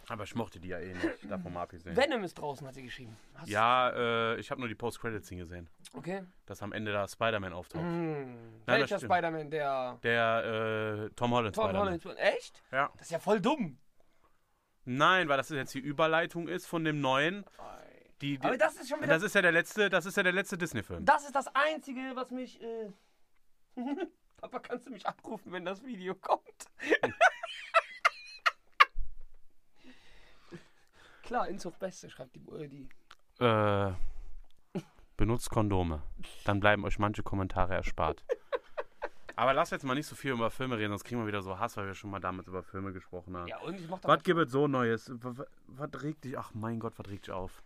Aber 0.07 0.23
ich 0.23 0.35
mochte 0.35 0.59
die 0.59 0.69
ja 0.69 0.79
eh 0.79 0.93
nicht, 0.93 1.29
davon 1.31 1.53
mal 1.53 1.61
abgesehen. 1.61 1.95
Venom 1.95 2.23
ist 2.23 2.33
draußen, 2.33 2.67
hat 2.67 2.73
sie 2.73 2.81
geschrieben. 2.83 3.15
Hast 3.35 3.47
Ja, 3.49 3.91
äh, 3.91 4.39
ich 4.39 4.49
habe 4.51 4.59
nur 4.59 4.67
die 4.67 4.75
Post-Credits-Scene 4.75 5.41
gesehen, 5.41 5.69
Okay. 5.93 6.23
dass 6.45 6.61
am 6.63 6.73
Ende 6.73 6.91
da 6.91 7.07
Spider-Man 7.07 7.53
auftaucht. 7.53 7.85
Das 8.65 8.79
Welcher. 8.79 8.99
Spider-Man? 8.99 9.51
Der 9.51 9.99
Der, 10.03 11.05
äh, 11.07 11.09
Tom 11.15 11.31
Holland 11.31 11.55
Tom. 11.55 11.71
Holland. 11.71 12.05
Echt? 12.17 12.61
Ja. 12.71 12.89
Das 12.97 13.03
ist 13.07 13.11
ja 13.11 13.19
voll 13.19 13.39
dumm. 13.39 13.77
Nein, 14.83 15.29
weil 15.29 15.37
das 15.37 15.49
jetzt 15.49 15.73
die 15.75 15.79
Überleitung 15.79 16.47
ist 16.47 16.65
von 16.65 16.83
dem 16.83 16.99
neuen. 16.99 17.45
Die, 18.21 18.37
die, 18.37 18.45
Aber 18.45 18.57
das 18.57 18.75
ist 18.75 18.87
schon 18.89 18.99
wieder. 18.99 19.07
das 19.07 19.23
ist 19.23 19.33
ja 19.33 19.41
der 19.41 19.51
letzte, 19.51 19.89
das 19.89 20.05
ist 20.05 20.15
ja 20.15 20.21
der 20.23 20.31
letzte 20.31 20.55
Disney-Film. 20.57 21.03
Das 21.03 21.25
ist 21.25 21.35
das 21.35 21.47
Einzige, 21.55 22.11
was 22.13 22.29
mich. 22.29 22.61
Äh 22.61 22.91
Papa, 24.37 24.59
kannst 24.59 24.87
du 24.87 24.91
mich 24.91 25.05
abrufen, 25.07 25.51
wenn 25.51 25.65
das 25.65 25.83
Video 25.83 26.15
kommt? 26.15 26.41
Klar, 31.23 31.47
Inzucht 31.47 31.79
Beste, 31.79 32.09
schreibt 32.09 32.35
die. 32.35 32.41
Äh, 32.51 32.67
die. 32.67 32.89
Äh, 33.43 33.93
benutzt 35.17 35.49
Kondome. 35.49 36.03
Dann 36.45 36.59
bleiben 36.59 36.83
euch 36.85 36.99
manche 36.99 37.23
Kommentare 37.23 37.73
erspart. 37.75 38.23
Aber 39.35 39.53
lass 39.53 39.69
jetzt 39.71 39.83
mal 39.83 39.95
nicht 39.95 40.07
so 40.07 40.15
viel 40.15 40.31
über 40.31 40.51
Filme 40.51 40.77
reden, 40.77 40.89
sonst 40.91 41.05
kriegen 41.05 41.21
wir 41.21 41.27
wieder 41.27 41.41
so 41.41 41.57
Hass, 41.57 41.77
weil 41.77 41.87
wir 41.87 41.95
schon 41.95 42.11
mal 42.11 42.19
damals 42.19 42.47
über 42.47 42.61
Filme 42.61 42.91
gesprochen 42.91 43.37
haben. 43.37 43.47
Ja, 43.47 43.59
und 43.59 43.79
ich 43.79 43.87
mach 43.87 43.99
Was 44.03 44.21
gibt 44.23 44.39
es 44.39 44.51
so 44.51 44.67
Neues? 44.67 45.09
Was, 45.15 45.47
was 45.67 46.03
regt 46.03 46.25
dich? 46.25 46.37
Ach 46.37 46.51
mein 46.53 46.79
Gott, 46.79 46.93
was 46.97 47.07
regt 47.07 47.27
dich 47.27 47.33
auf? 47.33 47.63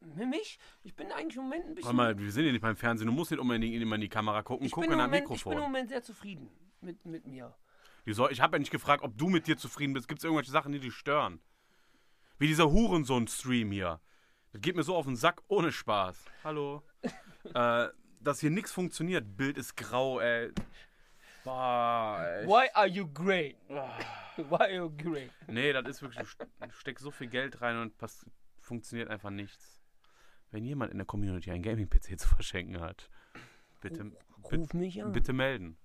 Mit 0.00 0.28
mich? 0.28 0.58
Ich 0.82 0.94
bin 0.94 1.10
eigentlich 1.12 1.36
im 1.36 1.44
Moment 1.44 1.66
ein 1.66 1.74
bisschen. 1.74 1.96
Warte 1.96 2.14
mal, 2.14 2.18
wir 2.18 2.30
sind 2.32 2.44
ja 2.46 2.52
nicht 2.52 2.60
beim 2.60 2.76
Fernsehen. 2.76 3.06
Du 3.06 3.12
musst 3.12 3.30
nicht 3.30 3.40
unbedingt 3.40 3.74
immer 3.80 3.94
in 3.96 4.00
die 4.02 4.08
Kamera 4.08 4.42
gucken. 4.42 4.66
ich, 4.66 4.72
Guck 4.72 4.84
bin 4.84 4.92
in 4.92 4.98
das 4.98 5.06
Moment, 5.06 5.24
ich 5.24 5.28
bin 5.28 5.34
im 5.34 5.48
Mikrofon. 5.48 5.62
Moment 5.72 5.88
sehr 5.88 6.02
zufrieden 6.02 6.50
mit, 6.80 7.04
mit 7.06 7.26
mir. 7.26 7.54
Die 8.04 8.12
soll, 8.12 8.30
ich 8.30 8.40
habe 8.40 8.56
ja 8.56 8.58
nicht 8.60 8.70
gefragt, 8.70 9.02
ob 9.02 9.16
du 9.18 9.28
mit 9.28 9.46
dir 9.46 9.56
zufrieden 9.56 9.94
bist. 9.94 10.06
Gibt 10.06 10.20
es 10.20 10.24
irgendwelche 10.24 10.50
Sachen, 10.52 10.70
die 10.72 10.78
dich 10.80 10.94
stören? 10.94 11.40
Wie 12.38 12.46
dieser 12.46 12.70
Hurensohn-Stream 12.70 13.72
hier. 13.72 14.00
Das 14.52 14.60
geht 14.60 14.76
mir 14.76 14.82
so 14.84 14.94
auf 14.94 15.06
den 15.06 15.16
Sack, 15.16 15.42
ohne 15.48 15.72
Spaß. 15.72 16.24
Hallo. 16.44 16.82
äh, 17.54 17.88
dass 18.20 18.40
hier 18.40 18.50
nichts 18.50 18.72
funktioniert. 18.72 19.36
Bild 19.36 19.56
ist 19.58 19.76
grau, 19.76 20.20
ey. 20.20 20.52
Boah. 21.44 22.42
Why 22.44 22.68
are 22.74 22.86
you 22.88 23.06
great? 23.12 23.56
Why 23.68 24.54
are 24.58 24.74
you 24.74 24.90
great? 24.96 25.30
Nee, 25.46 25.72
das 25.72 25.86
ist 25.86 26.02
wirklich, 26.02 26.20
du 26.20 26.26
st- 26.44 26.48
du 26.60 26.70
steckst 26.72 27.04
so 27.04 27.10
viel 27.10 27.28
Geld 27.28 27.60
rein 27.62 27.78
und 27.78 27.96
pass 27.98 28.26
funktioniert 28.60 29.08
einfach 29.10 29.30
nichts. 29.30 29.75
Wenn 30.50 30.64
jemand 30.64 30.92
in 30.92 30.98
der 30.98 31.06
Community 31.06 31.50
einen 31.50 31.62
Gaming-PC 31.62 32.18
zu 32.18 32.28
verschenken 32.28 32.80
hat, 32.80 33.10
bitte, 33.80 34.12
Ruf 34.44 34.72
mich 34.74 35.02
an. 35.02 35.12
bitte 35.12 35.32
melden. 35.32 35.76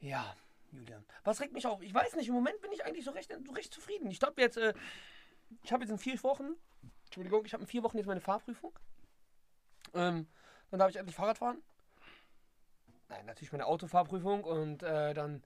Ja, 0.00 0.34
Julian. 0.72 1.04
Was 1.24 1.40
regt 1.40 1.52
mich 1.52 1.66
auf? 1.66 1.82
Ich 1.82 1.94
weiß 1.94 2.16
nicht, 2.16 2.28
im 2.28 2.34
Moment 2.34 2.60
bin 2.60 2.72
ich 2.72 2.84
eigentlich 2.84 3.04
so 3.04 3.10
recht, 3.10 3.32
so 3.46 3.52
recht 3.52 3.72
zufrieden. 3.72 4.10
Ich 4.10 4.18
glaube 4.18 4.40
jetzt, 4.40 4.56
äh, 4.56 4.74
ich 5.62 5.72
habe 5.72 5.82
jetzt 5.82 5.90
in 5.90 5.98
vier 5.98 6.20
Wochen, 6.22 6.54
Entschuldigung, 7.04 7.44
ich 7.44 7.52
habe 7.52 7.62
in 7.62 7.68
vier 7.68 7.82
Wochen 7.82 7.98
jetzt 7.98 8.06
meine 8.06 8.20
Fahrprüfung. 8.20 8.78
Ähm, 9.94 10.26
dann 10.70 10.78
darf 10.78 10.90
ich 10.90 10.96
endlich 10.96 11.16
Fahrrad 11.16 11.38
fahren. 11.38 11.62
Nein, 13.08 13.26
natürlich 13.26 13.50
meine 13.50 13.66
Autofahrprüfung 13.66 14.44
und 14.44 14.82
äh, 14.84 15.12
dann, 15.14 15.42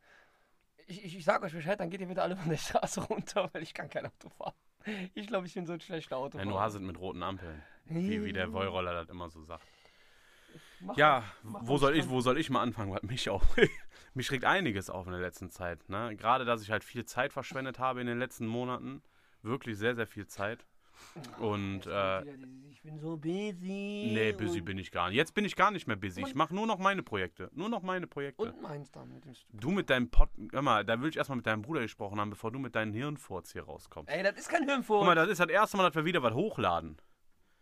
ich, 0.87 1.03
ich, 1.03 1.17
ich 1.17 1.25
sag 1.25 1.43
euch 1.43 1.53
Bescheid, 1.55 1.81
dann 1.81 1.89
geht 1.89 2.01
ihr 2.01 2.09
bitte 2.09 2.23
alle 2.23 2.37
von 2.37 2.51
der 2.51 2.59
Straße 2.59 3.01
runter, 3.09 3.49
weil 3.53 3.63
ich 3.63 3.73
kann 3.73 3.89
kein 3.89 4.07
Auto 4.07 4.29
fahren. 4.29 4.55
Ich 5.15 5.27
glaube, 5.27 5.47
ich 5.47 5.55
bin 5.55 5.67
so 5.67 5.73
ein 5.73 5.81
schlechter 5.81 6.17
Ein 6.17 6.23
Autofahrer. 6.23 6.55
Oase 6.55 6.81
mit 6.81 6.99
roten 6.99 7.23
Ampeln. 7.23 7.63
Wie, 7.87 8.25
wie 8.25 8.33
der 8.33 8.53
Wollroller 8.53 8.93
das 8.93 9.09
immer 9.09 9.29
so 9.29 9.43
sagt. 9.43 9.67
Mach 10.81 10.97
Ja, 10.97 11.25
mach 11.43 11.67
wo 11.67 11.73
mal 11.73 11.79
soll 11.79 11.97
ich, 11.97 12.09
wo 12.09 12.21
soll 12.21 12.39
ich 12.39 12.51
mal 12.51 12.63
anfangen? 12.63 12.93
Was 12.93 13.03
mich 13.03 13.29
auch. 13.31 13.43
mich 14.15 14.31
regt 14.31 14.45
einiges 14.45 14.91
auf 14.91 15.07
in 15.07 15.13
der 15.13 15.21
letzten 15.21 15.51
Zeit. 15.51 15.89
Ne? 15.89 16.15
Gerade, 16.17 16.45
dass 16.45 16.63
ich 16.63 16.71
halt 16.71 16.85
viel 16.85 17.05
Zeit 17.05 17.33
verschwendet 17.33 17.79
habe 17.79 18.01
in 18.01 18.07
den 18.07 18.19
letzten 18.19 18.47
Monaten. 18.47 19.03
Wirklich 19.43 19.77
sehr, 19.77 19.95
sehr 19.95 20.07
viel 20.07 20.27
Zeit. 20.27 20.65
Und 21.39 21.87
äh, 21.87 22.23
ich 22.71 22.83
bin 22.83 22.99
so 22.99 23.17
busy. 23.17 24.11
nee, 24.13 24.33
busy 24.33 24.61
bin 24.61 24.79
ich 24.79 24.91
gar 24.91 25.09
nicht. 25.09 25.17
Jetzt 25.17 25.35
bin 25.35 25.45
ich 25.45 25.57
gar 25.57 25.71
nicht 25.71 25.87
mehr 25.87 25.97
busy. 25.97 26.23
Ich 26.23 26.35
mache 26.35 26.55
nur 26.55 26.67
noch 26.67 26.79
meine 26.79 27.03
Projekte. 27.03 27.51
Nur 27.53 27.69
noch 27.69 27.83
meine 27.83 28.07
Projekte. 28.07 28.43
Und 28.43 28.61
meins 28.61 28.91
dann 28.91 29.13
mit 29.13 29.25
dem 29.25 29.35
Studio. 29.35 29.61
Du 29.61 29.71
mit 29.71 29.91
deinem 29.91 30.11
Pod. 30.11 30.29
Hör 30.53 30.63
mal, 30.63 30.85
da 30.85 31.01
will 31.01 31.09
ich 31.09 31.17
erstmal 31.17 31.37
mit 31.37 31.47
deinem 31.47 31.63
Bruder 31.63 31.81
gesprochen 31.81 32.21
haben, 32.21 32.31
bevor 32.31 32.51
du 32.51 32.59
mit 32.59 32.75
deinen 32.75 32.93
Hirnfurz 32.93 33.53
hier 33.53 33.65
rauskommst. 33.65 34.13
Ey, 34.13 34.23
das 34.23 34.37
ist 34.37 34.49
kein 34.49 34.65
Hirnfurz. 34.65 35.01
Guck 35.01 35.07
mal, 35.07 35.15
das 35.15 35.29
ist 35.29 35.41
das 35.41 35.49
erste 35.49 35.77
Mal, 35.77 35.85
dass 35.85 35.95
wir 35.95 36.05
wieder 36.05 36.23
was 36.23 36.35
hochladen. 36.35 36.97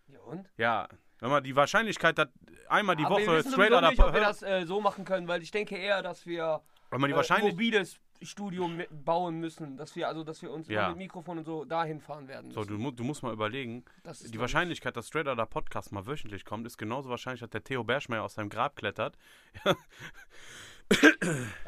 ja, 0.09 0.21
und? 0.21 0.51
Ja. 0.57 0.89
Hör 1.21 1.29
mal, 1.29 1.41
die 1.41 1.55
Wahrscheinlichkeit, 1.55 2.19
dass 2.19 2.29
einmal 2.69 2.97
die 2.97 3.05
Aber 3.05 3.19
wir 3.19 3.27
Woche 3.29 3.37
wissen 3.37 3.53
straight 3.53 3.73
out 3.73 3.89
nicht, 3.89 4.03
ob 4.03 4.13
wir 4.13 4.21
das 4.21 4.43
äh, 4.43 4.65
so 4.67 4.81
machen 4.81 5.05
können, 5.05 5.29
weil 5.29 5.41
ich 5.41 5.53
denke 5.53 5.77
eher, 5.77 6.03
dass 6.03 6.27
wir 6.27 6.63
hör 6.91 6.99
mal, 6.99 7.07
die 7.07 7.13
äh, 7.13 7.17
Wahrscheinlich, 7.17 7.53
mobiles 7.53 8.01
Studio 8.25 8.71
bauen 8.91 9.41
müssen, 9.41 9.77
dass 9.77 9.95
wir 9.97 10.09
also, 10.09 10.25
dass 10.25 10.43
wir 10.43 10.51
uns 10.51 10.69
Ja. 10.69 10.89
mit 10.91 10.99
Mikrofon 10.99 11.39
und 11.39 11.45
so 11.45 11.65
dahin 11.65 12.01
fahren 12.01 12.29
werden. 12.29 12.51
so, 12.51 12.61
Müssen. 12.61 12.73
du, 12.73 12.79
mu- 12.79 12.91
du 12.91 13.05
musst 13.05 13.23
mal 13.23 13.33
überlegen, 13.33 13.85
die 14.29 14.39
Wahrscheinlichkeit, 14.41 14.97
dass 14.97 15.09
Straight 15.09 15.29
Outta 15.29 15.47
Podcast 15.47 15.93
mal 15.93 16.07
wöchentlich 16.07 16.45
kommt, 16.45 16.67
ist 16.67 16.79
genauso 16.79 17.09
wahrscheinlich, 17.11 17.41
dass 17.41 17.51
der 17.51 17.63
Theo 17.65 17.85
Berschmeier 17.85 18.23
aus 18.23 18.35
seinem 18.35 18.49
Grab 18.51 18.77
klettert. 18.77 19.17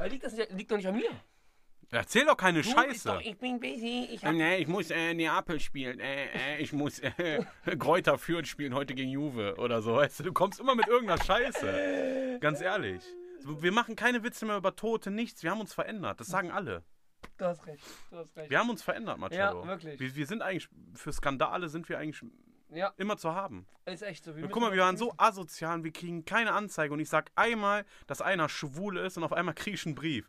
Liegt 0.09 0.25
das 0.25 0.35
nicht, 0.35 0.53
liegt 0.53 0.71
doch 0.71 0.77
nicht 0.77 0.87
an 0.89 0.97
mir. 0.97 1.11
Erzähl 1.91 2.25
doch 2.25 2.37
keine 2.37 2.63
Du 2.63 2.69
Scheiße. 2.71 3.09
Doch, 3.09 3.21
ich 3.21 3.39
bin 3.39 3.61
busy. 3.61 4.09
Ich 4.11 4.23
Nee, 4.23 4.57
ich 4.57 4.67
muss 4.67 4.91
äh, 4.91 5.15
Neapel 5.15 5.61
spielen. 5.61 6.01
Äh, 6.01 6.25
äh, 6.57 6.59
ich 6.59 6.73
muss 6.73 6.99
äh, 6.99 7.45
Kräuter 7.79 8.19
Fürth 8.19 8.47
spielen 8.49 8.75
heute 8.75 8.95
gegen 8.95 9.11
Juve 9.11 9.55
oder 9.59 9.81
so. 9.81 9.95
Weißt 9.97 10.19
du, 10.21 10.25
du 10.25 10.33
kommst 10.33 10.59
immer 10.59 10.75
mit 10.75 10.89
irgendeiner 10.89 11.23
Scheiße. 11.23 12.39
Ganz 12.41 12.61
ehrlich. 12.61 13.03
Wir 13.45 13.73
machen 13.73 13.97
keine 13.97 14.23
Witze 14.23 14.47
mehr 14.47 14.57
über 14.57 14.75
Tote, 14.77 15.11
nichts. 15.11 15.43
Wir 15.43 15.51
haben 15.51 15.61
uns 15.61 15.75
verändert. 15.75 16.21
Das 16.21 16.29
sagen 16.29 16.51
alle. 16.51 16.83
du 17.39 17.45
hast 17.45 17.67
recht. 17.67 17.85
Du 18.11 18.17
hast 18.19 18.37
recht. 18.37 18.51
Wir 18.51 18.59
haben 18.59 18.71
uns 18.71 18.83
verändert, 18.83 19.19
Marcello. 19.19 19.63
Ja, 19.63 19.67
wirklich. 19.67 20.01
Wir, 20.01 20.15
wir 20.15 20.27
sind 20.27 20.43
eigentlich, 20.43 20.69
für 20.95 21.13
Skandale 21.13 21.69
sind 21.69 21.89
wir 21.89 21.99
eigentlich 21.99 22.23
Ja, 22.71 22.93
immer 22.97 23.17
zu 23.17 23.35
haben. 23.35 23.67
ist 23.87 24.03
echt 24.03 24.25
so. 24.25 24.35
Wir 24.35 24.49
guck 24.49 24.63
mal, 24.63 24.73
wir 24.73 24.83
waren 24.83 24.97
so 24.97 25.13
asozial 25.17 25.85
wir 25.85 25.93
kriegen 25.93 26.25
keine 26.25 26.53
Anzeige. 26.53 26.93
Und 26.95 27.01
ich 27.01 27.09
sag 27.09 27.31
einmal, 27.37 27.85
dass 28.07 28.21
einer 28.23 28.49
schwul 28.49 28.97
ist 28.99 29.17
und 29.17 29.25
auf 29.25 29.33
einmal 29.33 29.55
krieg 29.55 29.75
ich 29.75 29.85
einen 29.87 29.95
Brief. 29.95 30.29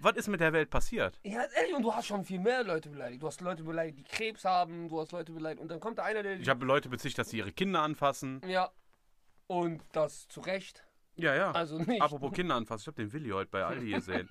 Was 0.00 0.16
ist 0.16 0.28
mit 0.28 0.40
der 0.40 0.52
Welt 0.52 0.70
passiert? 0.70 1.18
Ja, 1.24 1.42
ehrlich, 1.56 1.74
und 1.74 1.82
du 1.82 1.94
hast 1.94 2.06
schon 2.06 2.24
viel 2.24 2.40
mehr 2.40 2.62
Leute 2.62 2.90
beleidigt. 2.90 3.22
Du 3.22 3.26
hast 3.26 3.40
Leute 3.40 3.64
beleidigt, 3.64 3.98
die 3.98 4.04
Krebs 4.04 4.44
haben, 4.44 4.88
du 4.88 5.00
hast 5.00 5.12
Leute 5.12 5.32
beleidigt. 5.32 5.60
Und 5.62 5.68
dann 5.68 5.80
kommt 5.80 5.98
da 5.98 6.04
einer, 6.04 6.22
der. 6.22 6.38
Ich 6.38 6.48
habe 6.48 6.64
Leute 6.66 6.88
bezichtigt, 6.88 7.18
dass 7.18 7.30
sie 7.30 7.38
ihre 7.38 7.52
Kinder 7.52 7.82
anfassen. 7.82 8.40
ja. 8.46 8.70
Und 9.46 9.82
das 9.92 10.28
zu 10.28 10.40
Recht. 10.42 10.84
Ja, 11.20 11.34
ja. 11.34 11.52
Also 11.52 11.78
nicht. 11.78 12.02
Apropos 12.02 12.32
Kinder 12.32 12.54
anfassen, 12.54 12.82
ich 12.82 12.86
habe 12.86 12.96
den 12.96 13.12
Willi 13.12 13.30
heute 13.30 13.50
bei 13.50 13.64
Aldi 13.64 13.92
gesehen. 13.92 14.28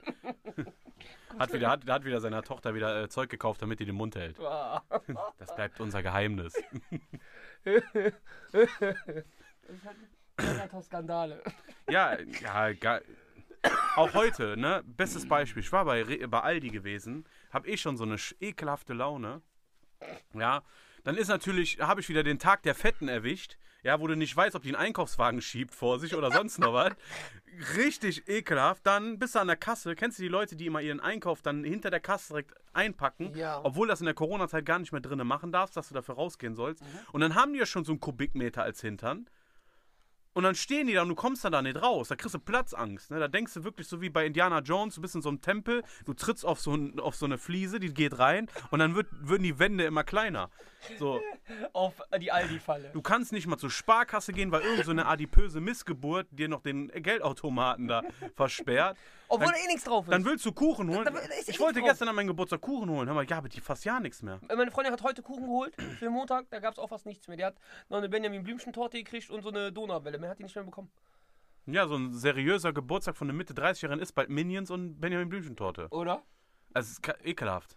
hat, 1.39 1.54
wieder, 1.54 1.69
hat, 1.69 1.88
hat 1.88 2.06
wieder 2.06 2.19
seiner 2.19 2.41
Tochter 2.41 2.73
wieder 2.73 3.04
äh, 3.04 3.10
Zeug 3.10 3.30
gekauft, 3.30 3.62
damit 3.62 3.80
die 3.80 3.86
den 3.86 3.95
Mund 3.95 4.15
hält. 4.15 4.38
Das 5.38 5.56
bleibt 5.56 5.80
unser 5.80 6.04
Geheimnis. 6.04 6.54
Skandale. 10.82 11.43
Ja, 11.89 12.17
ja, 12.19 12.73
geil. 12.73 13.04
Auch 13.95 14.13
heute, 14.13 14.58
ne? 14.58 14.84
Bestes 14.86 15.28
Beispiel. 15.28 15.62
Ich 15.62 15.71
war 15.71 15.86
bei, 15.86 16.04
Re 16.04 16.28
bei 16.28 16.39
Aldi 16.39 16.69
gewesen, 16.69 17.25
habe 17.52 17.67
ich 17.67 17.82
schon 17.82 17.97
so 17.97 18.06
eine 18.06 18.15
ekelhafte 18.39 18.93
Laune. 18.93 19.41
Ja, 20.34 20.63
dann 21.04 21.15
ist 21.15 21.28
natürlich, 21.28 21.80
habe 21.80 22.02
ich 22.02 22.10
wieder 22.10 22.23
den 22.23 22.39
Tag 22.39 22.63
der 22.63 22.75
Fetten 22.75 23.08
erwischt. 23.08 23.58
Ja, 23.84 24.00
wo 24.00 24.08
du 24.08 24.15
nicht 24.15 24.36
weißt, 24.36 24.56
ob 24.56 24.63
die 24.63 24.70
einen 24.70 24.88
Einkaufswagen 24.88 25.42
schiebt 25.42 25.74
vor 25.74 26.00
sich 26.00 26.15
oder 26.15 26.32
sonst 26.32 26.60
noch 26.60 26.74
was. 26.74 26.94
Richtig 27.78 28.28
ekelhaft. 28.28 28.86
Dann 28.86 29.20
bist 29.20 29.36
du 29.36 29.39
an 29.39 29.48
der 29.48 29.56
Kasse. 29.56 29.96
Kennst 29.96 30.20
du 30.20 30.24
die 30.24 30.30
Leute, 30.30 30.56
die 30.56 30.65
immer 30.65 30.82
ihren 30.82 31.00
Einkauf 31.00 31.42
dann 31.42 31.63
hinter 31.63 31.89
der 31.89 32.00
Kasse 32.00 32.34
direkt 32.34 32.54
einpacken? 32.74 33.34
Ja. 33.36 33.62
Obwohl 33.63 33.88
das 33.88 34.02
in 34.02 34.06
der 34.06 34.13
Corona-Zeit 34.13 34.65
gar 34.65 34.80
nicht 34.80 34.92
mehr 34.92 35.02
drinnen 35.02 35.28
machen 35.28 35.52
darfst, 35.52 35.78
dass 35.78 35.88
du 35.88 35.94
dafür 35.94 36.15
rausgehen 36.15 36.56
sollst. 36.56 36.84
Und 37.12 37.22
dann 37.22 37.36
haben 37.36 37.54
die 37.54 37.60
ja 37.60 37.65
schon 37.65 37.86
so 37.86 37.94
einen 37.94 38.00
Kubikmeter 38.00 38.63
als 38.63 38.82
Hintern. 38.82 39.30
Und 40.34 40.44
dann 40.44 40.56
stehen 40.56 40.88
die 40.88 40.94
da 40.94 41.02
und 41.02 41.10
du 41.10 41.15
kommst 41.15 41.44
dann 41.44 41.52
da 41.52 41.62
nicht 41.62 41.82
raus. 41.82 42.10
Da 42.10 42.15
kriegst 42.15 42.36
du 42.36 42.39
Platzangst. 42.39 43.12
Ne? 43.12 43.20
Da 43.20 43.28
denkst 43.28 43.54
du 43.56 43.63
wirklich 43.63 43.88
so 43.88 44.00
wie 44.00 44.10
bei 44.10 44.26
Indiana 44.26 44.60
Jones, 44.60 44.96
du 44.96 45.02
bist 45.02 45.15
in 45.15 45.22
so 45.22 45.30
einem 45.30 45.42
Tempel, 45.42 45.84
du 46.06 46.13
trittst 46.13 46.46
auf 46.46 46.60
so, 46.60 46.76
ein, 46.76 47.00
auf 47.00 47.15
so 47.15 47.26
eine 47.26 47.38
Fliese, 47.38 47.80
die 47.80 47.94
geht 47.94 48.20
rein 48.20 48.48
und 48.70 48.80
dann 48.80 48.96
wird, 48.96 49.08
würden 49.12 49.44
die 49.44 49.58
Wände 49.58 49.86
immer 49.86 50.04
kleiner. 50.04 50.50
So, 50.98 51.20
Auf 51.74 51.96
die 52.22 52.32
Aldi-Falle. 52.32 52.92
du 52.94 53.02
kannst 53.02 53.34
nicht 53.34 53.48
mal 53.48 53.58
zur 53.58 53.72
Sparkasse 53.72 54.32
gehen, 54.32 54.52
weil 54.52 54.62
irgend 54.62 54.86
so 54.86 54.92
eine 54.92 55.08
adipöse 55.08 55.60
Missgeburt 55.60 56.28
dir 56.32 56.48
noch 56.48 56.62
den 56.62 56.88
Geldautomaten 56.89 57.88
da 57.88 58.04
versperrt. 58.36 58.98
Obwohl 59.30 59.46
dann- 59.48 59.56
da 59.56 59.62
eh 59.63 59.68
nichts 59.68 59.84
drauf 59.86 60.06
ist. 60.06 60.12
Dann 60.12 60.26
willst 60.26 60.46
du 60.46 60.52
Kuchen 60.52 60.89
holen. 60.89 61.06
Da- 61.06 61.12
da 61.12 61.20
ist 61.20 61.48
eh 61.48 61.52
Ich 61.52 61.60
wollte 61.60 61.82
gestern 61.82 62.10
an 62.10 62.15
meinem 62.15 62.28
Geburtstag 62.28 62.62
Kuchen 62.62 62.89
holen. 62.89 63.08
Hör 63.08 63.13
mal, 63.15 63.26
ja, 63.26 63.38
aber 63.38 63.48
die 63.50 63.62
fast 63.62 63.86
ja 63.86 64.00
nichts 64.00 64.22
mehr. 64.22 64.39
Äh, 64.50 64.56
Meine 64.56 64.72
Freundin 64.72 64.92
hat 64.92 65.02
heute 65.04 65.22
Kuchen 65.22 65.44
geholt 65.46 65.74
für 66.00 66.10
Montag, 66.10 66.50
da 66.50 66.60
gab 66.60 66.74
es 66.74 66.80
auch 66.80 66.89
fast 66.89 67.06
nichts 67.06 67.28
mehr. 67.28 67.38
Die 67.38 67.46
hat 67.46 67.56
noch 67.89 68.00
eine 68.00 68.10
Benjamin 68.10 68.44
Blümchen-Torte 68.44 68.98
gekriegt 68.98 69.30
und 69.30 69.42
so 69.44 69.50
eine 69.50 69.72
Donauwelle. 69.72 70.18
Mehr 70.20 70.32
hat 70.32 70.39
die 70.39 70.44
nicht 70.44 70.56
mehr 70.56 70.63
bekommen. 70.65 70.92
Ja, 71.68 71.88
so 71.88 71.96
ein 71.96 72.13
seriöser 72.13 72.74
Geburtstag 72.74 73.15
von 73.15 73.30
einer 73.30 73.38
Mitte 73.38 73.54
30-Jährigen 73.54 74.02
ist 74.02 74.13
bald 74.13 74.30
Minions 74.30 74.72
und 74.72 75.00
Benjamin 75.00 75.30
Blümchen-Torte. 75.30 75.88
Oder? 75.92 76.24
Also, 76.74 76.88
es 76.88 77.00
ist 77.00 77.26
ekelhaft. 77.26 77.76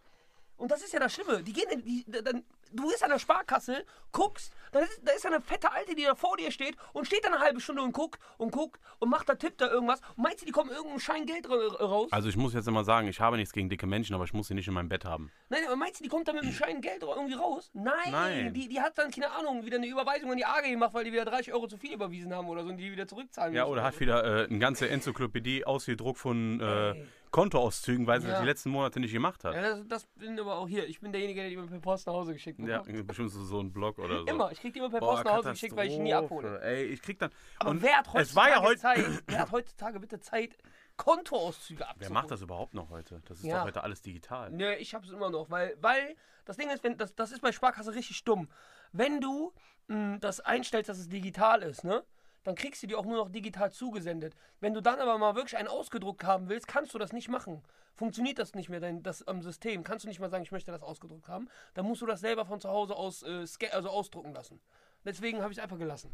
Und 0.57 0.71
das 0.71 0.83
ist 0.83 0.93
ja 0.93 1.01
das 1.01 1.13
Schlimme. 1.13 1.43
Die 1.43 1.53
gehen, 1.53 1.83
die, 1.85 2.05
dann, 2.23 2.45
du 2.73 2.89
bist 2.89 3.03
an 3.05 3.11
der 3.11 3.19
Sparkasse, 3.19 3.85
guckst, 4.13 4.53
da 4.73 4.81
ist, 4.81 5.01
da 5.03 5.13
ist 5.13 5.27
eine 5.27 5.41
fette 5.41 5.71
Alte, 5.73 5.95
die 5.95 6.05
da 6.05 6.15
vor 6.15 6.37
dir 6.37 6.51
steht 6.51 6.77
und 6.93 7.07
steht 7.07 7.25
da 7.25 7.29
eine 7.29 7.41
halbe 7.41 7.61
Stunde 7.61 7.83
und 7.83 7.93
guckt 7.93 8.21
und 8.39 8.53
guckt 8.53 8.81
und 8.99 9.11
macht 9.11 9.29
da, 9.29 9.35
tippt 9.35 9.61
da 9.61 9.69
irgendwas. 9.71 10.01
Und 10.17 10.25
meinst 10.25 10.43
du, 10.43 10.47
die 10.47 10.53
kommen 10.53 10.71
irgendein 10.71 11.01
Schein 11.01 11.27
Geld 11.27 11.49
ra- 11.49 11.85
raus? 11.85 12.09
Also 12.11 12.29
ich 12.29 12.37
muss 12.37 12.55
jetzt 12.55 12.69
immer 12.69 12.85
sagen, 12.85 13.09
ich 13.09 13.21
habe 13.21 13.37
nichts 13.37 13.53
gegen 13.53 13.69
dicke 13.69 13.87
Menschen, 13.87 14.15
aber 14.15 14.25
ich 14.25 14.33
muss 14.33 14.49
sie 14.49 14.55
nicht 14.55 14.69
in 14.69 14.75
meinem 14.75 14.89
Bett 14.89 15.05
haben. 15.05 15.31
Nein, 15.53 15.61
aber 15.67 15.77
meinst 15.77 16.01
du, 16.01 16.05
die 16.05 16.09
kommt 16.09 16.27
da 16.27 16.33
mit 16.33 16.43
einem 16.45 16.53
Schein 16.53 16.81
Geld 16.81 17.03
irgendwie 17.03 17.35
raus? 17.35 17.71
Nein, 17.75 17.93
Nein. 18.11 18.55
Die, 18.55 18.69
die 18.69 18.81
hat 18.81 18.97
dann, 18.97 19.11
keine 19.11 19.31
Ahnung, 19.31 19.65
wieder 19.67 19.77
eine 19.77 19.87
Überweisung 19.87 20.31
an 20.31 20.39
die 20.39 20.47
AG 20.47 20.63
gemacht, 20.63 20.95
weil 20.95 21.05
die 21.05 21.13
wieder 21.13 21.27
30 21.27 21.53
Euro 21.53 21.67
zu 21.69 21.77
viel 21.77 21.93
überwiesen 21.93 22.35
haben 22.35 22.49
oder 22.49 22.63
so 22.65 22.71
und 22.71 22.79
die 22.79 22.91
wieder 22.91 23.07
zurückzahlen 23.07 23.55
Ja, 23.55 23.65
müssen 23.65 23.73
oder 23.73 23.83
hat 23.85 24.01
wieder 24.01 24.25
äh, 24.45 24.47
eine 24.49 24.59
ganze 24.59 24.89
Enzyklopädie 24.89 25.65
ausgedruckt 25.67 26.19
von 26.19 26.59
äh. 26.61 27.05
Kontoauszügen, 27.33 28.07
weil 28.07 28.21
sie 28.21 28.27
Ja. 28.27 28.35
das 28.35 28.41
die 28.43 28.47
letzten 28.47 28.71
Monate 28.71 29.01
nicht 29.01 29.13
gemacht 29.13 29.43
hat. 29.43 29.55
Ja, 29.55 29.63
das, 29.63 29.81
das 29.89 30.07
bin 30.17 30.39
aber 30.39 30.57
auch 30.57 30.69
hier. 30.69 30.87
Ich 30.87 31.01
bin 31.01 31.13
derjenige, 31.13 31.41
der 31.41 31.49
die 31.49 31.55
immer 31.57 31.67
per 31.67 31.81
Post 31.81 32.07
nach 32.07 32.13
Hause 32.13 32.35
geschickt 32.35 32.61
Ja, 32.61 32.83
bekommt. 32.83 33.07
bestimmt 33.07 33.31
so, 33.31 33.59
ein 33.59 33.73
Blog 33.73 33.99
oder 33.99 34.19
so. 34.21 34.27
Immer. 34.27 34.53
Ich 34.53 34.61
krieg 34.61 34.75
die 34.75 34.79
immer 34.81 34.91
per 34.91 35.01
Boah, 35.01 35.15
Post 35.15 35.25
nach 35.25 35.33
Hause 35.37 35.51
geschickt, 35.53 35.75
weil 35.75 35.89
ich 35.89 35.99
nie 35.99 36.13
abhole. 36.13 36.61
Ey, 36.63 36.85
ich 36.85 37.01
krieg 37.01 37.19
dann. 37.19 37.31
Aber 37.59 37.71
und 37.71 37.83
wer 37.83 37.97
hat 37.99 38.13
heutzutage 38.13 38.51
ja 38.51 38.63
heute. 38.63 38.81
Zeit? 38.81 39.05
Wer 39.27 39.39
hat 39.39 39.51
heutzutage 39.51 39.99
bitte 40.01 40.21
Zeit, 40.21 40.59
Kontoauszüge 40.97 41.83
abzuholen? 41.87 42.01
Wer 42.01 42.11
macht 42.13 42.31
das 42.31 42.41
überhaupt 42.43 42.75
noch 42.75 42.91
heute? 42.91 43.21
Das 43.27 43.39
ist 43.39 43.45
Ja. 43.45 43.59
doch 43.59 43.65
heute 43.65 43.83
alles 43.83 44.03
digital. 44.03 44.51
Nö, 44.51 44.73
ich 44.75 44.95
hab's 44.95 45.11
immer 45.11 45.31
noch, 45.31 45.51
weil, 45.51 45.77
weil 45.81 46.17
das 46.45 46.57
Ding 46.57 46.71
ist, 46.71 46.83
wenn, 46.85 46.97
das, 46.99 47.15
das 47.15 47.33
ist 47.33 47.41
bei 47.43 47.53
Sparkasse 47.53 47.95
richtig 47.95 48.25
dumm. 48.25 48.49
Wenn 48.93 49.21
du 49.21 49.53
mh, 49.89 50.19
das 50.19 50.41
einstellst, 50.41 50.89
dass 50.89 50.99
es 50.99 51.09
digital 51.09 51.63
ist, 51.63 51.85
ne? 51.85 52.05
Dann 52.45 52.57
kriegst 52.57 52.83
du 52.83 52.89
die 52.89 52.97
auch 52.97 53.05
nur 53.05 53.17
noch 53.19 53.29
digital 53.29 53.71
zugesendet. 53.71 54.35
Wenn 54.59 54.75
du 54.75 54.81
dann 54.81 54.99
aber 54.99 55.17
mal 55.17 55.37
wirklich 55.37 55.57
einen 55.57 55.69
ausgedruckt 55.69 56.25
haben 56.25 56.49
willst, 56.49 56.67
kannst 56.67 56.93
du 56.93 56.99
das 56.99 57.13
nicht 57.13 57.29
machen. 57.29 57.63
Funktioniert 57.95 58.39
das 58.41 58.55
nicht 58.55 58.69
mehr, 58.69 58.81
dein, 58.81 59.03
das 59.05 59.23
am 59.29 59.43
System. 59.43 59.85
Kannst 59.85 60.05
du 60.05 60.09
nicht 60.09 60.19
mal 60.19 60.29
sagen, 60.29 60.43
ich 60.43 60.51
möchte 60.51 60.73
das 60.73 60.83
ausgedruckt 60.83 61.29
haben. 61.29 61.49
Dann 61.75 61.87
musst 61.87 62.03
du 62.03 62.07
das 62.07 62.21
selber 62.21 62.45
von 62.45 62.61
zu 62.61 62.69
Hause 62.69 62.97
aus 62.97 63.23
äh, 63.23 63.47
also 63.71 63.91
ausdrucken 63.91 64.33
lassen. 64.35 64.61
Deswegen 65.05 65.41
habe 65.41 65.53
ich 65.53 65.59
es 65.59 65.63
einfach 65.63 65.79
gelassen. 65.79 66.13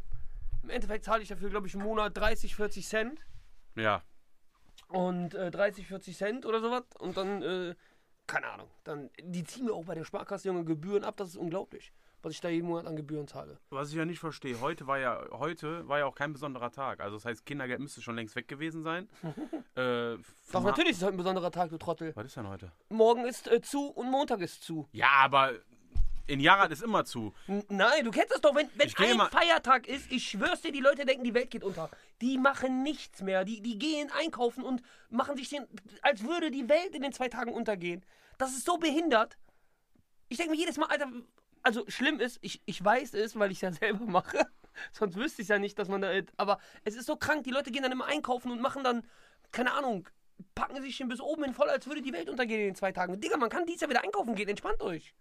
Im 0.61 0.69
Endeffekt 0.69 1.05
zahle 1.05 1.23
ich 1.23 1.29
dafür, 1.29 1.49
glaube 1.49 1.65
ich, 1.65 1.73
im 1.73 1.81
Monat 1.81 2.15
30, 2.15 2.55
40 2.55 2.85
Cent. 2.87 3.21
Ja. 3.75 4.03
Und 4.89 5.33
äh, 5.35 5.49
30, 5.51 5.87
40 5.87 6.17
Cent 6.17 6.45
oder 6.45 6.59
sowas 6.59 6.83
und 6.99 7.15
dann, 7.17 7.41
äh, 7.41 7.75
keine 8.27 8.47
Ahnung, 8.47 8.67
dann, 8.83 9.09
die 9.21 9.43
ziehen 9.43 9.65
mir 9.65 9.73
auch 9.73 9.85
bei 9.85 9.95
der 9.95 10.03
Sparkasse 10.03 10.47
Junge 10.47 10.65
Gebühren 10.65 11.03
ab, 11.03 11.15
das 11.17 11.29
ist 11.29 11.37
unglaublich. 11.37 11.91
was 12.21 12.33
ich 12.33 12.41
da 12.41 12.49
jeden 12.49 12.67
Monat 12.67 12.85
an 12.85 12.95
Gebühren 12.97 13.27
zahle. 13.27 13.57
Was 13.69 13.91
ich 13.91 13.95
ja 13.95 14.03
nicht 14.03 14.19
verstehe, 14.19 14.59
heute 14.59 14.87
war 14.87 14.97
ja 14.99 15.23
heute 15.31 15.87
war 15.87 15.99
ja 15.99 16.05
auch 16.05 16.15
kein 16.15 16.33
besonderer 16.33 16.69
Tag. 16.69 16.99
Also 16.99 17.15
das 17.15 17.23
heißt, 17.25 17.45
Kindergeld 17.45 17.79
müsste 17.79 18.01
schon 18.01 18.15
längst 18.15 18.35
weg 18.35 18.47
gewesen 18.49 18.83
sein. 18.83 19.07
äh, 19.75 20.17
Doch, 20.51 20.63
natürlich 20.63 20.91
ist 20.91 20.97
es 20.97 21.03
heute 21.03 21.13
ein 21.13 21.17
besonderer 21.17 21.49
Tag, 21.49 21.69
du 21.69 21.77
Trottel. 21.77 22.13
Was 22.15 22.25
ist 22.25 22.35
denn 22.35 22.47
heute? 22.49 22.71
Morgen 22.89 23.25
ist 23.25 23.47
äh, 23.47 23.61
zu 23.61 23.87
und 23.87 24.11
Montag 24.11 24.41
ist 24.41 24.63
zu. 24.63 24.87
Ja, 24.91 25.11
aber 25.23 25.53
in 26.29 26.39
Jahrrad 26.39 26.71
ist 26.71 26.83
immer 26.83 27.05
zu. 27.05 27.33
Nein, 27.47 28.05
du 28.05 28.11
kennst 28.11 28.31
das 28.31 28.41
doch, 28.41 28.55
wenn, 28.55 28.69
wenn 28.75 28.89
ein 28.95 29.17
mal- 29.17 29.29
Feiertag 29.29 29.87
ist, 29.87 30.11
ich 30.11 30.29
schwör's 30.29 30.61
dir, 30.61 30.71
die 30.71 30.79
Leute 30.79 31.05
denken, 31.05 31.23
die 31.23 31.33
Welt 31.33 31.49
geht 31.51 31.63
unter. 31.63 31.89
Die 32.21 32.37
machen 32.37 32.83
nichts 32.83 33.21
mehr. 33.21 33.43
Die, 33.45 33.61
die 33.61 33.77
gehen 33.79 34.11
einkaufen 34.11 34.63
und 34.63 34.81
machen 35.09 35.35
sich 35.35 35.49
den, 35.49 35.65
als 36.01 36.23
würde 36.23 36.51
die 36.51 36.69
Welt 36.69 36.93
in 36.95 37.01
den 37.01 37.11
zwei 37.13 37.29
Tagen 37.29 37.53
untergehen. 37.53 38.05
Das 38.37 38.51
ist 38.51 38.65
so 38.65 38.77
behindert. 38.77 39.37
Ich 40.29 40.37
denke 40.37 40.51
mir 40.51 40.57
jedes 40.59 40.77
Mal, 40.77 40.85
Alter, 40.87 41.11
also 41.63 41.83
schlimm 41.87 42.19
ist, 42.19 42.37
ich, 42.41 42.61
ich 42.65 42.83
weiß 42.83 43.15
es, 43.15 43.37
weil 43.37 43.51
ich 43.51 43.57
es 43.57 43.61
ja 43.61 43.71
selber 43.87 44.05
mache. 44.05 44.45
Sonst 44.91 45.15
wüsste 45.15 45.41
ich 45.41 45.47
ja 45.47 45.57
nicht, 45.59 45.77
dass 45.79 45.89
man 45.89 46.01
da. 46.01 46.11
Aber 46.37 46.59
es 46.85 46.95
ist 46.95 47.07
so 47.07 47.15
krank, 47.15 47.43
die 47.43 47.51
Leute 47.51 47.71
gehen 47.71 47.83
dann 47.83 47.91
immer 47.91 48.05
einkaufen 48.05 48.51
und 48.51 48.61
machen 48.61 48.83
dann, 48.83 49.03
keine 49.51 49.73
Ahnung, 49.73 50.07
packen 50.55 50.81
sich 50.81 50.97
den 50.97 51.09
bis 51.09 51.19
oben 51.19 51.43
hin 51.43 51.53
voll, 51.53 51.69
als 51.69 51.87
würde 51.87 52.01
die 52.01 52.13
Welt 52.13 52.29
untergehen 52.29 52.61
in 52.61 52.67
den 52.67 52.75
zwei 52.75 52.91
Tagen. 52.91 53.19
Digga, 53.19 53.35
man 53.37 53.49
kann 53.49 53.65
dies 53.65 53.81
Jahr 53.81 53.89
wieder 53.89 54.03
einkaufen 54.03 54.35
gehen, 54.35 54.47
entspannt 54.47 54.81
euch. 54.81 55.13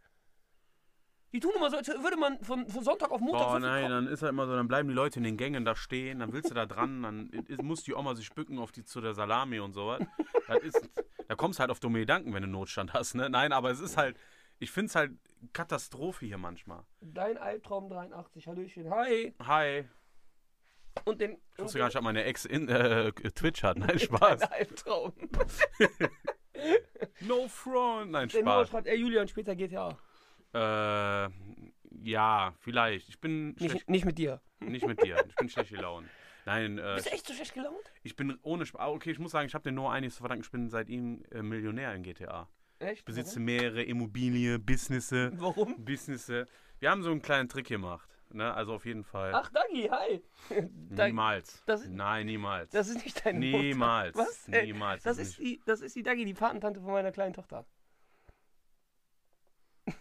Die 1.33 1.41
tun 1.41 1.53
immer 1.57 1.71
so, 1.71 1.77
als 1.77 1.89
würde 1.89 2.17
man 2.17 2.43
von, 2.43 2.67
von 2.69 2.83
Sonntag 2.83 3.11
auf 3.11 3.21
Montag 3.21 3.51
viel 3.51 3.61
nein, 3.61 3.91
dann 3.91 4.07
ist 4.07 4.23
halt 4.23 4.31
immer 4.31 4.47
so, 4.47 4.55
dann 4.57 4.67
bleiben 4.67 4.89
die 4.89 4.95
Leute 4.95 5.19
in 5.19 5.25
den 5.25 5.37
Gängen 5.37 5.65
da 5.65 5.77
stehen, 5.77 6.21
dann 6.21 6.33
willst 6.33 6.51
du 6.51 6.55
da 6.55 6.65
dran, 6.65 7.03
dann 7.03 7.31
muss 7.63 7.83
die 7.83 7.93
Oma 7.95 8.15
sich 8.15 8.31
bücken 8.33 8.59
auf 8.59 8.73
die 8.73 8.83
zu 8.85 9.01
der 9.03 9.13
Salami 9.15 9.61
und 9.61 9.75
sowas. 9.75 10.01
Ist, 10.63 10.89
da 11.29 11.35
kommst 11.35 11.59
du 11.59 11.61
halt 11.61 11.71
auf 11.71 11.81
dumme 11.81 12.01
Gedanken, 12.01 12.33
wenn 12.33 12.43
du 12.43 12.49
Notstand 12.49 12.95
hast, 12.95 13.15
ne? 13.15 13.29
Nein, 13.29 13.53
aber 13.53 13.71
es 13.71 13.81
ist 13.81 13.99
halt, 13.99 14.17
ich 14.59 14.71
finde 14.71 14.87
es 14.87 14.95
halt 14.95 15.13
Katastrophe 15.53 16.25
hier 16.25 16.39
manchmal. 16.39 16.83
Dein 17.01 17.37
Albtraum 17.37 17.91
83, 17.91 18.47
Hallöchen, 18.47 18.91
hi. 18.91 19.35
Hi. 19.47 19.85
Und 21.05 21.21
den. 21.21 21.37
Ich 21.57 21.63
wusste 21.63 21.79
gar 21.79 21.87
nicht, 21.87 21.97
ob 21.97 22.03
meine 22.03 22.25
Ex 22.25 22.45
in, 22.47 22.69
äh, 22.69 23.13
Twitch 23.13 23.63
hat. 23.63 23.77
Nein, 23.79 23.99
Spaß. 23.99 24.41
Dein 24.41 24.53
Albtraum. 24.53 25.13
No 27.21 27.47
front. 27.47 28.11
Nein, 28.11 28.29
Der 28.29 28.43
Noah 28.43 28.65
Spaß. 28.65 28.69
schreibt, 28.71 28.87
ey 28.89 28.97
Julian, 28.99 29.29
später 29.29 29.55
GTA. 29.55 29.97
Äh, 30.55 31.29
ja, 32.03 32.55
vielleicht. 32.61 33.09
Ich 33.09 33.21
bin 33.21 33.55
Nicht, 33.59 33.89
nicht 33.89 34.05
mit 34.05 34.19
dir. 34.19 34.41
nicht 34.61 34.87
mit 34.87 35.03
dir. 35.03 35.17
Ich 35.29 35.35
bin 35.37 35.49
schlecht 35.49 35.71
gelaunt. 35.71 36.09
Nein, 36.47 36.79
äh, 36.79 36.95
Bist 36.95 37.07
du 37.07 37.11
echt 37.13 37.27
so 37.27 37.35
schlecht 37.35 37.55
gelaunt? 37.55 37.93
ich 38.03 38.17
bin 38.17 38.39
ohne 38.43 38.65
Spaß. 38.65 38.89
Okay, 38.89 39.11
ich 39.11 39.19
muss 39.19 39.33
sagen, 39.33 39.47
ich 39.47 39.55
habe 39.55 39.65
den 39.65 39.75
Noah 39.75 39.93
einiges 39.93 40.15
zu 40.17 40.21
verdanken. 40.21 40.45
Ich 40.45 40.51
bin 40.51 40.71
seit 40.71 40.89
ihm 40.89 41.23
äh, 41.31 41.43
Millionär 41.43 41.95
in 41.95 42.03
GTA. 42.03 42.49
Echt? 42.81 43.05
besitze 43.05 43.41
mehrere 43.41 43.83
Immobilien, 43.83 44.65
Businesse, 44.65 45.33
Warum? 45.35 45.85
Businesse. 45.85 46.47
Wir 46.79 46.91
haben 46.91 47.03
so 47.03 47.11
einen 47.11 47.21
kleinen 47.21 47.49
Trick 47.49 47.67
gemacht. 47.67 48.09
Ne? 48.31 48.55
Also 48.55 48.73
auf 48.75 48.87
jeden 48.87 49.03
Fall. 49.05 49.33
Ach, 49.35 49.51
Dagi, 49.51 49.89
hi. 49.91 50.23
Niemals. 50.91 51.63
das 51.67 51.89
Nein, 51.89 52.27
niemals. 52.27 52.71
Das 52.71 52.89
ist 52.89 53.03
nicht 53.05 53.17
Mutter. 53.25 53.33
niemals. 53.33 54.17
Was? 54.17 54.49
Ey, 54.49 54.67
Niemals. 54.67 55.03
Das 55.03 55.19
ist 55.19 55.31
ist, 55.31 55.39
die, 55.39 55.61
das 55.67 55.81
ist 55.81 55.97
die 55.97 56.03
Dagi, 56.05 56.25
die 56.25 56.35
Patentante 56.35 56.81
von 56.81 56.93
meiner 56.93 57.11
kleinen 57.11 57.33
Tochter. 57.35 57.67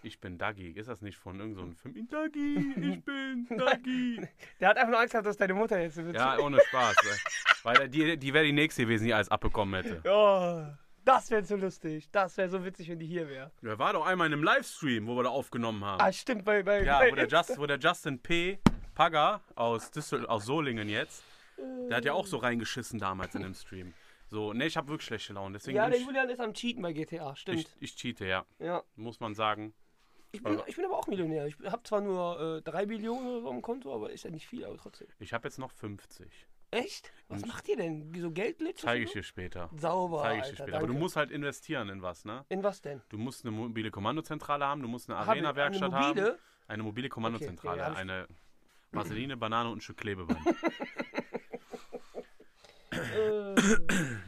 Ich 0.08 0.22
bin 0.22 0.38
Dagi. 0.38 0.70
Ist 0.70 0.88
das 0.88 1.02
nicht 1.02 1.18
von 1.18 1.38
irgendeinem 1.38 1.74
so 1.74 1.82
Film? 1.82 2.08
Dagi, 2.10 2.74
ich 2.94 3.04
bin 3.04 3.46
Dagi. 3.58 4.26
Der 4.58 4.70
hat 4.70 4.78
einfach 4.78 4.92
nur 4.92 5.00
Angst 5.02 5.12
gehabt, 5.12 5.28
dass 5.28 5.36
deine 5.36 5.54
Mutter 5.54 5.78
jetzt 5.82 5.98
wird. 5.98 6.16
ja, 6.16 6.40
ohne 6.40 6.62
Spaß. 6.62 6.96
ey. 7.04 7.18
Weil 7.64 7.90
die, 7.90 8.16
die 8.16 8.34
wäre 8.34 8.46
die 8.46 8.54
nächste 8.54 8.84
gewesen, 8.84 9.04
die 9.04 9.14
alles 9.14 9.30
abbekommen 9.30 9.84
hätte. 9.84 10.02
Oh, 10.10 10.64
das 11.04 11.30
wäre 11.30 11.44
so 11.44 11.58
lustig. 11.58 12.10
Das 12.12 12.38
wäre 12.38 12.50
so 12.50 12.64
witzig, 12.64 12.88
wenn 12.90 13.00
die 13.00 13.06
hier 13.06 13.28
wäre. 13.28 13.52
Der 13.62 13.78
war 13.80 13.92
doch 13.94 14.06
einmal 14.06 14.28
in 14.28 14.34
einem 14.34 14.44
Livestream, 14.44 15.08
wo 15.08 15.16
wir 15.18 15.24
da 15.24 15.30
aufgenommen 15.30 15.84
haben. 15.84 16.02
Ah, 16.02 16.12
stimmt, 16.14 16.46
bei, 16.46 16.64
bei, 16.64 16.84
Ja, 16.84 17.00
bei 17.00 17.12
wo 17.12 17.16
der, 17.16 17.28
Just, 17.28 17.58
wo 17.58 17.66
der 17.66 17.78
Justin 17.78 18.20
P. 18.20 18.60
Pagger 18.96 19.42
aus, 19.56 19.92
Düssel 19.92 20.26
aus 20.26 20.46
Solingen 20.46 20.88
jetzt, 20.88 21.24
der 21.90 21.98
hat 21.98 22.06
ja 22.06 22.14
auch 22.14 22.28
so 22.28 22.38
reingeschissen 22.38 22.98
damals 22.98 23.36
in 23.36 23.44
dem 23.44 23.54
Stream. 23.54 23.94
So, 24.30 24.52
ne, 24.54 24.66
ich 24.66 24.76
habe 24.76 24.90
wirklich 24.90 25.06
schlechte 25.06 25.34
Laune. 25.34 25.54
Deswegen 25.54 25.78
Ja, 25.78 25.90
der 25.90 26.00
Julian 26.00 26.30
ist 26.30 26.40
am 26.42 26.54
Cheaten 26.54 26.82
bei 26.82 26.92
GTA, 26.92 27.36
stimmt. 27.36 27.60
ich, 27.60 27.68
ich 27.80 27.96
cheate, 27.96 28.26
ja. 28.26 28.46
ja. 28.60 28.84
Muss 28.96 29.20
man 29.20 29.34
sagen. 29.36 29.74
Ich 30.32 30.44
bin, 30.44 30.62
ich 30.68 30.76
bin 30.76 30.86
aber 30.86 30.98
auch 30.98 31.08
Millionär. 31.08 31.46
Ich 31.48 31.56
habe 31.66 31.84
zwar 31.84 32.02
nur 32.02 32.58
äh, 32.58 32.62
3 32.62 32.86
Millionen 32.86 33.28
oder 33.28 33.42
so 33.42 33.50
am 33.50 33.62
Konto, 33.62 33.94
aber 33.94 34.12
ist 34.12 34.24
ja 34.24 34.30
nicht 34.32 34.48
viel, 34.48 34.66
aber 34.66 34.78
trotzdem. 34.78 35.08
Ich 35.20 35.34
habe 35.34 35.48
jetzt 35.48 35.58
noch 35.58 35.72
50. 35.72 36.30
Echt? 36.72 37.14
Was 37.30 37.44
Und- 37.44 37.48
macht 37.50 37.68
ihr 37.70 37.78
denn? 37.78 38.14
Wieso 38.14 38.30
Geldglitch? 38.32 38.82
Zeige 38.82 39.06
ich 39.06 39.12
dir 39.14 39.24
später. 39.24 39.70
Sauber, 39.78 40.20
Zeige 40.24 40.40
ich 40.40 40.44
dir 40.44 40.50
Alter, 40.52 40.64
später. 40.64 40.78
Aber 40.78 40.88
du 40.88 40.94
danke. 40.94 41.00
musst 41.04 41.16
halt 41.16 41.32
investieren 41.32 41.88
in 41.90 42.02
was, 42.02 42.26
ne? 42.26 42.46
In 42.50 42.62
was 42.62 42.82
denn? 42.82 43.02
Du 43.10 43.18
musst 43.18 43.46
eine 43.46 43.52
mobile 43.56 43.90
Kommandozentrale 43.90 44.66
haben, 44.66 44.82
du 44.82 44.90
musst 44.90 45.10
eine 45.10 45.18
Arena-Werkstatt 45.20 45.94
eine 45.94 46.04
haben. 46.04 46.10
mobile? 46.20 46.40
Eine 46.68 46.84
mobile 46.84 47.08
Kommandozentrale. 47.10 47.86
hab 47.86 47.94
ich- 47.94 47.98
eine 48.00 48.28
Vaseline, 48.92 49.38
Banane 49.38 49.70
und 49.70 49.78
ein 49.78 49.82
Stück 49.82 49.98
Klebeband. 49.98 50.40
Äh, 52.98 53.56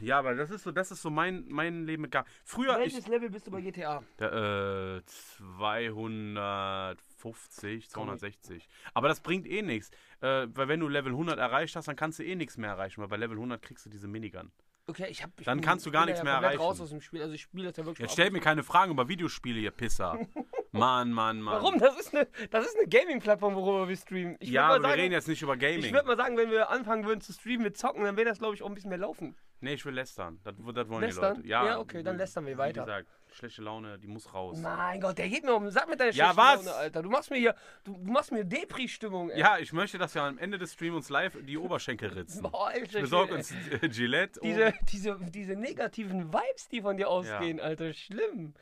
ja, 0.00 0.18
aber 0.18 0.34
das 0.34 0.50
ist 0.50 0.62
so, 0.64 0.72
das 0.72 0.90
ist 0.90 1.02
so 1.02 1.10
mein, 1.10 1.44
mein 1.48 1.84
Leben 1.86 2.02
mit 2.02 2.10
gar. 2.10 2.24
Früher, 2.44 2.72
ich, 2.80 2.94
welches 2.94 3.06
Level 3.08 3.30
bist 3.30 3.46
du 3.46 3.50
bei 3.50 3.60
GTA? 3.60 4.02
Der, 4.18 5.02
äh, 5.02 5.06
250, 5.06 7.90
260. 7.90 8.68
Aber 8.94 9.08
das 9.08 9.20
bringt 9.20 9.46
eh 9.46 9.62
nichts. 9.62 9.90
Äh, 10.20 10.46
weil 10.54 10.68
wenn 10.68 10.80
du 10.80 10.88
Level 10.88 11.12
100 11.12 11.38
erreicht 11.38 11.76
hast, 11.76 11.88
dann 11.88 11.96
kannst 11.96 12.18
du 12.18 12.24
eh 12.24 12.34
nichts 12.34 12.56
mehr 12.56 12.70
erreichen, 12.70 13.00
weil 13.00 13.08
bei 13.08 13.16
Level 13.16 13.36
100 13.36 13.62
kriegst 13.62 13.86
du 13.86 13.90
diese 13.90 14.08
Minigun. 14.08 14.50
Okay, 14.86 15.06
ich 15.08 15.22
hab. 15.22 15.30
Ich 15.38 15.46
Dann 15.46 15.58
bin- 15.58 15.64
kannst 15.64 15.86
du 15.86 15.90
ich 15.90 15.94
gar 15.94 16.04
nichts 16.04 16.20
ja 16.20 16.24
mehr 16.24 16.34
erreichen. 16.34 16.60
raus 16.60 16.80
aus 16.80 16.90
dem 16.90 17.00
Spiel. 17.00 17.22
Also 17.22 17.34
ich 17.34 17.42
spiele 17.42 17.68
das 17.68 17.76
ja 17.76 17.86
wirklich. 17.86 18.08
Jetzt 18.08 18.18
und 18.18 18.32
mir 18.32 18.40
keine 18.40 18.62
Fragen 18.62 18.92
über 18.92 19.08
Videospiele, 19.08 19.60
ihr 19.60 19.70
Pisser. 19.70 20.18
Mann, 20.72 21.12
Mann, 21.12 21.40
Mann. 21.40 21.54
Warum? 21.62 21.78
Das 21.78 21.98
ist 21.98 22.14
eine, 22.14 22.28
das 22.50 22.66
ist 22.66 22.76
eine 22.78 22.86
Gaming-Plattform, 22.88 23.54
worüber 23.56 23.88
wir 23.88 23.96
streamen. 23.96 24.36
Ich 24.40 24.50
Ja, 24.50 24.66
aber 24.66 24.76
wir 24.76 24.82
sagen, 24.82 25.00
reden 25.00 25.12
jetzt 25.12 25.28
nicht 25.28 25.42
über 25.42 25.54
Ich 25.54 25.60
Gaming. 25.60 25.92
würde 25.92 26.06
mal 26.06 26.16
sagen, 26.16 26.36
wenn 26.36 26.50
wir 26.50 26.70
anfangen 26.70 27.04
würden 27.06 27.20
zu 27.20 27.32
streamen 27.32 27.62
mit 27.64 27.76
Zocken, 27.76 28.04
dann 28.04 28.16
wäre 28.16 28.28
das, 28.28 28.38
glaube 28.38 28.54
ich, 28.54 28.62
auch 28.62 28.68
ein 28.68 28.74
bisschen 28.74 28.90
mehr 28.90 28.98
laufen. 28.98 29.36
Nee, 29.62 29.74
ich 29.74 29.84
will 29.84 29.92
lästern. 29.92 30.40
Das, 30.42 30.54
das 30.74 30.88
wollen 30.88 31.02
Lästern? 31.02 31.34
die 31.34 31.40
Leute. 31.40 31.48
Ja, 31.48 31.66
Ja, 31.66 31.78
okay, 31.80 32.02
dann 32.02 32.16
lästern 32.16 32.46
wir 32.46 32.56
weiter. 32.56 32.82
Wie 32.82 32.86
gesagt, 32.86 33.08
schlechte 33.34 33.60
Laune, 33.62 33.98
die 33.98 34.06
muss 34.06 34.32
raus. 34.32 34.58
Mein 34.58 35.00
Gott, 35.02 35.18
der 35.18 35.28
geht 35.28 35.44
mir 35.44 35.54
um 35.54 35.64
den 35.64 35.70
Sack 35.72 35.86
mit 35.88 36.00
deiner 36.00 36.12
Ja, 36.12 36.32
schlechten 36.32 36.38
was? 36.38 36.64
Laune, 36.64 36.76
Alter. 36.78 37.02
Du 37.02 37.10
machst 37.10 37.30
mir 37.30 37.36
hier, 37.36 37.54
du, 37.84 37.92
du 37.92 38.10
machst 38.10 38.32
mir 38.32 38.44
Depri-Stimmung, 38.44 39.28
ey. 39.30 39.38
Ja, 39.38 39.58
ich 39.58 39.72
möchte, 39.74 39.98
dass 39.98 40.14
wir 40.14 40.22
am 40.22 40.38
Ende 40.38 40.56
des 40.56 40.72
Streams 40.72 40.96
uns 40.96 41.10
live 41.10 41.36
die 41.42 41.58
Oberschenkel 41.58 42.08
ritzen. 42.10 42.42
Boah, 42.42 42.68
Alter, 42.68 42.84
Ich 42.84 43.00
besorge 43.02 43.32
ey. 43.32 43.38
uns 43.38 43.50
äh, 43.82 43.88
Gillette. 43.90 44.40
diese, 44.42 44.72
diese, 44.90 45.18
diese 45.30 45.56
negativen 45.56 46.32
Vibes, 46.32 46.68
die 46.68 46.80
von 46.80 46.96
dir 46.96 47.08
ausgehen, 47.10 47.60
Alter, 47.60 47.92
schlimm. 47.92 48.54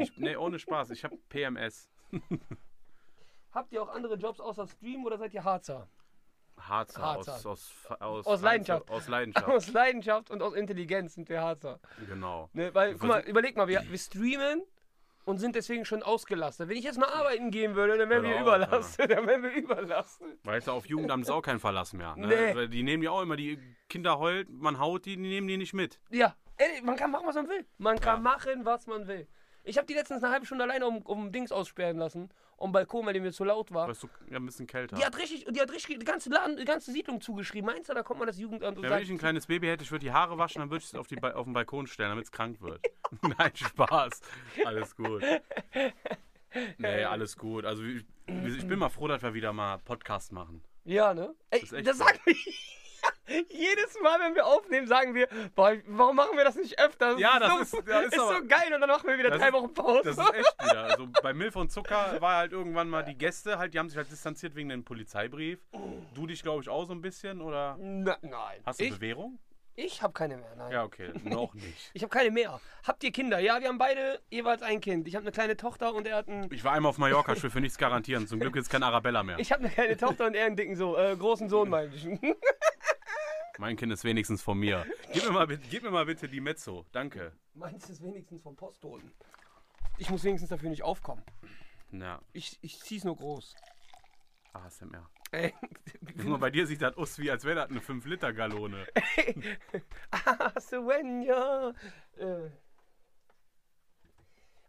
Ich, 0.00 0.16
nee, 0.16 0.36
ohne 0.36 0.58
Spaß. 0.58 0.90
Ich 0.90 1.04
habe 1.04 1.16
PMS. 1.28 1.88
Habt 3.52 3.72
ihr 3.72 3.82
auch 3.82 3.88
andere 3.88 4.14
Jobs 4.14 4.40
außer 4.40 4.66
Stream 4.66 5.04
oder 5.04 5.18
seid 5.18 5.34
ihr 5.34 5.44
Harzer? 5.44 5.88
Harzer, 6.58 7.00
Harzer. 7.02 7.34
Aus, 7.34 7.46
aus, 7.46 7.72
aus, 8.00 8.26
Aus 8.26 8.42
Leidenschaft. 8.42 8.90
Aus 8.90 9.08
Leidenschaft, 9.08 9.46
Aus 9.48 9.68
Leidenschaft 9.72 10.30
und 10.30 10.42
aus 10.42 10.54
Intelligenz 10.54 11.14
sind 11.14 11.28
wir 11.28 11.40
Harzer. 11.40 11.80
genau. 12.06 12.50
Ne, 12.52 12.74
weil, 12.74 12.92
guck 12.94 13.08
mal, 13.08 13.20
überleg 13.22 13.56
mal, 13.56 13.66
wir, 13.66 13.82
wir 13.88 13.98
streamen 13.98 14.62
und 15.24 15.38
sind 15.38 15.56
deswegen 15.56 15.84
schon 15.84 16.02
ausgelastet. 16.02 16.68
Wenn 16.68 16.76
ich 16.76 16.84
jetzt 16.84 16.98
mal 16.98 17.08
arbeiten 17.08 17.50
gehen 17.50 17.74
würde, 17.76 17.96
dann 17.98 18.10
wären 18.10 18.24
Hör 18.24 18.34
wir 18.34 18.40
überlastet. 18.40 19.10
Dann 19.10 19.26
wären 19.26 19.42
wir 19.42 19.52
überlastet. 19.52 20.38
Weißt 20.44 20.66
du, 20.68 20.72
auf 20.72 20.86
Jugendamt 20.86 21.24
ist 21.24 21.30
auch 21.30 21.42
kein 21.42 21.58
Verlass 21.60 21.92
mehr. 21.92 22.14
Ne? 22.16 22.26
Nee. 22.26 22.54
Weil 22.54 22.68
Die 22.68 22.82
nehmen 22.82 23.02
ja 23.02 23.10
auch 23.10 23.22
immer, 23.22 23.36
die 23.36 23.58
Kinder 23.88 24.18
heult, 24.18 24.48
man 24.50 24.78
haut 24.78 25.06
die, 25.06 25.16
die 25.16 25.22
nehmen 25.22 25.48
die 25.48 25.56
nicht 25.56 25.72
mit. 25.74 26.00
Ja, 26.10 26.36
ey, 26.56 26.82
man 26.82 26.96
kann 26.96 27.10
machen, 27.10 27.26
was 27.26 27.34
man 27.36 27.48
will. 27.48 27.66
Man 27.78 27.98
kann 28.00 28.16
Ja. 28.16 28.30
machen, 28.30 28.64
was 28.64 28.86
man 28.86 29.06
will. 29.08 29.26
Ich 29.64 29.76
habe 29.76 29.86
die 29.86 29.94
letztens 29.94 30.22
eine 30.22 30.32
halbe 30.32 30.46
Stunde 30.46 30.64
alleine 30.64 30.86
um, 30.86 30.98
um 31.02 31.32
Dings 31.32 31.52
aussperren 31.52 31.98
lassen, 31.98 32.30
um 32.56 32.72
Balkon, 32.72 33.04
weil 33.06 33.12
die 33.14 33.20
mir 33.20 33.32
zu 33.32 33.44
laut 33.44 33.72
war. 33.72 33.88
Weißt 33.88 34.02
du, 34.02 34.08
ja, 34.30 34.36
ein 34.38 34.46
bisschen 34.46 34.66
kälter. 34.66 34.96
Die 34.96 35.04
hat 35.04 35.16
richtig, 35.18 35.46
die 35.50 35.60
hat 35.60 35.70
richtig 35.70 35.98
die 35.98 36.04
ganze, 36.04 36.30
Laden, 36.30 36.56
die 36.56 36.64
ganze 36.64 36.92
Siedlung 36.92 37.20
zugeschrieben. 37.20 37.66
Meinst 37.66 37.88
du, 37.90 37.94
da 37.94 38.02
kommt 38.02 38.18
man 38.20 38.26
das 38.26 38.38
Jugendamt 38.38 38.78
und 38.78 38.84
Ja, 38.84 38.90
wenn 38.90 38.96
sagt, 38.96 39.04
ich 39.04 39.10
ein 39.10 39.18
kleines 39.18 39.46
Baby 39.46 39.66
hätte, 39.68 39.84
ich 39.84 39.90
würde 39.90 40.04
die 40.04 40.12
Haare 40.12 40.38
waschen, 40.38 40.60
dann 40.60 40.70
würde 40.70 40.82
ich 40.82 40.88
es 40.88 40.94
auf, 40.94 41.06
die 41.06 41.16
Ba- 41.16 41.32
auf 41.32 41.44
den 41.44 41.52
Balkon 41.52 41.86
stellen, 41.86 42.08
damit 42.10 42.24
es 42.24 42.32
krank 42.32 42.60
wird. 42.60 42.80
Nein, 43.38 43.50
Spaß. 43.54 44.20
Alles 44.64 44.96
gut. 44.96 45.22
Nee, 46.78 47.04
alles 47.04 47.36
gut. 47.36 47.64
Also 47.64 47.84
ich, 47.84 48.04
ich 48.26 48.66
bin 48.66 48.78
mal 48.80 48.88
froh, 48.88 49.06
dass 49.06 49.22
wir 49.22 49.34
wieder 49.34 49.52
mal 49.52 49.78
Podcast 49.78 50.32
machen. 50.32 50.64
ja, 50.84 51.14
ne? 51.14 51.32
Ey, 51.50 51.60
Das 51.60 51.70
das 51.84 51.98
so. 51.98 52.04
sagen 52.04 52.18
wir 52.24 52.34
jedes 53.48 54.00
Mal, 54.02 54.18
wenn 54.20 54.34
wir 54.34 54.46
aufnehmen, 54.46 54.86
sagen 54.86 55.14
wir, 55.14 55.28
boah, 55.54 55.72
warum 55.86 56.16
machen 56.16 56.36
wir 56.36 56.44
das 56.44 56.56
nicht 56.56 56.80
öfter? 56.80 57.16
Ja, 57.18 57.38
das 57.38 57.70
so, 57.70 57.78
ist- 57.78 57.88
das 57.88 58.06
ist 58.06 58.12
ist 58.14 58.18
aber- 58.18 58.36
so 58.38 58.46
geil 58.46 58.74
und 58.74 58.80
dann 58.80 58.90
machen 58.90 59.06
wir 59.06 59.18
wieder 59.18 59.30
Das 59.30 59.38
drei 59.38 59.48
ist- 59.48 59.52
Wochen 59.54 59.72
Pause. 59.74 60.02
Das 60.04 60.18
ist 60.18 60.34
echt 60.34 60.54
wieder. 60.64 60.82
Also 60.84 61.08
bei 61.22 61.32
Milf 61.32 61.54
und 61.56 61.70
Zucker 61.70 62.20
war 62.20 62.36
halt 62.36 62.52
irgendwann 62.52 62.88
mal 62.88 63.02
die 63.04 63.16
Gäste 63.16 63.58
halt, 63.58 63.72
die 63.74 63.78
haben 63.78 63.88
sich 63.88 63.96
halt 63.98 64.10
distanziert 64.10 64.54
wegen 64.56 64.68
dem 64.68 64.84
Polizeibrief. 64.84 65.60
Du 66.14 66.26
dich, 66.26 66.42
glaube 66.42 66.62
ich, 66.62 66.68
auch 66.68 66.84
so 66.86 66.92
ein 66.92 67.00
bisschen 67.02 67.40
oder 67.40 67.76
Na, 67.78 68.16
nein. 68.22 68.60
hast 68.66 68.80
du 68.80 68.84
ich 68.84 68.90
Bewährung? 68.94 69.38
ich 69.76 70.02
habe 70.02 70.12
keine 70.12 70.36
mehr, 70.36 70.54
nein. 70.58 70.72
Ja, 70.72 70.84
okay, 70.84 71.10
noch 71.24 71.54
nicht. 71.54 71.90
Ich 71.94 72.02
habe 72.02 72.10
keine 72.10 72.30
mehr. 72.30 72.60
Habt 72.86 73.02
ihr 73.02 73.12
Kinder? 73.12 73.38
Ja, 73.38 73.60
wir 73.60 73.68
haben 73.68 73.78
beide 73.78 74.20
jeweils 74.28 74.60
ein 74.62 74.80
Kind. 74.82 75.08
Ich 75.08 75.14
habe 75.14 75.22
eine 75.22 75.32
kleine 75.32 75.56
Tochter 75.56 75.94
und 75.94 76.06
er 76.06 76.16
hat 76.16 76.28
einen. 76.28 76.52
Ich 76.52 76.64
war 76.64 76.72
einmal 76.72 76.90
auf 76.90 76.98
Mallorca, 76.98 77.32
ich 77.32 77.42
will 77.42 77.48
für 77.50 77.60
nichts 77.62 77.78
garantieren. 77.78 78.26
Zum 78.26 78.40
Glück 78.40 78.56
ist 78.56 78.68
kein 78.68 78.82
Arabella 78.82 79.22
mehr. 79.22 79.38
Ich 79.38 79.52
habe 79.52 79.62
eine 79.64 79.72
kleine 79.72 79.96
Tochter 79.96 80.26
und 80.26 80.34
er 80.34 80.44
einen 80.46 80.56
dicken 80.56 80.76
so 80.76 80.98
äh, 80.98 81.16
großen 81.16 81.48
Sohn, 81.48 81.70
meine 81.70 81.94
ich. 81.94 82.04
Mein 83.60 83.76
Kind 83.76 83.92
ist 83.92 84.04
wenigstens 84.04 84.40
von 84.40 84.58
mir. 84.58 84.86
Gib 85.12 85.22
mir 85.26 85.32
mal, 85.32 85.46
bitte- 85.46 85.68
gib 85.68 85.82
mir 85.82 85.90
mal 85.90 86.06
bitte 86.06 86.26
die 86.28 86.40
Mezzo. 86.40 86.86
Danke. 86.92 87.32
Meins 87.52 87.90
ist 87.90 88.02
wenigstens 88.02 88.42
vom 88.42 88.56
Postboten. 88.56 89.12
Ich 89.98 90.08
muss 90.08 90.24
wenigstens 90.24 90.48
dafür 90.48 90.70
nicht 90.70 90.82
aufkommen. 90.82 91.22
Ja, 91.92 92.22
Ich, 92.32 92.58
ich 92.62 92.80
zieh's 92.80 93.04
nur 93.04 93.16
groß. 93.16 93.54
ASMR. 94.54 95.10
Ey, 95.32 95.52
Junge, 96.16 96.38
bei 96.38 96.48
dir 96.50 96.66
sieht 96.66 96.80
das 96.80 96.96
aus 96.96 97.18
wie, 97.18 97.30
als 97.30 97.44
wäre 97.44 97.56
das 97.56 97.68
eine 97.70 97.80
5-Liter-Gallone. 97.80 98.86
Ah, 100.10 100.58
Suenya. 100.58 101.74
Äh. 102.16 102.48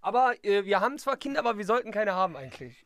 Aber 0.02 0.36
äh, 0.44 0.66
wir 0.66 0.82
haben 0.82 0.98
zwar 0.98 1.16
Kinder, 1.16 1.40
aber 1.40 1.58
wir 1.58 1.66
sollten 1.66 1.92
keine 1.92 2.14
haben 2.14 2.36
eigentlich. 2.36 2.86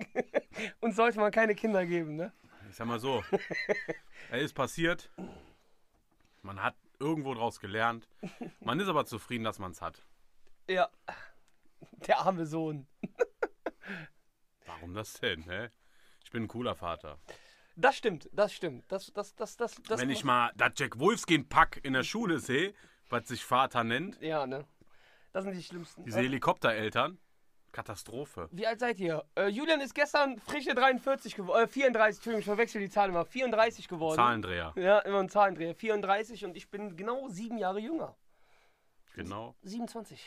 Uns 0.80 0.96
sollte 0.96 1.18
man 1.18 1.32
keine 1.32 1.54
Kinder 1.54 1.86
geben, 1.86 2.16
ne? 2.16 2.32
Ich 2.70 2.76
sag 2.76 2.86
mal 2.86 3.00
so, 3.00 3.24
es 4.30 4.42
ist 4.44 4.54
passiert. 4.54 5.10
Man 6.42 6.62
hat 6.62 6.76
irgendwo 7.00 7.34
draus 7.34 7.58
gelernt. 7.58 8.08
Man 8.60 8.78
ist 8.78 8.86
aber 8.86 9.04
zufrieden, 9.06 9.42
dass 9.42 9.58
man 9.58 9.72
es 9.72 9.82
hat. 9.82 10.02
Ja. 10.68 10.88
Der 12.06 12.20
arme 12.20 12.46
Sohn. 12.46 12.86
Warum 14.66 14.94
das 14.94 15.14
denn, 15.14 15.42
hä? 15.42 15.70
Ich 16.24 16.30
bin 16.30 16.44
ein 16.44 16.48
cooler 16.48 16.76
Vater. 16.76 17.18
Das 17.74 17.96
stimmt, 17.96 18.28
das 18.32 18.52
stimmt. 18.52 18.84
Das, 18.92 19.12
das, 19.12 19.34
das, 19.34 19.56
das, 19.56 19.74
das 19.82 20.00
Wenn 20.00 20.10
ich 20.10 20.22
mal 20.22 20.52
das 20.56 20.72
Jack 20.76 20.98
Wolfskin-Pack 21.00 21.80
in 21.82 21.92
der 21.92 22.04
Schule 22.04 22.38
sehe, 22.38 22.72
was 23.08 23.26
sich 23.26 23.44
Vater 23.44 23.82
nennt, 23.82 24.20
Ja, 24.20 24.46
ne? 24.46 24.64
Das 25.32 25.44
sind 25.44 25.54
die 25.54 25.62
schlimmsten. 25.62 26.04
diese 26.04 26.20
Helikoptereltern, 26.20 27.18
Katastrophe. 27.72 28.48
Wie 28.52 28.66
alt 28.66 28.80
seid 28.80 28.98
ihr? 29.00 29.24
Äh, 29.36 29.48
Julian 29.48 29.80
ist 29.80 29.94
gestern 29.94 30.38
frische 30.40 30.74
43 30.74 31.36
geworden. 31.36 31.64
Äh, 31.64 31.68
34, 31.68 32.18
Entschuldigung, 32.18 32.40
ich 32.40 32.44
verwechsel 32.46 32.80
die 32.80 32.90
Zahlen 32.90 33.10
immer. 33.12 33.24
34 33.24 33.88
geworden. 33.88 34.16
Zahlendreher, 34.16 34.72
Ja, 34.76 34.98
immer 35.00 35.20
ein 35.20 35.28
Zahlendreher. 35.28 35.74
34 35.74 36.44
und 36.44 36.56
ich 36.56 36.70
bin 36.70 36.96
genau 36.96 37.28
sieben 37.28 37.58
Jahre 37.58 37.78
jünger. 37.80 38.16
genau. 39.14 39.54
27. 39.62 40.20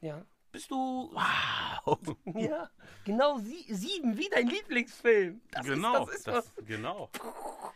Ja. 0.00 0.24
Bist 0.50 0.70
du. 0.70 1.10
Wow. 1.14 1.98
Ja, 2.36 2.70
genau 3.04 3.38
sie, 3.38 3.64
sieben, 3.74 4.16
wie 4.18 4.28
dein 4.28 4.46
Lieblingsfilm. 4.46 5.40
Das 5.50 5.66
genau, 5.66 6.06
Ist, 6.08 6.26
das 6.26 6.46
ist 6.46 6.54
das, 6.58 6.66
genau. 6.66 7.10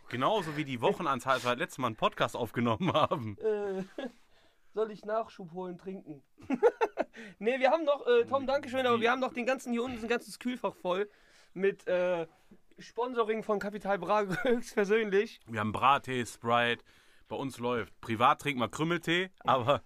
Genauso 0.09 0.55
wie 0.55 0.63
die 0.63 0.79
Wochenanzahl, 0.81 1.33
als 1.35 1.43
wir 1.43 1.51
das 1.51 1.59
letzte 1.59 1.81
Mal 1.81 1.87
einen 1.87 1.95
Podcast 1.97 2.35
aufgenommen 2.35 2.93
haben. 2.93 3.37
Äh, 3.39 3.83
soll 4.77 4.91
ich 4.91 5.05
Nachschub 5.05 5.53
holen, 5.53 5.79
trinken? 5.79 6.21
nee, 7.39 7.59
wir 7.59 7.71
haben 7.71 7.83
noch, 7.83 8.05
äh, 8.05 8.25
Tom, 8.25 8.45
Dankeschön, 8.45 8.85
aber 8.85 9.01
wir 9.01 9.09
haben 9.09 9.19
noch 9.19 9.33
den 9.33 9.47
ganzen, 9.47 9.71
hier 9.71 9.83
unten 9.83 9.97
ist 9.97 10.03
ein 10.03 10.07
ganzes 10.07 10.37
Kühlfach 10.37 10.75
voll 10.75 11.09
mit 11.55 11.87
äh, 11.87 12.27
Sponsoring 12.77 13.41
von 13.41 13.57
Kapital 13.57 13.97
Bra 13.97 14.21
höchstpersönlich. 14.43 15.39
Wir 15.47 15.61
haben 15.61 15.71
Brattee, 15.71 16.23
Sprite, 16.27 16.83
bei 17.27 17.35
uns 17.35 17.57
läuft. 17.57 17.99
Privat 18.01 18.39
trinken 18.39 18.61
wir 18.61 18.69
Krümmeltee, 18.69 19.31
aber 19.39 19.81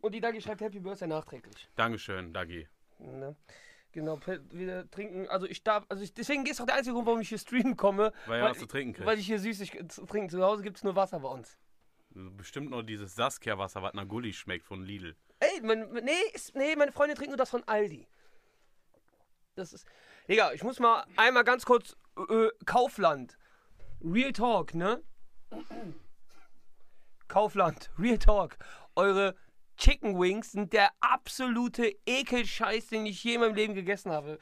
Und 0.00 0.14
die 0.14 0.20
Dagi 0.20 0.40
schreibt 0.40 0.62
Happy 0.62 0.80
Birthday 0.80 1.08
nachträglich. 1.08 1.68
Dankeschön, 1.76 2.32
Dagi. 2.32 2.66
Ne? 2.98 3.36
Genau, 3.92 4.18
wir 4.52 4.90
trinken, 4.90 5.28
also 5.28 5.44
ich 5.46 5.62
darf, 5.62 5.84
also 5.90 6.02
ich, 6.02 6.14
deswegen 6.14 6.46
ist 6.46 6.62
auch 6.62 6.66
der 6.66 6.76
einzige 6.76 6.94
Grund, 6.94 7.06
warum 7.06 7.20
ich 7.20 7.28
hier 7.28 7.38
streamen 7.38 7.76
komme. 7.76 8.14
Weil 8.24 8.40
was 8.40 8.58
zu 8.58 8.64
trinken 8.64 8.94
kriegt. 8.94 9.06
Weil 9.06 9.18
ich 9.18 9.26
hier 9.26 9.38
süßig 9.38 9.72
trinken. 10.08 10.30
Zu 10.30 10.42
Hause 10.42 10.62
gibt 10.62 10.78
es 10.78 10.84
nur 10.84 10.96
Wasser 10.96 11.20
bei 11.20 11.28
uns. 11.28 11.58
Bestimmt 12.10 12.70
noch 12.70 12.82
dieses 12.82 13.14
Saskia-Wasser, 13.14 13.82
was 13.82 13.94
nach 13.94 14.06
Gulli 14.06 14.32
schmeckt 14.32 14.66
von 14.66 14.82
Lidl. 14.82 15.16
Ey, 15.38 15.60
mein, 15.62 15.90
nee, 15.92 16.12
ist, 16.34 16.54
nee, 16.54 16.74
meine 16.76 16.92
Freundin 16.92 17.16
trinkt 17.16 17.30
nur 17.30 17.36
das 17.36 17.50
von 17.50 17.62
Aldi. 17.64 18.08
Das 19.54 19.72
ist. 19.72 19.86
Digga, 20.28 20.52
ich 20.52 20.62
muss 20.62 20.80
mal 20.80 21.04
einmal 21.16 21.44
ganz 21.44 21.64
kurz. 21.64 21.96
Äh, 22.28 22.48
Kaufland. 22.66 23.38
Real 24.02 24.32
Talk, 24.32 24.74
ne? 24.74 25.02
Kaufland, 27.28 27.90
Real 27.98 28.18
Talk. 28.18 28.56
Eure 28.96 29.36
Chicken 29.76 30.18
Wings 30.18 30.52
sind 30.52 30.72
der 30.72 30.90
absolute 31.00 31.94
Ekelscheiß, 32.06 32.88
den 32.88 33.06
ich 33.06 33.22
je 33.22 33.34
in 33.34 33.40
meinem 33.40 33.54
Leben 33.54 33.74
gegessen 33.74 34.10
habe. 34.10 34.38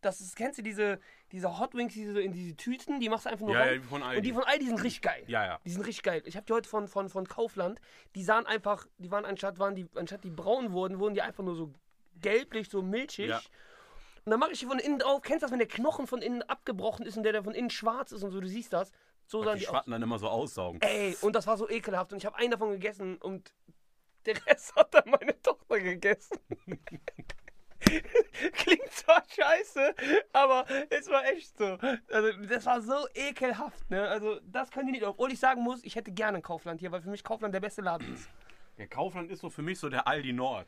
Das 0.00 0.20
ist, 0.20 0.36
kennst 0.36 0.58
du 0.58 0.62
diese, 0.62 1.00
diese 1.32 1.58
Hot 1.58 1.74
Wings, 1.74 1.92
diese 1.94 2.20
in 2.20 2.32
diese 2.32 2.56
Tüten, 2.56 2.98
die 3.00 3.08
machst 3.08 3.26
du 3.26 3.30
einfach 3.30 3.46
nur 3.46 3.54
Ja, 3.54 3.60
rein. 3.62 3.74
ja, 3.74 3.78
die 3.78 3.84
von 3.86 4.02
Und 4.02 4.08
Aldi. 4.08 4.22
die 4.22 4.32
von 4.32 4.44
Aldi 4.44 4.66
sind 4.66 4.82
richtig 4.82 5.02
geil. 5.02 5.24
Ja, 5.28 5.44
ja. 5.44 5.60
Die 5.64 5.70
sind 5.70 5.82
richtig 5.86 6.02
geil. 6.02 6.22
Ich 6.26 6.36
habe 6.36 6.46
die 6.46 6.52
heute 6.52 6.68
von, 6.68 6.88
von, 6.88 7.08
von 7.08 7.26
Kaufland. 7.28 7.80
Die 8.14 8.24
sahen 8.24 8.46
einfach, 8.46 8.86
die 8.98 9.10
waren 9.10 9.24
anstatt, 9.24 9.58
waren 9.58 9.74
die, 9.74 9.86
anstatt 9.94 10.24
die 10.24 10.30
braun 10.30 10.72
wurden, 10.72 10.98
wurden 10.98 11.14
die 11.14 11.22
einfach 11.22 11.44
nur 11.44 11.54
so 11.54 11.72
gelblich, 12.20 12.68
so 12.68 12.82
milchig. 12.82 13.28
Ja. 13.28 13.40
Und 14.24 14.30
dann 14.32 14.40
mache 14.40 14.52
ich 14.52 14.58
die 14.60 14.66
von 14.66 14.78
innen 14.78 14.98
drauf. 14.98 15.22
Kennst 15.22 15.42
du 15.42 15.44
das, 15.46 15.52
wenn 15.52 15.58
der 15.60 15.68
Knochen 15.68 16.06
von 16.06 16.20
innen 16.20 16.42
abgebrochen 16.42 17.06
ist 17.06 17.16
und 17.16 17.22
der, 17.22 17.32
der 17.32 17.44
von 17.44 17.54
innen 17.54 17.70
schwarz 17.70 18.12
ist 18.12 18.22
und 18.22 18.32
so, 18.32 18.40
du 18.40 18.48
siehst 18.48 18.72
das? 18.72 18.90
So 19.26 19.42
sahen 19.44 19.54
Die 19.54 19.60
die. 19.60 19.66
Schwatten 19.66 19.92
dann 19.92 20.02
immer 20.02 20.18
so 20.18 20.28
aussaugen. 20.28 20.80
Ey, 20.82 21.16
und 21.20 21.34
das 21.36 21.46
war 21.46 21.56
so 21.56 21.68
ekelhaft. 21.70 22.12
Und 22.12 22.18
ich 22.18 22.26
habe 22.26 22.36
einen 22.36 22.50
davon 22.50 22.70
gegessen 22.70 23.16
und 23.18 23.52
der 24.26 24.34
Rest 24.46 24.74
hat 24.76 24.92
dann 24.92 25.08
meine 25.10 25.40
Tochter 25.40 25.78
gegessen. 25.78 26.38
Klingt 28.52 28.90
zwar 28.90 29.22
scheiße, 29.28 29.94
aber 30.32 30.64
es 30.90 31.08
war 31.08 31.24
echt 31.26 31.56
so. 31.56 31.78
Also, 32.10 32.32
das 32.48 32.66
war 32.66 32.80
so 32.80 33.06
ekelhaft, 33.14 33.90
ne? 33.90 34.08
Also, 34.08 34.40
das 34.44 34.70
können 34.70 34.86
die 34.86 34.92
nicht. 34.92 35.04
Obwohl 35.04 35.32
ich 35.32 35.40
sagen 35.40 35.62
muss, 35.62 35.82
ich 35.84 35.96
hätte 35.96 36.12
gerne 36.12 36.40
Kaufland 36.40 36.80
hier, 36.80 36.92
weil 36.92 37.02
für 37.02 37.10
mich 37.10 37.24
Kaufland 37.24 37.54
der 37.54 37.60
beste 37.60 37.82
Laden 37.82 38.14
ist. 38.14 38.28
Der 38.78 38.88
Kaufland 38.88 39.30
ist 39.30 39.40
so 39.40 39.50
für 39.50 39.62
mich 39.62 39.78
so 39.78 39.88
der 39.88 40.06
Aldi 40.06 40.32
Nord. 40.32 40.66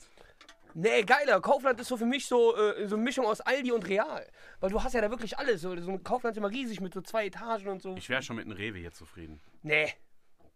Nee, 0.75 1.03
geiler. 1.03 1.41
Kaufland 1.41 1.79
ist 1.81 1.89
so 1.89 1.97
für 1.97 2.07
mich 2.07 2.27
so, 2.27 2.57
äh, 2.57 2.87
so 2.87 2.97
eine 2.97 3.05
Mischung 3.05 3.27
aus 3.27 3.41
Aldi 3.41 3.73
und 3.73 3.87
Real. 3.89 4.27
Weil 4.61 4.71
du 4.71 4.83
hast 4.83 4.95
ja 4.95 5.01
da 5.01 5.11
wirklich 5.11 5.39
alles. 5.39 5.61
So, 5.61 5.77
so 5.81 5.91
ein 5.91 6.03
Kaufland 6.03 6.35
ist 6.35 6.39
immer 6.39 6.51
riesig 6.51 6.81
mit 6.81 6.95
so 6.95 7.03
zwei 7.03 7.27
Etagen 7.27 7.69
und 7.69 7.83
so. 7.83 7.95
Ich 7.97 8.09
wäre 8.09 8.23
schon 8.23 8.37
mit 8.37 8.47
einem 8.47 8.57
Rewe 8.57 8.79
hier 8.79 8.93
zufrieden. 8.93 9.41
nee. 9.63 9.93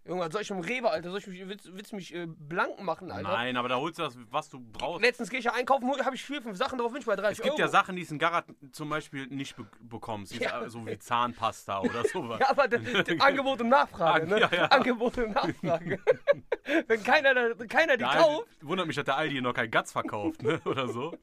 Irgendwann 0.06 0.30
soll 0.30 0.42
ich 0.42 0.50
im 0.50 0.60
Rewe, 0.60 0.88
Alter? 0.90 1.10
Soll 1.10 1.18
ich 1.18 1.26
mich, 1.26 1.48
willst, 1.48 1.74
willst 1.74 1.90
du 1.92 1.96
mich 1.96 2.14
äh, 2.14 2.26
blank 2.26 2.80
machen, 2.80 3.10
Alter? 3.10 3.28
Nein, 3.28 3.56
aber 3.56 3.68
da 3.68 3.76
holst 3.76 3.98
du 3.98 4.02
das, 4.04 4.16
was 4.30 4.48
du 4.48 4.60
brauchst. 4.60 5.02
Letztens 5.02 5.30
gehe 5.30 5.40
ich 5.40 5.44
ja 5.46 5.52
einkaufen, 5.54 5.90
habe 6.04 6.14
ich 6.14 6.24
vier, 6.24 6.40
fünf 6.40 6.56
Sachen 6.56 6.78
drauf, 6.78 6.92
bin 6.92 7.00
ich 7.00 7.06
bei 7.06 7.16
30 7.16 7.38
Es 7.38 7.42
gibt 7.42 7.52
Euro. 7.54 7.60
ja 7.60 7.68
Sachen, 7.68 7.96
die 7.96 8.02
es 8.02 8.10
in 8.12 8.18
Garat 8.18 8.44
zum 8.70 8.88
Beispiel 8.88 9.26
nicht 9.26 9.56
be 9.56 9.66
bekommst. 9.80 10.32
Ja. 10.36 10.62
äh, 10.62 10.70
So 10.70 10.86
wie 10.86 10.96
Zahnpasta 10.98 11.80
oder 11.80 12.04
sowas. 12.12 12.38
Ja, 12.40 12.50
aber 12.50 12.64
Angebot 13.18 13.60
und 13.60 13.68
Nachfrage, 13.68 14.26
ne? 14.28 14.40
Ja, 14.40 14.50
ja. 14.52 14.64
Angebot 14.66 15.18
und 15.18 15.32
Nachfrage. 15.34 15.98
Wenn 16.86 17.02
keiner, 17.02 17.34
da- 17.54 17.66
keiner 17.66 17.96
die 17.96 18.04
Der 18.04 18.08
kauft. 18.12 18.48
Wundert 18.62 18.86
mich, 18.86 18.96
dass 18.96 19.04
der 19.06 19.16
Aldi 19.16 19.40
noch 19.40 19.54
kein 19.54 19.70
Gatz 19.70 19.92
verkauft, 19.92 20.42
ne? 20.42 20.60
Oder 20.64 20.88
so. 20.88 21.16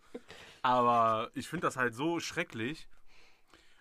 Aber 0.61 1.29
ich 1.33 1.47
finde 1.47 1.67
das 1.67 1.77
halt 1.77 1.93
so 1.93 2.19
schrecklich. 2.19 2.87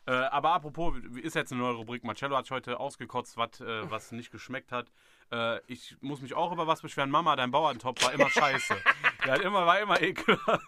Äh, 0.07 0.13
aber 0.13 0.53
apropos, 0.53 0.95
ist 1.23 1.37
jetzt 1.37 1.53
eine 1.53 1.61
neue 1.61 1.75
Rubrik. 1.75 2.03
Marcello 2.03 2.37
hat 2.37 2.51
heute 2.51 2.81
ausgekotzt, 2.81 3.37
wat, 3.37 3.61
äh, 3.61 3.91
was 3.91 4.11
nicht 4.13 4.33
geschmeckt 4.33 4.73
hat. 4.73 4.91
Äh, 5.31 5.61
ich 5.67 5.97
muss 6.01 6.21
mich 6.21 6.35
auch 6.35 6.53
über 6.53 6.67
was 6.67 6.83
beschweren. 6.83 7.11
Mama, 7.11 7.37
dein 7.37 7.51
Bauerntopf 7.51 8.03
war 8.05 8.13
immer 8.13 8.29
scheiße. 8.29 8.75
Der 9.25 9.35
hat 9.35 9.41
immer, 9.43 9.65
war 9.65 9.79
immer 9.81 10.01
ekelhaft. 10.03 10.67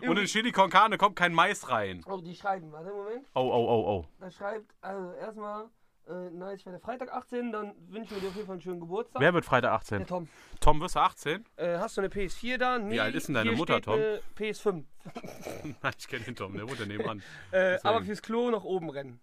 Und 0.00 0.18
in 0.18 0.24
Chili 0.24 0.52
con 0.52 0.70
Carne 0.70 0.96
kommt 0.96 1.16
kein 1.16 1.34
Mais 1.34 1.68
rein. 1.68 2.02
Oh, 2.06 2.20
die 2.20 2.34
schreiben, 2.34 2.72
warte, 2.72 2.90
Moment. 2.90 3.26
Oh, 3.34 3.40
oh, 3.40 3.66
oh, 3.68 3.98
oh. 3.98 4.08
Da 4.18 4.30
schreibt, 4.30 4.74
also 4.80 5.12
erstmal, 5.12 5.68
äh, 6.08 6.30
nice, 6.30 6.60
ich 6.60 6.66
werde 6.66 6.80
Freitag 6.80 7.12
18, 7.12 7.52
dann 7.52 7.74
wünschen 7.88 8.14
wir 8.14 8.20
dir 8.20 8.28
auf 8.28 8.34
jeden 8.34 8.46
Fall 8.46 8.54
einen 8.54 8.62
schönen 8.62 8.80
Geburtstag. 8.80 9.20
Wer 9.20 9.34
wird 9.34 9.44
Freitag 9.44 9.68
Der 9.68 9.74
18? 9.74 10.06
Tom. 10.06 10.28
Tom, 10.60 10.80
wirst 10.80 10.96
du 10.96 11.00
18? 11.00 11.44
Äh, 11.56 11.78
hast 11.78 11.96
du 11.96 12.00
eine 12.00 12.10
PS4 12.10 12.58
da? 12.58 12.78
Nee, 12.78 13.00
alt 13.00 13.14
ist 13.14 13.28
denn 13.28 13.34
deine 13.34 13.52
Mutter, 13.52 13.74
steht 13.74 13.84
Tom? 13.84 13.94
Eine 13.94 14.20
PS5. 14.36 14.84
Nein, 15.82 15.92
ich 15.98 16.08
kenne 16.08 16.24
den 16.24 16.36
Tom, 16.36 16.54
der 16.56 16.68
wohnt 16.68 16.80
ja 16.80 16.86
nebenan. 16.86 17.22
Äh, 17.52 17.78
aber 17.82 18.02
fürs 18.02 18.22
Klo 18.22 18.50
nach 18.50 18.64
oben 18.64 18.90
rennen. 18.90 19.20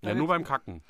Ja, 0.00 0.14
nur 0.14 0.26
beim 0.26 0.44
Kacken. 0.44 0.82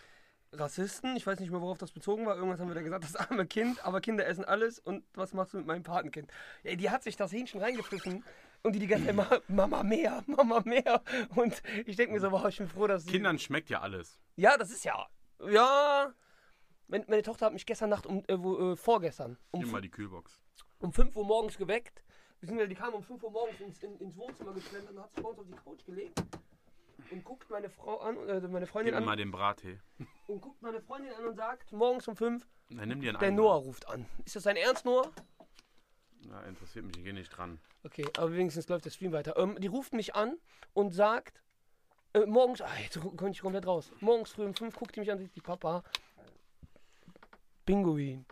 Rassisten, 0.55 1.17
ich 1.17 1.27
weiß 1.27 1.41
nicht 1.41 1.51
mehr, 1.51 1.61
worauf 1.62 1.79
das 1.79 1.93
bezogen 1.93 2.27
war. 2.27 2.37
Irgendwas 2.37 2.61
haben 2.61 2.69
wir 2.69 2.75
da 2.75 2.83
gesagt, 2.83 3.05
das 3.05 3.17
arme 3.17 3.47
Kind, 3.47 3.85
aber 3.85 4.01
Kinder 4.01 4.27
essen 4.27 4.45
alles. 4.45 4.79
Und 4.79 5.03
was 5.15 5.33
machst 5.33 5.55
du 5.55 5.59
mit 5.59 5.67
meinem 5.67 5.83
Patenkind? 5.83 6.31
Ja, 6.62 6.75
die 6.77 6.91
hat 6.91 7.03
sich 7.03 7.17
das 7.17 7.33
Hähnchen 7.33 7.61
reingepfiffen 7.61 8.23
und 8.62 8.72
die 8.75 8.79
die 8.79 8.87
ganze 8.87 9.07
Zeit, 9.07 9.14
Ma- 9.16 9.40
Mama 9.48 9.83
mehr, 9.83 10.22
Mama 10.27 10.61
mehr. 10.64 11.03
Und 11.35 11.62
ich 11.87 11.96
denke 11.96 12.14
mir 12.14 12.20
so, 12.20 12.31
wow, 12.31 12.46
ich 12.48 12.59
bin 12.59 12.68
froh, 12.68 12.87
dass 12.87 13.05
sie... 13.05 13.11
Kindern 13.11 13.38
schmeckt 13.38 13.70
ja 13.70 13.81
alles. 13.81 14.20
Ja, 14.37 14.57
das 14.57 14.70
ist 14.70 14.85
ja... 14.85 15.07
Ja... 15.48 16.12
Meine, 16.88 17.05
meine 17.09 17.22
Tochter 17.22 17.46
hat 17.46 17.53
mich 17.55 17.64
gestern 17.64 17.88
Nacht, 17.90 18.07
um, 18.07 18.22
äh, 18.29 18.37
wo, 18.38 18.72
äh, 18.72 18.77
vorgestern, 18.77 19.38
um, 19.51 19.70
mal 19.70 19.81
die 19.81 19.90
Kühlbox. 19.90 20.42
um 20.81 20.92
5 20.92 21.16
Uhr 21.16 21.25
morgens 21.25 21.57
geweckt. 21.57 22.05
Die 22.42 22.75
kam 22.75 22.92
um 22.92 23.03
5 23.03 23.22
Uhr 23.22 23.31
morgens 23.31 23.61
ins, 23.61 23.83
in, 23.83 23.96
ins 23.98 24.16
Wohnzimmer 24.16 24.53
geschlendert 24.53 24.94
und 24.94 25.03
hat 25.03 25.11
sich 25.14 25.22
bei 25.22 25.29
uns 25.31 25.38
auf 25.38 25.46
die 25.46 25.53
Couch 25.55 25.85
gelegt. 25.87 26.22
Und 27.11 27.25
guckt 27.25 27.48
meine 27.51 27.70
Frau 27.70 27.98
an, 28.01 28.16
äh, 28.29 28.40
meine 28.48 28.66
Freundin 28.66 28.92
Gib 28.92 28.98
an, 29.01 29.05
mal 29.07 29.16
den 29.16 29.31
Brattee. 29.31 29.79
und 30.27 30.40
guckt 30.40 30.61
meine 30.61 30.81
Freundin 30.83 31.12
an 31.14 31.25
und 31.27 31.37
sagt, 31.37 31.72
morgens 31.72 32.09
um 32.09 32.16
5, 32.16 32.46
Dann 32.70 32.88
nimm 32.88 33.01
dir 33.01 33.11
einen 33.11 33.20
Der. 33.20 33.31
Noah 33.31 33.55
ruft 33.57 33.88
an. 33.88 34.05
Ist 34.27 34.37
das 34.37 34.42
dein 34.42 34.57
Ernst, 34.57 34.85
Noah? 34.85 35.11
Na, 36.29 36.43
interessiert 36.45 36.85
mich, 36.85 36.97
ich 36.99 37.05
gehe 37.05 37.13
nicht 37.13 37.31
dran. 37.31 37.59
Okay, 37.85 38.05
aber 38.17 38.33
wenigstens 38.33 38.69
läuft 38.69 38.85
der 38.85 38.91
Stream 38.91 39.13
weiter. 39.13 39.37
Ähm, 39.37 39.57
die 39.61 39.67
ruft 39.67 39.93
mich 39.93 40.15
an 40.15 40.39
und 40.73 40.93
sagt, 40.93 41.43
äh, 42.15 42.27
morgens, 42.27 42.61
ah, 42.61 42.71
jetzt 42.83 43.01
komme 43.01 43.31
ich 43.31 43.41
komplett 43.41 43.67
raus. 43.67 43.93
Morgens 44.01 44.31
früh 44.33 44.45
um 44.45 44.55
5 44.55 44.75
guckt 44.77 44.95
die 44.95 45.01
mich 45.01 45.11
an 45.11 45.19
und 45.19 45.25
sagt, 45.25 45.37
die 45.37 45.41
Papa, 45.41 45.83
Pinguin. 47.65 48.25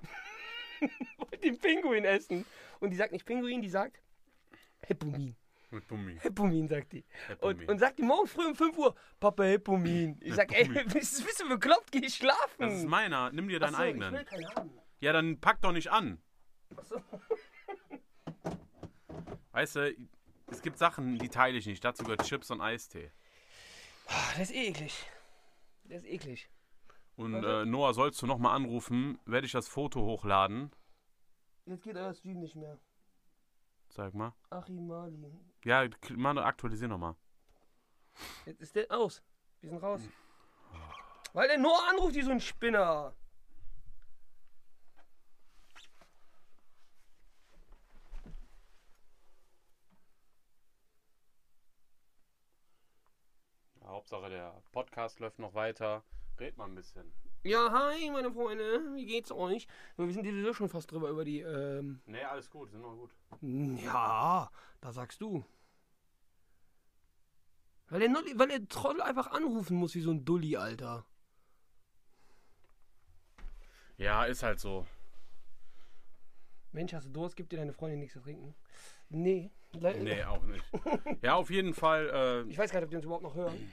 Wollt 1.18 1.44
den 1.44 1.58
Pinguin 1.58 2.04
essen. 2.04 2.44
Und 2.78 2.90
die 2.90 2.96
sagt 2.96 3.12
nicht 3.12 3.24
Pinguin, 3.24 3.60
die 3.62 3.68
sagt 3.68 4.00
Heppumin. 4.82 5.36
Mit 5.72 5.86
Bummi. 5.86 6.16
Heppumin, 6.18 6.66
sagt 6.66 6.92
die. 6.92 7.04
Und, 7.40 7.68
und 7.68 7.78
sagt 7.78 7.98
die 7.98 8.02
morgens 8.02 8.32
früh 8.32 8.44
um 8.44 8.56
5 8.56 8.76
Uhr, 8.76 8.94
Papa 9.20 9.44
Heppumin. 9.44 10.18
Ich 10.20 10.34
sag, 10.34 10.52
ey, 10.52 10.64
Heppumin. 10.64 10.88
bist, 10.92 11.24
bist 11.24 11.40
du 11.40 11.48
bekloppt? 11.48 11.92
Geh 11.92 12.08
schlafen. 12.08 12.58
Das 12.58 12.74
ist 12.74 12.86
meiner. 12.88 13.30
Nimm 13.30 13.48
dir 13.48 13.60
deinen 13.60 13.74
Achso, 13.74 13.84
Ich 13.84 13.90
eigenen. 13.90 14.12
will 14.12 14.24
keinen 14.24 14.54
haben. 14.54 14.70
Ja, 14.98 15.12
dann 15.12 15.40
pack 15.40 15.62
doch 15.62 15.70
nicht 15.72 15.92
an. 15.92 16.20
Achso. 16.76 17.00
Weißt 19.60 19.76
du, 19.76 19.94
Es 20.46 20.62
gibt 20.62 20.78
Sachen, 20.78 21.18
die 21.18 21.28
teile 21.28 21.58
ich 21.58 21.66
nicht. 21.66 21.84
Dazu 21.84 22.02
gehört 22.02 22.24
Chips 22.24 22.50
und 22.50 22.62
Eistee. 22.62 23.10
Ah, 24.06 24.32
Der 24.34 24.42
ist 24.44 24.54
eklig. 24.54 25.06
Der 25.84 25.98
ist 25.98 26.06
eklig. 26.06 26.48
Und 27.16 27.34
äh, 27.44 27.66
Noah, 27.66 27.92
sollst 27.92 28.22
du 28.22 28.26
nochmal 28.26 28.56
anrufen, 28.56 29.18
werde 29.26 29.44
ich 29.44 29.52
das 29.52 29.68
Foto 29.68 30.00
hochladen. 30.00 30.70
Jetzt 31.66 31.82
geht 31.84 31.94
euer 31.94 32.14
Stream 32.14 32.40
nicht 32.40 32.56
mehr. 32.56 32.78
Sag 33.90 34.14
mal. 34.14 34.32
Achim 34.48 34.86
Mali. 34.86 35.30
Ja, 35.66 35.86
mal 36.16 36.38
aktualisier 36.38 36.88
nochmal. 36.88 37.14
Jetzt 38.46 38.62
ist 38.62 38.74
der 38.74 38.90
aus. 38.90 39.22
Wir 39.60 39.68
sind 39.68 39.82
raus. 39.82 40.00
Weil 41.34 41.48
der 41.48 41.58
nur 41.58 41.76
anruft, 41.90 42.14
wie 42.14 42.22
so 42.22 42.30
ein 42.30 42.40
Spinner. 42.40 43.14
Hauptsache 53.90 54.28
der 54.30 54.62
Podcast 54.72 55.20
läuft 55.20 55.38
noch 55.38 55.54
weiter. 55.54 56.02
Red 56.38 56.56
mal 56.56 56.66
ein 56.66 56.74
bisschen. 56.74 57.12
Ja, 57.42 57.70
hi, 57.72 58.10
meine 58.10 58.30
Freunde. 58.32 58.80
Wie 58.94 59.06
geht's 59.06 59.32
euch? 59.32 59.66
Wir 59.96 60.12
sind 60.12 60.24
sowieso 60.26 60.52
schon 60.54 60.68
fast 60.68 60.90
drüber 60.90 61.08
über 61.08 61.24
die, 61.24 61.40
ähm. 61.40 62.00
Nee, 62.06 62.22
alles 62.24 62.50
gut, 62.50 62.70
sind 62.70 62.82
noch 62.82 62.94
gut. 62.94 63.10
Ja, 63.40 64.50
da 64.80 64.92
sagst 64.92 65.20
du. 65.20 65.44
Weil 67.88 68.00
der, 68.00 68.10
weil 68.36 68.48
der 68.48 68.68
Trottel 68.68 69.02
einfach 69.02 69.28
anrufen 69.32 69.76
muss 69.76 69.94
wie 69.94 70.00
so 70.00 70.10
ein 70.12 70.24
Dulli, 70.24 70.56
Alter. 70.56 71.04
Ja, 73.96 74.24
ist 74.24 74.42
halt 74.42 74.60
so. 74.60 74.86
Mensch, 76.72 76.92
hast 76.94 77.06
du 77.06 77.10
Durst? 77.10 77.36
Gib 77.36 77.48
dir 77.50 77.56
deine 77.58 77.72
Freundin 77.72 77.98
nichts 77.98 78.14
zu 78.14 78.20
trinken? 78.20 78.54
Nee. 79.08 79.50
Nee, 79.72 80.24
auch 80.24 80.42
nicht. 80.44 80.64
Ja, 81.22 81.34
auf 81.34 81.50
jeden 81.50 81.74
Fall. 81.74 82.08
Äh, 82.46 82.50
Ich 82.50 82.58
weiß 82.58 82.70
gar 82.70 82.80
nicht, 82.80 82.86
ob 82.86 82.90
die 82.90 82.96
uns 82.96 83.04
überhaupt 83.04 83.22
noch 83.24 83.34
hören. 83.34 83.70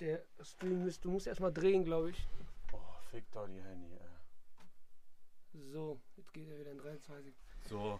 Der 0.00 0.22
Stream 0.42 0.84
müsst, 0.84 1.04
du 1.04 1.10
musst 1.10 1.26
erstmal 1.26 1.52
drehen, 1.52 1.84
glaube 1.84 2.10
ich. 2.10 2.26
oh, 2.72 2.78
fick 3.10 3.24
doch 3.32 3.46
die 3.46 3.62
Handy, 3.62 3.94
ey. 3.94 5.60
So, 5.72 6.00
jetzt 6.16 6.32
geht 6.34 6.48
er 6.50 6.58
wieder 6.58 6.72
in 6.72 6.78
23. 6.78 7.34
So. 7.68 7.98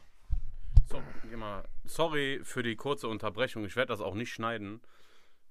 So, 0.89 1.03
geh 1.29 1.37
mal. 1.37 1.65
Sorry 1.85 2.41
für 2.45 2.63
die 2.63 2.77
kurze 2.77 3.09
Unterbrechung. 3.09 3.65
Ich 3.65 3.77
werde 3.77 3.89
das 3.89 4.01
auch 4.01 4.15
nicht 4.15 4.31
schneiden. 4.33 4.83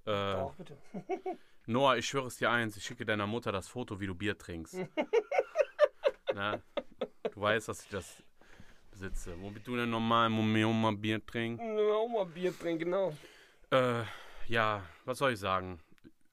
Äh, 0.06 0.12
Doch, 0.12 0.54
bitte. 0.56 0.78
Noah, 1.66 1.98
ich 1.98 2.06
schwöre 2.06 2.28
es 2.28 2.38
dir 2.38 2.52
eins, 2.52 2.78
ich 2.78 2.86
schicke 2.86 3.06
deiner 3.06 3.26
Mutter 3.26 3.52
das 3.52 3.68
Foto, 3.68 4.00
wie 4.00 4.06
du 4.06 4.14
Bier 4.14 4.38
trinkst. 4.38 4.76
Na, 6.34 6.62
du 7.34 7.42
weißt, 7.42 7.68
dass 7.68 7.84
ich 7.84 7.90
das 7.90 8.24
besitze. 8.92 9.36
Wo 9.42 9.50
bist 9.50 9.66
du 9.68 9.76
denn 9.76 9.90
normal, 9.90 10.32
wo 10.32 10.42
mir 10.44 10.68
mal 10.68 10.96
Bier 10.96 11.26
trinkt? 11.26 11.60
Auch 11.62 12.08
mal 12.08 12.26
Bier 12.26 12.58
trinken, 12.58 12.86
genau. 12.86 13.18
Äh, 13.72 14.04
ja, 14.48 14.84
was 15.06 15.18
soll 15.18 15.34
ich 15.34 15.40
sagen? 15.40 15.80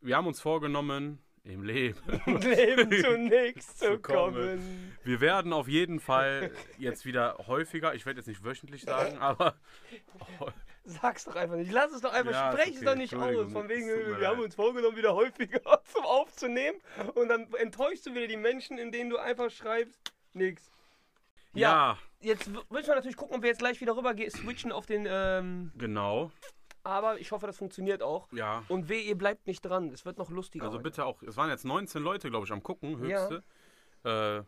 Wir 0.03 0.17
haben 0.17 0.27
uns 0.27 0.41
vorgenommen, 0.41 1.19
im 1.45 1.63
Leben. 1.65 1.99
Leben 2.27 2.91
zunächst 3.03 3.79
zu 3.79 3.87
Zu 3.95 3.99
kommen. 4.01 4.35
kommen. 4.35 4.97
Wir 5.05 5.21
werden 5.21 5.53
auf 5.53 5.69
jeden 5.69 6.01
Fall 6.01 6.51
jetzt 6.79 7.05
wieder 7.05 7.37
häufiger, 7.47 7.95
ich 7.95 8.05
werde 8.07 8.19
jetzt 8.21 8.27
nicht 8.27 8.45
wöchentlich 8.45 8.83
sagen, 8.83 9.19
aber 9.21 9.55
Sag's 10.85 11.25
doch 11.25 11.37
einfach 11.37 11.55
nicht. 11.57 11.71
Lass 11.71 11.93
es 11.93 12.01
doch 12.01 12.13
einfach. 12.13 12.33
Ja, 12.33 12.53
Sprech 12.53 12.71
es 12.71 12.77
okay. 12.79 12.85
doch 12.87 12.95
nicht 12.97 13.15
aus. 13.15 13.53
Von 13.53 13.69
wegen, 13.69 13.87
wir 13.87 14.27
haben 14.27 14.39
leid. 14.39 14.45
uns 14.47 14.55
vorgenommen, 14.57 14.97
wieder 14.97 15.15
häufiger 15.15 15.61
zum 15.85 16.05
aufzunehmen. 16.05 16.81
Und 17.15 17.29
dann 17.29 17.53
enttäuschst 17.55 18.05
du 18.07 18.15
wieder 18.15 18.27
die 18.27 18.37
Menschen, 18.37 18.79
indem 18.79 19.09
du 19.09 19.17
einfach 19.19 19.49
schreibst, 19.51 20.13
nix. 20.33 20.73
ja, 21.55 21.97
Jetzt 22.21 22.53
w- 22.53 22.59
müssen 22.71 22.89
wir 22.89 22.95
natürlich 22.97 23.17
gucken, 23.17 23.37
ob 23.37 23.43
wir 23.43 23.49
jetzt 23.49 23.59
gleich 23.61 23.81
wieder 23.81 23.97
rüber 23.97 24.15
switchen 24.29 24.73
auf 24.73 24.87
den. 24.87 25.07
Ähm, 25.09 25.71
genau. 25.77 26.33
Aber 26.85 27.19
ich 27.21 27.31
hoffe, 27.33 27.47
das 27.47 27.57
funktioniert 27.59 28.03
auch. 28.03 28.31
Ja. 28.33 28.65
Und 28.69 28.89
weh, 28.89 29.01
ihr 29.03 29.17
bleibt 29.17 29.47
nicht 29.47 29.61
dran. 29.63 29.91
Es 29.93 30.05
wird 30.05 30.19
noch 30.19 30.31
lustiger. 30.31 30.65
Also 30.65 30.77
heute. 30.79 30.85
bitte 30.85 31.05
auch, 31.05 31.23
es 31.23 31.37
waren 31.37 31.51
jetzt 31.51 31.65
19 31.65 32.03
Leute, 32.03 32.31
glaube 32.31 32.47
ich, 32.47 32.53
am 32.53 32.63
gucken, 32.63 32.99
höchste. 32.99 33.43
Äh, 34.05 34.43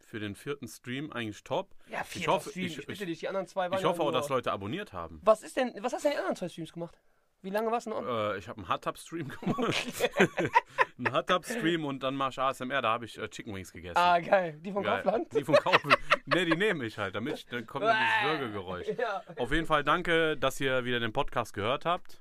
für 0.00 0.20
den 0.20 0.34
vierten 0.34 0.66
Stream 0.68 1.12
eigentlich 1.12 1.44
top. 1.44 1.74
Ja, 1.88 2.00
ich 2.00 2.06
vierter 2.06 2.32
hoffe, 2.32 2.50
Stream. 2.50 2.66
ich- 2.66 2.78
Ich, 2.78 2.86
bitte 2.86 3.02
ich- 3.04 3.08
dich, 3.10 3.18
die 3.20 3.28
anderen 3.28 3.46
zwei 3.46 3.70
waren 3.70 3.78
Ich 3.78 3.84
hoffe 3.84 4.02
ja 4.02 4.08
auch, 4.08 4.12
dass 4.12 4.28
Leute 4.30 4.50
abonniert 4.52 4.92
haben. 4.94 5.20
Was 5.22 5.42
ist 5.42 5.56
denn, 5.56 5.74
was 5.80 5.92
hast 5.92 6.04
du 6.04 6.08
denn 6.08 6.12
in 6.12 6.16
den 6.16 6.18
anderen 6.20 6.36
zwei 6.36 6.48
Streams 6.48 6.72
gemacht? 6.72 6.98
Wie 7.42 7.50
lange 7.50 7.70
warst 7.70 7.86
du 7.86 7.90
noch? 7.90 8.04
Äh, 8.04 8.38
ich 8.38 8.48
habe 8.48 8.58
einen 8.58 8.68
Hot-Tub-Stream 8.68 9.28
gemacht. 9.40 10.10
einen 10.98 11.12
Hot-Tub-Stream 11.12 11.84
und 11.84 12.02
dann 12.02 12.16
mach 12.16 12.30
ich 12.30 12.38
ASMR, 12.38 12.82
da 12.82 12.90
habe 12.90 13.04
ich 13.04 13.16
äh, 13.16 13.28
Chicken 13.28 13.54
Wings 13.54 13.72
gegessen. 13.72 13.96
Ah, 13.96 14.18
geil. 14.18 14.58
Die 14.60 14.72
von 14.72 14.82
Geil. 14.82 15.02
Kaufland? 15.02 15.32
Die 15.32 15.44
von 15.44 15.54
Kaufland. 15.54 15.98
ne, 16.26 16.44
die 16.44 16.56
nehme 16.56 16.84
ich 16.84 16.98
halt, 16.98 17.14
damit 17.14 17.34
ich, 17.34 17.46
dann 17.46 17.64
kommt 17.66 17.84
dann 17.84 17.96
dieses 17.96 18.22
Würgegeräusch. 18.40 18.88
Ja. 18.98 19.22
Auf 19.36 19.52
jeden 19.52 19.66
Fall 19.66 19.84
danke, 19.84 20.36
dass 20.36 20.58
ihr 20.60 20.84
wieder 20.84 20.98
den 20.98 21.12
Podcast 21.12 21.54
gehört 21.54 21.84
habt. 21.84 22.20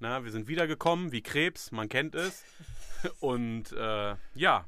Na, 0.00 0.24
wir 0.24 0.32
sind 0.32 0.48
wiedergekommen, 0.48 1.12
wie 1.12 1.22
Krebs, 1.22 1.70
man 1.70 1.88
kennt 1.88 2.14
es. 2.16 2.44
Und 3.20 3.72
äh, 3.72 4.16
ja, 4.34 4.64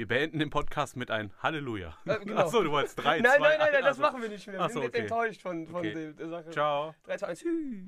wir 0.00 0.08
beenden 0.08 0.38
den 0.38 0.48
Podcast 0.48 0.96
mit 0.96 1.10
ein 1.10 1.30
Halleluja. 1.42 1.94
Äh, 2.06 2.20
genau. 2.24 2.40
Achso, 2.40 2.62
du 2.62 2.70
wolltest 2.70 2.98
drei, 2.98 3.20
Nein, 3.20 3.32
zwei, 3.36 3.48
nein, 3.50 3.58
nein, 3.58 3.58
nein, 3.58 3.68
ein, 3.68 3.80
das 3.82 3.86
also- 3.88 4.00
machen 4.00 4.22
wir 4.22 4.30
nicht 4.30 4.46
mehr. 4.46 4.58
Wir 4.58 4.68
so, 4.70 4.80
sind 4.80 4.88
okay. 4.88 4.98
enttäuscht 5.00 5.42
von, 5.42 5.66
von 5.66 5.76
Okay. 5.76 6.12
der, 6.18 6.28
Sache. 6.28 6.50
Ciao. 6.52 6.94
3, 7.04 7.16
2, 7.18 7.26
1. 7.26 7.42
Hü. 7.42 7.84